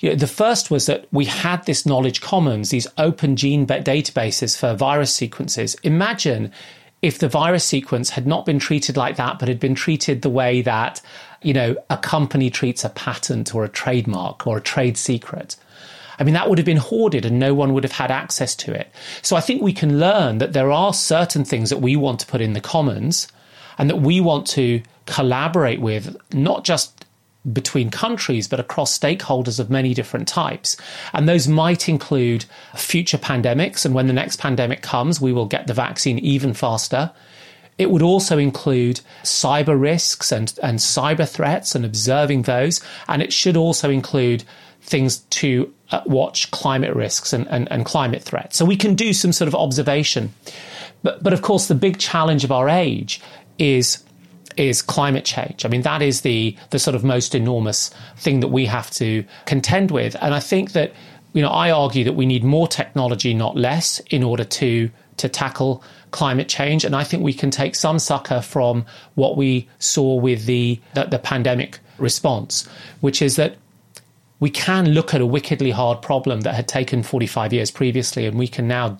you 0.00 0.08
know, 0.08 0.16
the 0.16 0.26
first 0.26 0.70
was 0.70 0.86
that 0.86 1.06
we 1.12 1.26
had 1.26 1.64
this 1.66 1.84
knowledge 1.84 2.22
commons, 2.22 2.70
these 2.70 2.86
open 2.96 3.36
gene 3.36 3.66
databases 3.66 4.58
for 4.58 4.74
virus 4.74 5.12
sequences. 5.12 5.74
Imagine 5.82 6.50
if 7.02 7.18
the 7.18 7.28
virus 7.28 7.64
sequence 7.64 8.10
had 8.10 8.26
not 8.26 8.44
been 8.44 8.58
treated 8.58 8.96
like 8.96 9.16
that, 9.16 9.38
but 9.38 9.48
had 9.48 9.60
been 9.60 9.74
treated 9.74 10.22
the 10.22 10.30
way 10.30 10.62
that, 10.62 11.00
you 11.42 11.54
know, 11.54 11.76
a 11.88 11.96
company 11.96 12.50
treats 12.50 12.84
a 12.84 12.90
patent 12.90 13.54
or 13.54 13.64
a 13.64 13.68
trademark 13.68 14.46
or 14.46 14.58
a 14.58 14.62
trade 14.62 14.96
secret. 14.96 15.56
I 16.18 16.24
mean, 16.24 16.34
that 16.34 16.50
would 16.50 16.58
have 16.58 16.66
been 16.66 16.76
hoarded 16.76 17.24
and 17.24 17.38
no 17.38 17.54
one 17.54 17.72
would 17.72 17.84
have 17.84 17.92
had 17.92 18.10
access 18.10 18.54
to 18.56 18.78
it. 18.78 18.92
So 19.22 19.36
I 19.36 19.40
think 19.40 19.62
we 19.62 19.72
can 19.72 19.98
learn 19.98 20.38
that 20.38 20.52
there 20.52 20.70
are 20.70 20.92
certain 20.92 21.46
things 21.46 21.70
that 21.70 21.78
we 21.78 21.96
want 21.96 22.20
to 22.20 22.26
put 22.26 22.42
in 22.42 22.52
the 22.52 22.60
commons 22.60 23.28
and 23.78 23.88
that 23.88 23.96
we 23.96 24.20
want 24.20 24.46
to 24.48 24.82
collaborate 25.06 25.80
with, 25.80 26.14
not 26.34 26.64
just 26.64 26.99
between 27.52 27.90
countries, 27.90 28.48
but 28.48 28.60
across 28.60 28.98
stakeholders 28.98 29.58
of 29.58 29.70
many 29.70 29.94
different 29.94 30.28
types. 30.28 30.76
And 31.12 31.28
those 31.28 31.48
might 31.48 31.88
include 31.88 32.44
future 32.76 33.18
pandemics. 33.18 33.84
And 33.84 33.94
when 33.94 34.06
the 34.06 34.12
next 34.12 34.36
pandemic 34.36 34.82
comes, 34.82 35.20
we 35.20 35.32
will 35.32 35.46
get 35.46 35.66
the 35.66 35.74
vaccine 35.74 36.18
even 36.18 36.52
faster. 36.52 37.12
It 37.78 37.90
would 37.90 38.02
also 38.02 38.36
include 38.36 39.00
cyber 39.22 39.80
risks 39.80 40.32
and, 40.32 40.52
and 40.62 40.78
cyber 40.78 41.26
threats 41.26 41.74
and 41.74 41.84
observing 41.84 42.42
those. 42.42 42.82
And 43.08 43.22
it 43.22 43.32
should 43.32 43.56
also 43.56 43.88
include 43.88 44.44
things 44.82 45.18
to 45.18 45.72
uh, 45.90 46.02
watch 46.04 46.50
climate 46.50 46.94
risks 46.94 47.32
and, 47.32 47.48
and, 47.48 47.70
and 47.72 47.86
climate 47.86 48.22
threats. 48.22 48.56
So 48.58 48.66
we 48.66 48.76
can 48.76 48.94
do 48.94 49.14
some 49.14 49.32
sort 49.32 49.48
of 49.48 49.54
observation. 49.54 50.34
But, 51.02 51.22
but 51.22 51.32
of 51.32 51.40
course, 51.40 51.68
the 51.68 51.74
big 51.74 51.98
challenge 51.98 52.44
of 52.44 52.52
our 52.52 52.68
age 52.68 53.22
is 53.58 54.04
is 54.56 54.82
climate 54.82 55.24
change. 55.24 55.64
I 55.64 55.68
mean, 55.68 55.82
that 55.82 56.02
is 56.02 56.22
the 56.22 56.56
the 56.70 56.78
sort 56.78 56.94
of 56.94 57.04
most 57.04 57.34
enormous 57.34 57.90
thing 58.16 58.40
that 58.40 58.48
we 58.48 58.66
have 58.66 58.90
to 58.92 59.24
contend 59.46 59.90
with. 59.90 60.16
And 60.20 60.34
I 60.34 60.40
think 60.40 60.72
that 60.72 60.92
you 61.32 61.42
know, 61.42 61.50
I 61.50 61.70
argue 61.70 62.04
that 62.04 62.14
we 62.14 62.26
need 62.26 62.42
more 62.42 62.66
technology, 62.66 63.34
not 63.34 63.56
less, 63.56 64.00
in 64.10 64.22
order 64.22 64.44
to 64.44 64.90
to 65.18 65.28
tackle 65.28 65.82
climate 66.10 66.48
change. 66.48 66.84
And 66.84 66.96
I 66.96 67.04
think 67.04 67.22
we 67.22 67.32
can 67.32 67.50
take 67.50 67.74
some 67.74 67.98
succour 67.98 68.40
from 68.40 68.84
what 69.14 69.36
we 69.36 69.68
saw 69.78 70.14
with 70.14 70.46
the, 70.46 70.80
the, 70.94 71.04
the 71.04 71.18
pandemic 71.18 71.78
response, 71.98 72.66
which 73.00 73.22
is 73.22 73.36
that 73.36 73.56
we 74.40 74.50
can 74.50 74.90
look 74.90 75.12
at 75.12 75.20
a 75.20 75.26
wickedly 75.26 75.70
hard 75.70 76.00
problem 76.00 76.40
that 76.40 76.54
had 76.54 76.66
taken 76.66 77.02
45 77.02 77.52
years 77.52 77.70
previously, 77.70 78.26
and 78.26 78.38
we 78.38 78.48
can 78.48 78.66
now 78.66 78.98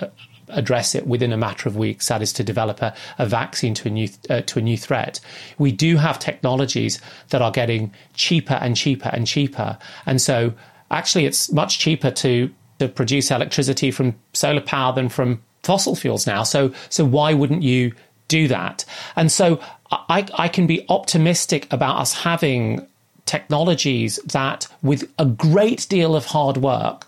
uh, 0.00 0.06
address 0.50 0.94
it 0.94 1.06
within 1.06 1.32
a 1.32 1.36
matter 1.36 1.68
of 1.68 1.76
weeks. 1.76 2.08
That 2.08 2.22
is 2.22 2.32
to 2.34 2.44
develop 2.44 2.82
a, 2.82 2.94
a 3.18 3.26
vaccine 3.26 3.74
to 3.74 3.88
a 3.88 3.90
new 3.90 4.08
uh, 4.30 4.42
to 4.42 4.58
a 4.58 4.62
new 4.62 4.76
threat. 4.76 5.20
We 5.58 5.72
do 5.72 5.96
have 5.96 6.18
technologies 6.18 7.00
that 7.30 7.42
are 7.42 7.52
getting 7.52 7.92
cheaper 8.14 8.54
and 8.54 8.76
cheaper 8.76 9.10
and 9.12 9.26
cheaper, 9.26 9.78
and 10.06 10.20
so 10.20 10.54
actually, 10.90 11.26
it's 11.26 11.52
much 11.52 11.78
cheaper 11.78 12.10
to 12.10 12.50
to 12.78 12.88
produce 12.88 13.30
electricity 13.30 13.90
from 13.90 14.14
solar 14.32 14.60
power 14.60 14.94
than 14.94 15.08
from 15.08 15.42
fossil 15.62 15.96
fuels 15.96 16.26
now. 16.26 16.42
So 16.44 16.72
so 16.88 17.04
why 17.04 17.34
wouldn't 17.34 17.62
you 17.62 17.92
do 18.28 18.48
that? 18.48 18.84
And 19.16 19.32
so 19.32 19.60
I, 19.90 20.26
I 20.34 20.48
can 20.48 20.66
be 20.66 20.84
optimistic 20.88 21.66
about 21.72 21.98
us 21.98 22.12
having 22.12 22.86
technologies 23.24 24.18
that, 24.26 24.66
with 24.82 25.10
a 25.18 25.26
great 25.26 25.86
deal 25.88 26.14
of 26.14 26.26
hard 26.26 26.58
work 26.58 27.06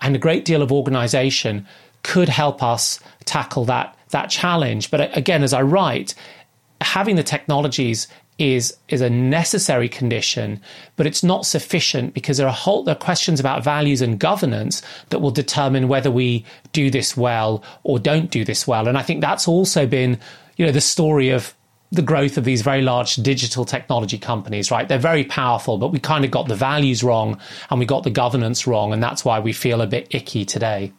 and 0.00 0.16
a 0.16 0.18
great 0.18 0.44
deal 0.44 0.62
of 0.62 0.72
organization, 0.72 1.66
could 2.02 2.28
help 2.28 2.62
us 2.62 3.00
tackle 3.24 3.64
that 3.66 3.96
that 4.10 4.30
challenge. 4.30 4.90
But 4.90 5.16
again, 5.16 5.42
as 5.42 5.52
I 5.52 5.62
write, 5.62 6.14
having 6.80 7.16
the 7.16 7.22
technologies 7.22 8.08
is 8.38 8.76
is 8.88 9.02
a 9.02 9.10
necessary 9.10 9.88
condition, 9.88 10.60
but 10.96 11.06
it's 11.06 11.22
not 11.22 11.44
sufficient 11.44 12.14
because 12.14 12.38
there 12.38 12.48
are 12.48 12.52
whole 12.52 12.82
there 12.82 12.94
are 12.94 12.98
questions 12.98 13.38
about 13.38 13.62
values 13.62 14.00
and 14.00 14.18
governance 14.18 14.82
that 15.10 15.20
will 15.20 15.30
determine 15.30 15.88
whether 15.88 16.10
we 16.10 16.44
do 16.72 16.90
this 16.90 17.16
well 17.16 17.62
or 17.82 17.98
don't 17.98 18.30
do 18.30 18.44
this 18.44 18.66
well. 18.66 18.88
And 18.88 18.96
I 18.96 19.02
think 19.02 19.20
that's 19.20 19.46
also 19.46 19.86
been, 19.86 20.18
you 20.56 20.64
know, 20.64 20.72
the 20.72 20.80
story 20.80 21.28
of 21.28 21.54
the 21.92 22.02
growth 22.02 22.38
of 22.38 22.44
these 22.44 22.62
very 22.62 22.82
large 22.82 23.16
digital 23.16 23.64
technology 23.64 24.16
companies, 24.16 24.70
right? 24.70 24.88
They're 24.88 24.98
very 24.98 25.24
powerful, 25.24 25.76
but 25.76 25.88
we 25.88 25.98
kind 25.98 26.24
of 26.24 26.30
got 26.30 26.46
the 26.48 26.54
values 26.54 27.02
wrong 27.02 27.38
and 27.68 27.80
we 27.80 27.84
got 27.84 28.04
the 28.04 28.10
governance 28.10 28.66
wrong, 28.66 28.92
and 28.92 29.02
that's 29.02 29.24
why 29.24 29.40
we 29.40 29.52
feel 29.52 29.80
a 29.80 29.86
bit 29.86 30.14
icky 30.14 30.44
today. 30.44 30.92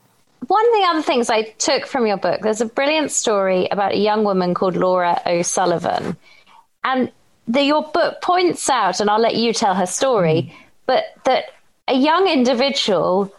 One 0.47 0.65
of 0.65 0.73
the 0.73 0.87
other 0.89 1.01
things 1.01 1.29
I 1.29 1.43
took 1.59 1.85
from 1.85 2.07
your 2.07 2.17
book, 2.17 2.41
there's 2.41 2.61
a 2.61 2.65
brilliant 2.65 3.11
story 3.11 3.67
about 3.69 3.93
a 3.93 3.97
young 3.97 4.23
woman 4.23 4.53
called 4.53 4.75
Laura 4.75 5.21
O'Sullivan. 5.25 6.17
And 6.83 7.11
the, 7.47 7.63
your 7.63 7.83
book 7.83 8.21
points 8.21 8.69
out, 8.69 8.99
and 8.99 9.09
I'll 9.09 9.19
let 9.19 9.35
you 9.35 9.53
tell 9.53 9.75
her 9.75 9.85
story, 9.85 10.51
mm. 10.51 10.53
but 10.87 11.03
that 11.25 11.45
a 11.87 11.93
young 11.93 12.27
individual 12.27 13.31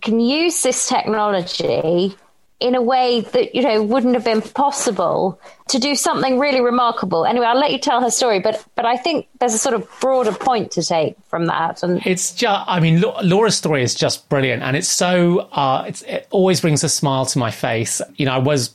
can 0.00 0.20
use 0.20 0.62
this 0.62 0.88
technology 0.88 2.16
in 2.60 2.74
a 2.74 2.82
way 2.82 3.20
that 3.20 3.54
you 3.54 3.62
know 3.62 3.82
wouldn't 3.82 4.14
have 4.14 4.24
been 4.24 4.42
possible 4.42 5.40
to 5.68 5.78
do 5.78 5.94
something 5.94 6.38
really 6.38 6.60
remarkable. 6.60 7.24
Anyway, 7.24 7.46
I'll 7.46 7.58
let 7.58 7.70
you 7.70 7.78
tell 7.78 8.00
her 8.00 8.10
story, 8.10 8.40
but 8.40 8.64
but 8.74 8.84
I 8.84 8.96
think 8.96 9.28
there's 9.38 9.54
a 9.54 9.58
sort 9.58 9.74
of 9.74 9.88
broader 10.00 10.32
point 10.32 10.72
to 10.72 10.82
take 10.82 11.16
from 11.28 11.46
that. 11.46 11.82
And 11.82 12.04
it's 12.04 12.34
just, 12.34 12.64
I 12.66 12.80
mean, 12.80 13.02
Laura's 13.22 13.56
story 13.56 13.82
is 13.82 13.94
just 13.94 14.28
brilliant, 14.28 14.62
and 14.62 14.76
it's 14.76 14.88
so 14.88 15.40
uh, 15.52 15.84
it's, 15.86 16.02
it 16.02 16.26
always 16.30 16.60
brings 16.60 16.82
a 16.82 16.88
smile 16.88 17.26
to 17.26 17.38
my 17.38 17.50
face. 17.50 18.00
You 18.16 18.26
know, 18.26 18.32
I 18.32 18.38
was 18.38 18.74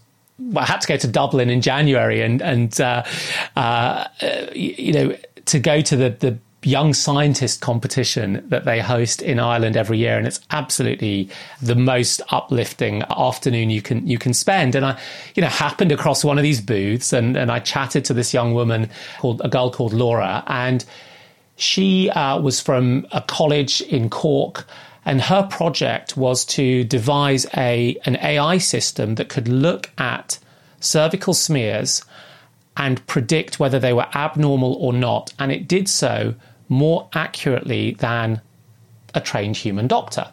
I 0.55 0.65
had 0.65 0.81
to 0.81 0.87
go 0.87 0.97
to 0.97 1.07
Dublin 1.07 1.49
in 1.49 1.61
January, 1.61 2.21
and 2.21 2.41
and 2.41 2.79
uh, 2.79 3.03
uh, 3.55 4.07
you 4.53 4.93
know 4.93 5.17
to 5.45 5.59
go 5.59 5.81
to 5.81 5.95
the 5.95 6.09
the 6.09 6.37
young 6.65 6.93
scientist 6.93 7.61
competition 7.61 8.43
that 8.49 8.65
they 8.65 8.79
host 8.79 9.21
in 9.21 9.39
Ireland 9.39 9.77
every 9.77 9.97
year, 9.97 10.17
and 10.17 10.27
it's 10.27 10.39
absolutely 10.51 11.29
the 11.61 11.75
most 11.75 12.21
uplifting 12.29 13.03
afternoon 13.09 13.69
you 13.69 13.81
can 13.81 14.07
you 14.07 14.17
can 14.17 14.33
spend. 14.33 14.75
And 14.75 14.85
I, 14.85 14.99
you 15.35 15.41
know, 15.41 15.49
happened 15.49 15.91
across 15.91 16.23
one 16.23 16.37
of 16.37 16.43
these 16.43 16.61
booths, 16.61 17.13
and 17.13 17.37
and 17.37 17.51
I 17.51 17.59
chatted 17.59 18.05
to 18.05 18.13
this 18.13 18.33
young 18.33 18.53
woman 18.53 18.89
called 19.19 19.41
a 19.43 19.49
girl 19.49 19.71
called 19.71 19.93
Laura, 19.93 20.43
and 20.47 20.83
she 21.55 22.09
uh, 22.09 22.39
was 22.39 22.59
from 22.59 23.07
a 23.11 23.21
college 23.21 23.81
in 23.81 24.09
Cork. 24.09 24.67
And 25.05 25.21
her 25.21 25.43
project 25.43 26.15
was 26.15 26.45
to 26.45 26.85
devise 26.85 27.45
a 27.57 27.97
an 28.05 28.15
AI 28.17 28.57
system 28.57 29.15
that 29.15 29.27
could 29.27 29.49
look 29.49 29.91
at 29.97 30.39
cervical 30.79 31.33
smears 31.33 32.05
and 32.77 33.05
predict 33.07 33.59
whether 33.59 33.79
they 33.79 33.93
were 33.93 34.07
abnormal 34.15 34.73
or 34.75 34.93
not. 34.93 35.33
And 35.39 35.51
it 35.51 35.67
did 35.67 35.87
so 35.87 36.35
more 36.73 37.07
accurately 37.13 37.91
than 37.93 38.41
a 39.13 39.21
trained 39.21 39.55
human 39.55 39.87
doctor. 39.87 40.27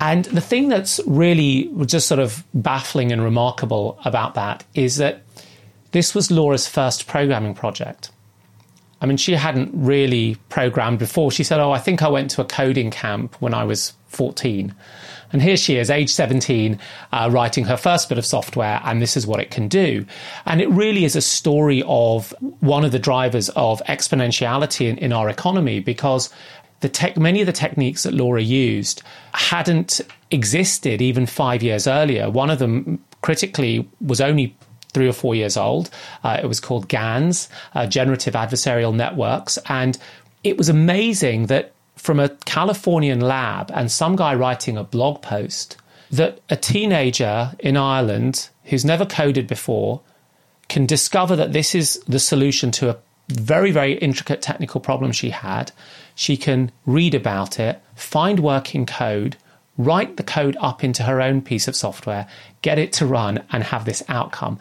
And 0.00 0.24
the 0.26 0.40
thing 0.40 0.68
that's 0.68 1.00
really 1.06 1.70
just 1.86 2.08
sort 2.08 2.20
of 2.20 2.44
baffling 2.52 3.12
and 3.12 3.22
remarkable 3.22 3.98
about 4.04 4.34
that 4.34 4.64
is 4.74 4.96
that 4.96 5.22
this 5.92 6.14
was 6.14 6.30
Laura's 6.30 6.66
first 6.66 7.06
programming 7.06 7.54
project. 7.54 8.10
I 9.00 9.06
mean, 9.06 9.16
she 9.16 9.34
hadn't 9.34 9.70
really 9.72 10.36
programmed 10.48 10.98
before. 10.98 11.30
She 11.30 11.44
said, 11.44 11.60
Oh, 11.60 11.72
I 11.72 11.78
think 11.78 12.02
I 12.02 12.08
went 12.08 12.30
to 12.32 12.40
a 12.40 12.44
coding 12.44 12.90
camp 12.90 13.36
when 13.40 13.54
I 13.54 13.64
was 13.64 13.92
14. 14.08 14.74
And 15.34 15.42
here 15.42 15.56
she 15.56 15.78
is, 15.78 15.90
age 15.90 16.10
17, 16.10 16.78
uh, 17.10 17.28
writing 17.30 17.64
her 17.64 17.76
first 17.76 18.08
bit 18.08 18.18
of 18.18 18.24
software, 18.24 18.80
and 18.84 19.02
this 19.02 19.16
is 19.16 19.26
what 19.26 19.40
it 19.40 19.50
can 19.50 19.66
do. 19.66 20.06
And 20.46 20.60
it 20.60 20.70
really 20.70 21.04
is 21.04 21.16
a 21.16 21.20
story 21.20 21.82
of 21.88 22.32
one 22.60 22.84
of 22.84 22.92
the 22.92 23.00
drivers 23.00 23.48
of 23.50 23.82
exponentiality 23.88 24.88
in, 24.88 24.96
in 24.98 25.12
our 25.12 25.28
economy 25.28 25.80
because 25.80 26.32
the 26.82 26.88
tech, 26.88 27.16
many 27.16 27.40
of 27.40 27.46
the 27.46 27.52
techniques 27.52 28.04
that 28.04 28.14
Laura 28.14 28.42
used 28.42 29.02
hadn't 29.32 30.00
existed 30.30 31.02
even 31.02 31.26
five 31.26 31.64
years 31.64 31.88
earlier. 31.88 32.30
One 32.30 32.48
of 32.48 32.60
them, 32.60 33.02
critically, 33.22 33.88
was 34.00 34.20
only 34.20 34.56
three 34.92 35.08
or 35.08 35.12
four 35.12 35.34
years 35.34 35.56
old. 35.56 35.90
Uh, 36.22 36.38
it 36.40 36.46
was 36.46 36.60
called 36.60 36.86
GANs, 36.86 37.48
uh, 37.74 37.88
Generative 37.88 38.34
Adversarial 38.34 38.94
Networks. 38.94 39.58
And 39.66 39.98
it 40.44 40.56
was 40.56 40.68
amazing 40.68 41.46
that 41.46 41.73
from 42.04 42.20
a 42.20 42.28
Californian 42.44 43.18
lab 43.18 43.70
and 43.72 43.90
some 43.90 44.14
guy 44.14 44.34
writing 44.34 44.76
a 44.76 44.84
blog 44.84 45.22
post 45.22 45.78
that 46.10 46.38
a 46.50 46.56
teenager 46.56 47.52
in 47.58 47.78
Ireland 47.78 48.50
who's 48.64 48.84
never 48.84 49.06
coded 49.06 49.46
before 49.46 50.02
can 50.68 50.84
discover 50.84 51.34
that 51.34 51.54
this 51.54 51.74
is 51.74 51.98
the 52.06 52.18
solution 52.18 52.70
to 52.72 52.90
a 52.90 52.98
very, 53.30 53.70
very 53.70 53.94
intricate 53.94 54.42
technical 54.42 54.82
problem 54.82 55.12
she 55.12 55.30
had. 55.30 55.72
She 56.14 56.36
can 56.36 56.72
read 56.84 57.14
about 57.14 57.58
it, 57.58 57.80
find 57.94 58.38
working 58.38 58.84
code, 58.84 59.38
write 59.76 60.16
the 60.16 60.22
code 60.22 60.56
up 60.60 60.84
into 60.84 61.02
her 61.02 61.20
own 61.20 61.42
piece 61.42 61.66
of 61.66 61.74
software, 61.74 62.26
get 62.62 62.78
it 62.78 62.92
to 62.94 63.06
run, 63.06 63.42
and 63.50 63.64
have 63.64 63.84
this 63.84 64.02
outcome. 64.08 64.58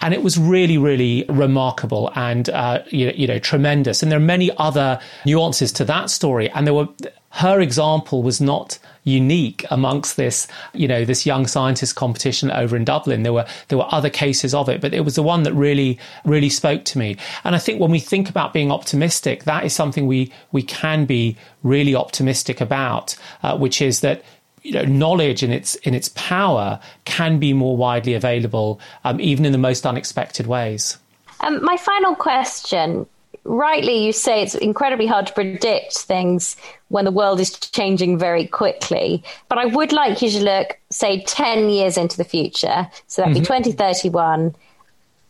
And 0.00 0.12
it 0.12 0.22
was 0.22 0.38
really, 0.38 0.78
really 0.78 1.24
remarkable 1.28 2.10
and 2.14 2.48
uh, 2.48 2.82
you, 2.88 3.12
you 3.14 3.26
know 3.26 3.38
tremendous. 3.38 4.02
And 4.02 4.10
there 4.10 4.18
are 4.18 4.22
many 4.22 4.50
other 4.56 5.00
nuances 5.24 5.72
to 5.72 5.84
that 5.84 6.10
story. 6.10 6.50
And 6.50 6.66
there 6.66 6.74
were 6.74 6.88
her 7.30 7.60
example 7.60 8.22
was 8.22 8.40
not 8.40 8.78
unique 9.04 9.64
amongst 9.70 10.16
this, 10.16 10.48
you 10.72 10.88
know, 10.88 11.04
this 11.04 11.26
young 11.26 11.46
scientist 11.46 11.94
competition 11.94 12.50
over 12.50 12.76
in 12.76 12.84
Dublin. 12.84 13.22
There 13.22 13.32
were 13.32 13.46
there 13.68 13.78
were 13.78 13.86
other 13.94 14.10
cases 14.10 14.54
of 14.54 14.68
it, 14.68 14.80
but 14.80 14.94
it 14.94 15.04
was 15.04 15.14
the 15.14 15.22
one 15.22 15.42
that 15.44 15.52
really 15.52 15.98
really 16.24 16.48
spoke 16.48 16.84
to 16.86 16.98
me. 16.98 17.16
And 17.44 17.54
I 17.54 17.58
think 17.58 17.80
when 17.80 17.90
we 17.90 18.00
think 18.00 18.28
about 18.28 18.52
being 18.52 18.72
optimistic, 18.72 19.44
that 19.44 19.64
is 19.64 19.74
something 19.74 20.06
we 20.06 20.32
we 20.50 20.62
can 20.62 21.04
be 21.04 21.36
really 21.62 21.94
optimistic 21.94 22.60
about, 22.60 23.16
uh, 23.42 23.56
which 23.56 23.80
is 23.82 24.00
that 24.00 24.22
you 24.66 24.72
know, 24.72 24.82
knowledge 24.82 25.44
in 25.44 25.52
its 25.52 25.76
in 25.76 25.94
its 25.94 26.10
power 26.16 26.80
can 27.04 27.38
be 27.38 27.52
more 27.52 27.76
widely 27.76 28.14
available, 28.14 28.80
um, 29.04 29.20
even 29.20 29.44
in 29.44 29.52
the 29.52 29.58
most 29.58 29.86
unexpected 29.86 30.48
ways. 30.48 30.98
Um, 31.40 31.64
my 31.64 31.76
final 31.76 32.16
question. 32.16 33.06
Rightly, 33.44 34.04
you 34.04 34.12
say 34.12 34.42
it's 34.42 34.56
incredibly 34.56 35.06
hard 35.06 35.28
to 35.28 35.32
predict 35.32 35.98
things 35.98 36.56
when 36.88 37.04
the 37.04 37.12
world 37.12 37.38
is 37.38 37.56
changing 37.56 38.18
very 38.18 38.44
quickly. 38.44 39.22
But 39.48 39.58
I 39.58 39.66
would 39.66 39.92
like 39.92 40.20
you 40.20 40.30
to 40.30 40.42
look, 40.42 40.76
say, 40.90 41.22
10 41.22 41.70
years 41.70 41.96
into 41.96 42.16
the 42.16 42.24
future. 42.24 42.88
So 43.06 43.22
that'd 43.22 43.36
mm-hmm. 43.36 43.42
be 43.42 43.46
2031. 43.46 44.56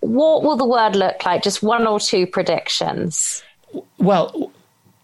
What 0.01 0.45
will 0.45 0.57
the 0.57 0.64
world 0.64 0.97
look 0.97 1.26
like? 1.26 1.43
Just 1.43 1.62
one 1.62 1.87
or 1.87 2.01
two 2.01 2.26
predictions. 2.26 3.43
Well, 3.99 4.51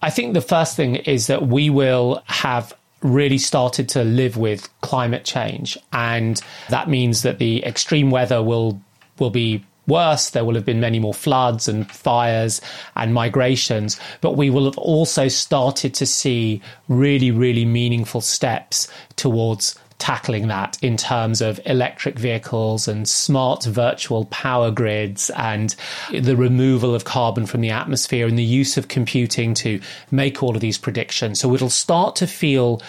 I 0.00 0.08
think 0.08 0.32
the 0.32 0.40
first 0.40 0.74
thing 0.74 0.96
is 0.96 1.26
that 1.26 1.48
we 1.48 1.68
will 1.68 2.22
have 2.24 2.72
really 3.02 3.38
started 3.38 3.88
to 3.90 4.04
live 4.04 4.36
with 4.36 4.68
climate 4.80 5.24
change. 5.24 5.76
And 5.92 6.40
that 6.70 6.88
means 6.88 7.22
that 7.22 7.38
the 7.38 7.64
extreme 7.64 8.10
weather 8.10 8.42
will 8.42 8.80
will 9.18 9.30
be 9.30 9.64
worse. 9.86 10.30
There 10.30 10.44
will 10.44 10.54
have 10.54 10.64
been 10.64 10.80
many 10.80 10.98
more 10.98 11.14
floods 11.14 11.68
and 11.68 11.90
fires 11.90 12.60
and 12.96 13.12
migrations, 13.12 13.98
but 14.20 14.36
we 14.36 14.50
will 14.50 14.64
have 14.64 14.78
also 14.78 15.28
started 15.28 15.94
to 15.94 16.06
see 16.06 16.62
really, 16.88 17.30
really 17.30 17.64
meaningful 17.64 18.20
steps 18.20 18.88
towards 19.16 19.78
tackling 20.02 20.48
that 20.48 20.76
in 20.82 20.96
terms 20.96 21.40
of 21.40 21.60
electric 21.64 22.18
vehicles 22.18 22.88
and 22.88 23.08
smart 23.08 23.62
virtual 23.62 24.24
power 24.26 24.68
grids 24.72 25.30
and 25.36 25.76
the 26.10 26.36
removal 26.36 26.92
of 26.92 27.04
carbon 27.04 27.46
from 27.46 27.60
the 27.60 27.70
atmosphere 27.70 28.26
and 28.26 28.36
the 28.36 28.42
use 28.42 28.76
of 28.76 28.88
computing 28.88 29.54
to 29.54 29.80
make 30.10 30.42
all 30.42 30.56
of 30.56 30.60
these 30.60 30.76
predictions. 30.76 31.38
So 31.38 31.54
it'll 31.54 31.70
start 31.70 32.16
to 32.16 32.26
feel 32.26 32.82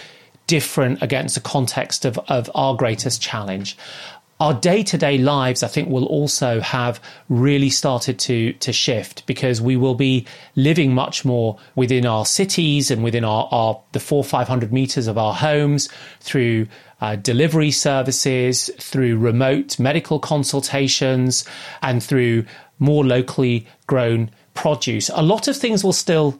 different 0.48 1.04
against 1.04 1.36
the 1.36 1.42
context 1.42 2.04
of, 2.04 2.18
of 2.30 2.50
our 2.56 2.76
greatest 2.76 3.22
challenge 3.22 3.78
our 4.40 4.54
day-to-day 4.54 5.18
lives 5.18 5.64
i 5.64 5.68
think 5.68 5.90
will 5.90 6.06
also 6.06 6.60
have 6.60 7.00
really 7.30 7.70
started 7.70 8.18
to 8.20 8.54
to 8.54 8.74
shift 8.74 9.26
because 9.26 9.62
we 9.62 9.76
will 9.76 9.96
be 9.96 10.26
living 10.56 10.94
much 10.94 11.24
more 11.24 11.58
within 11.76 12.06
our 12.06 12.26
cities 12.26 12.92
and 12.92 13.04
within 13.04 13.24
our, 13.24 13.48
our 13.52 13.80
the 13.92 14.00
four 14.00 14.24
five 14.24 14.48
hundred 14.48 14.74
meters 14.74 15.08
of 15.08 15.18
our 15.18 15.34
homes 15.34 15.90
through 16.20 16.68
uh, 17.02 17.18
delivery 17.18 17.72
services 17.72 18.70
through 18.80 19.18
remote 19.18 19.78
medical 19.78 20.20
consultations 20.20 21.44
and 21.82 22.02
through 22.02 22.46
more 22.80 23.06
locally 23.06 23.68
grown 23.88 24.32
produce. 24.54 25.10
A 25.14 25.22
lot 25.22 25.48
of 25.48 25.58
things 25.58 25.84
will 25.84 25.94
still 25.94 26.40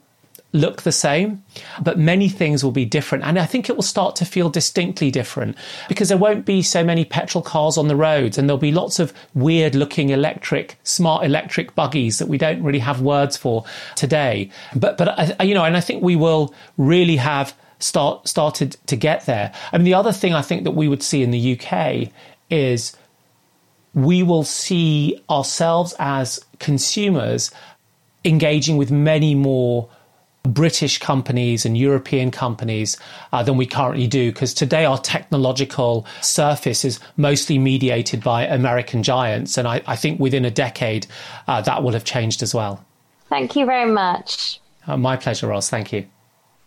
look 0.54 0.82
the 0.82 0.92
same, 0.92 1.42
but 1.82 1.98
many 1.98 2.28
things 2.28 2.62
will 2.64 2.70
be 2.70 2.84
different. 2.84 3.24
And 3.24 3.38
I 3.38 3.44
think 3.44 3.68
it 3.68 3.74
will 3.74 3.82
start 3.82 4.14
to 4.16 4.24
feel 4.24 4.48
distinctly 4.48 5.10
different 5.10 5.56
because 5.88 6.08
there 6.08 6.16
won't 6.16 6.46
be 6.46 6.62
so 6.62 6.84
many 6.84 7.04
petrol 7.04 7.42
cars 7.42 7.76
on 7.76 7.88
the 7.88 7.96
roads 7.96 8.38
and 8.38 8.48
there'll 8.48 8.56
be 8.56 8.70
lots 8.72 9.00
of 9.00 9.12
weird 9.34 9.74
looking 9.74 10.10
electric, 10.10 10.78
smart 10.84 11.24
electric 11.24 11.74
buggies 11.74 12.20
that 12.20 12.28
we 12.28 12.38
don't 12.38 12.62
really 12.62 12.78
have 12.78 13.00
words 13.00 13.36
for 13.36 13.64
today. 13.96 14.48
But, 14.76 14.96
but, 14.96 15.44
you 15.44 15.54
know, 15.54 15.64
and 15.64 15.76
I 15.76 15.80
think 15.80 16.04
we 16.04 16.14
will 16.14 16.54
really 16.78 17.16
have 17.16 17.52
start, 17.80 18.28
started 18.28 18.76
to 18.86 18.94
get 18.94 19.26
there. 19.26 19.52
I 19.72 19.78
mean, 19.78 19.84
the 19.84 19.94
other 19.94 20.12
thing 20.12 20.34
I 20.34 20.42
think 20.42 20.62
that 20.62 20.70
we 20.70 20.86
would 20.86 21.02
see 21.02 21.24
in 21.24 21.32
the 21.32 21.58
UK 21.58 22.10
is 22.48 22.96
we 23.92 24.22
will 24.22 24.44
see 24.44 25.20
ourselves 25.28 25.96
as 25.98 26.38
consumers 26.60 27.50
engaging 28.24 28.76
with 28.76 28.92
many 28.92 29.34
more 29.34 29.88
British 30.44 30.98
companies 30.98 31.64
and 31.64 31.76
European 31.76 32.30
companies 32.30 32.96
uh, 33.32 33.42
than 33.42 33.56
we 33.56 33.66
currently 33.66 34.06
do, 34.06 34.30
because 34.30 34.52
today 34.52 34.84
our 34.84 34.98
technological 34.98 36.06
surface 36.20 36.84
is 36.84 37.00
mostly 37.16 37.58
mediated 37.58 38.22
by 38.22 38.44
American 38.44 39.02
giants. 39.02 39.56
And 39.56 39.66
I, 39.66 39.82
I 39.86 39.96
think 39.96 40.20
within 40.20 40.44
a 40.44 40.50
decade, 40.50 41.06
uh, 41.48 41.62
that 41.62 41.82
will 41.82 41.92
have 41.92 42.04
changed 42.04 42.42
as 42.42 42.54
well. 42.54 42.84
Thank 43.28 43.56
you 43.56 43.64
very 43.64 43.90
much. 43.90 44.60
Uh, 44.86 44.96
my 44.98 45.16
pleasure, 45.16 45.46
Ross. 45.46 45.70
Thank 45.70 45.92
you. 45.92 46.06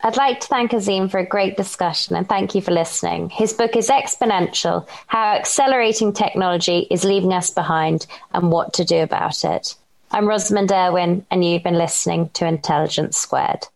I'd 0.02 0.18
like 0.18 0.40
to 0.42 0.48
thank 0.48 0.72
Azeem 0.72 1.10
for 1.10 1.20
a 1.20 1.26
great 1.26 1.58
discussion 1.58 2.16
and 2.16 2.28
thank 2.30 2.54
you 2.54 2.62
for 2.62 2.72
listening. 2.72 3.30
His 3.30 3.54
book 3.54 3.76
is 3.76 3.90
Exponential 3.90 4.88
How 5.08 5.34
Accelerating 5.34 6.14
Technology 6.14 6.88
is 6.92 7.04
Leaving 7.04 7.34
Us 7.34 7.50
Behind 7.50 8.06
and 8.32 8.52
What 8.52 8.74
to 8.74 8.86
Do 8.86 9.02
About 9.02 9.44
It. 9.44 9.76
I'm 10.10 10.26
Rosamund 10.26 10.72
Irwin, 10.72 11.26
and 11.30 11.44
you've 11.44 11.64
been 11.64 11.78
listening 11.78 12.30
to 12.30 12.48
Intelligence 12.48 13.18
Squared. 13.18 13.68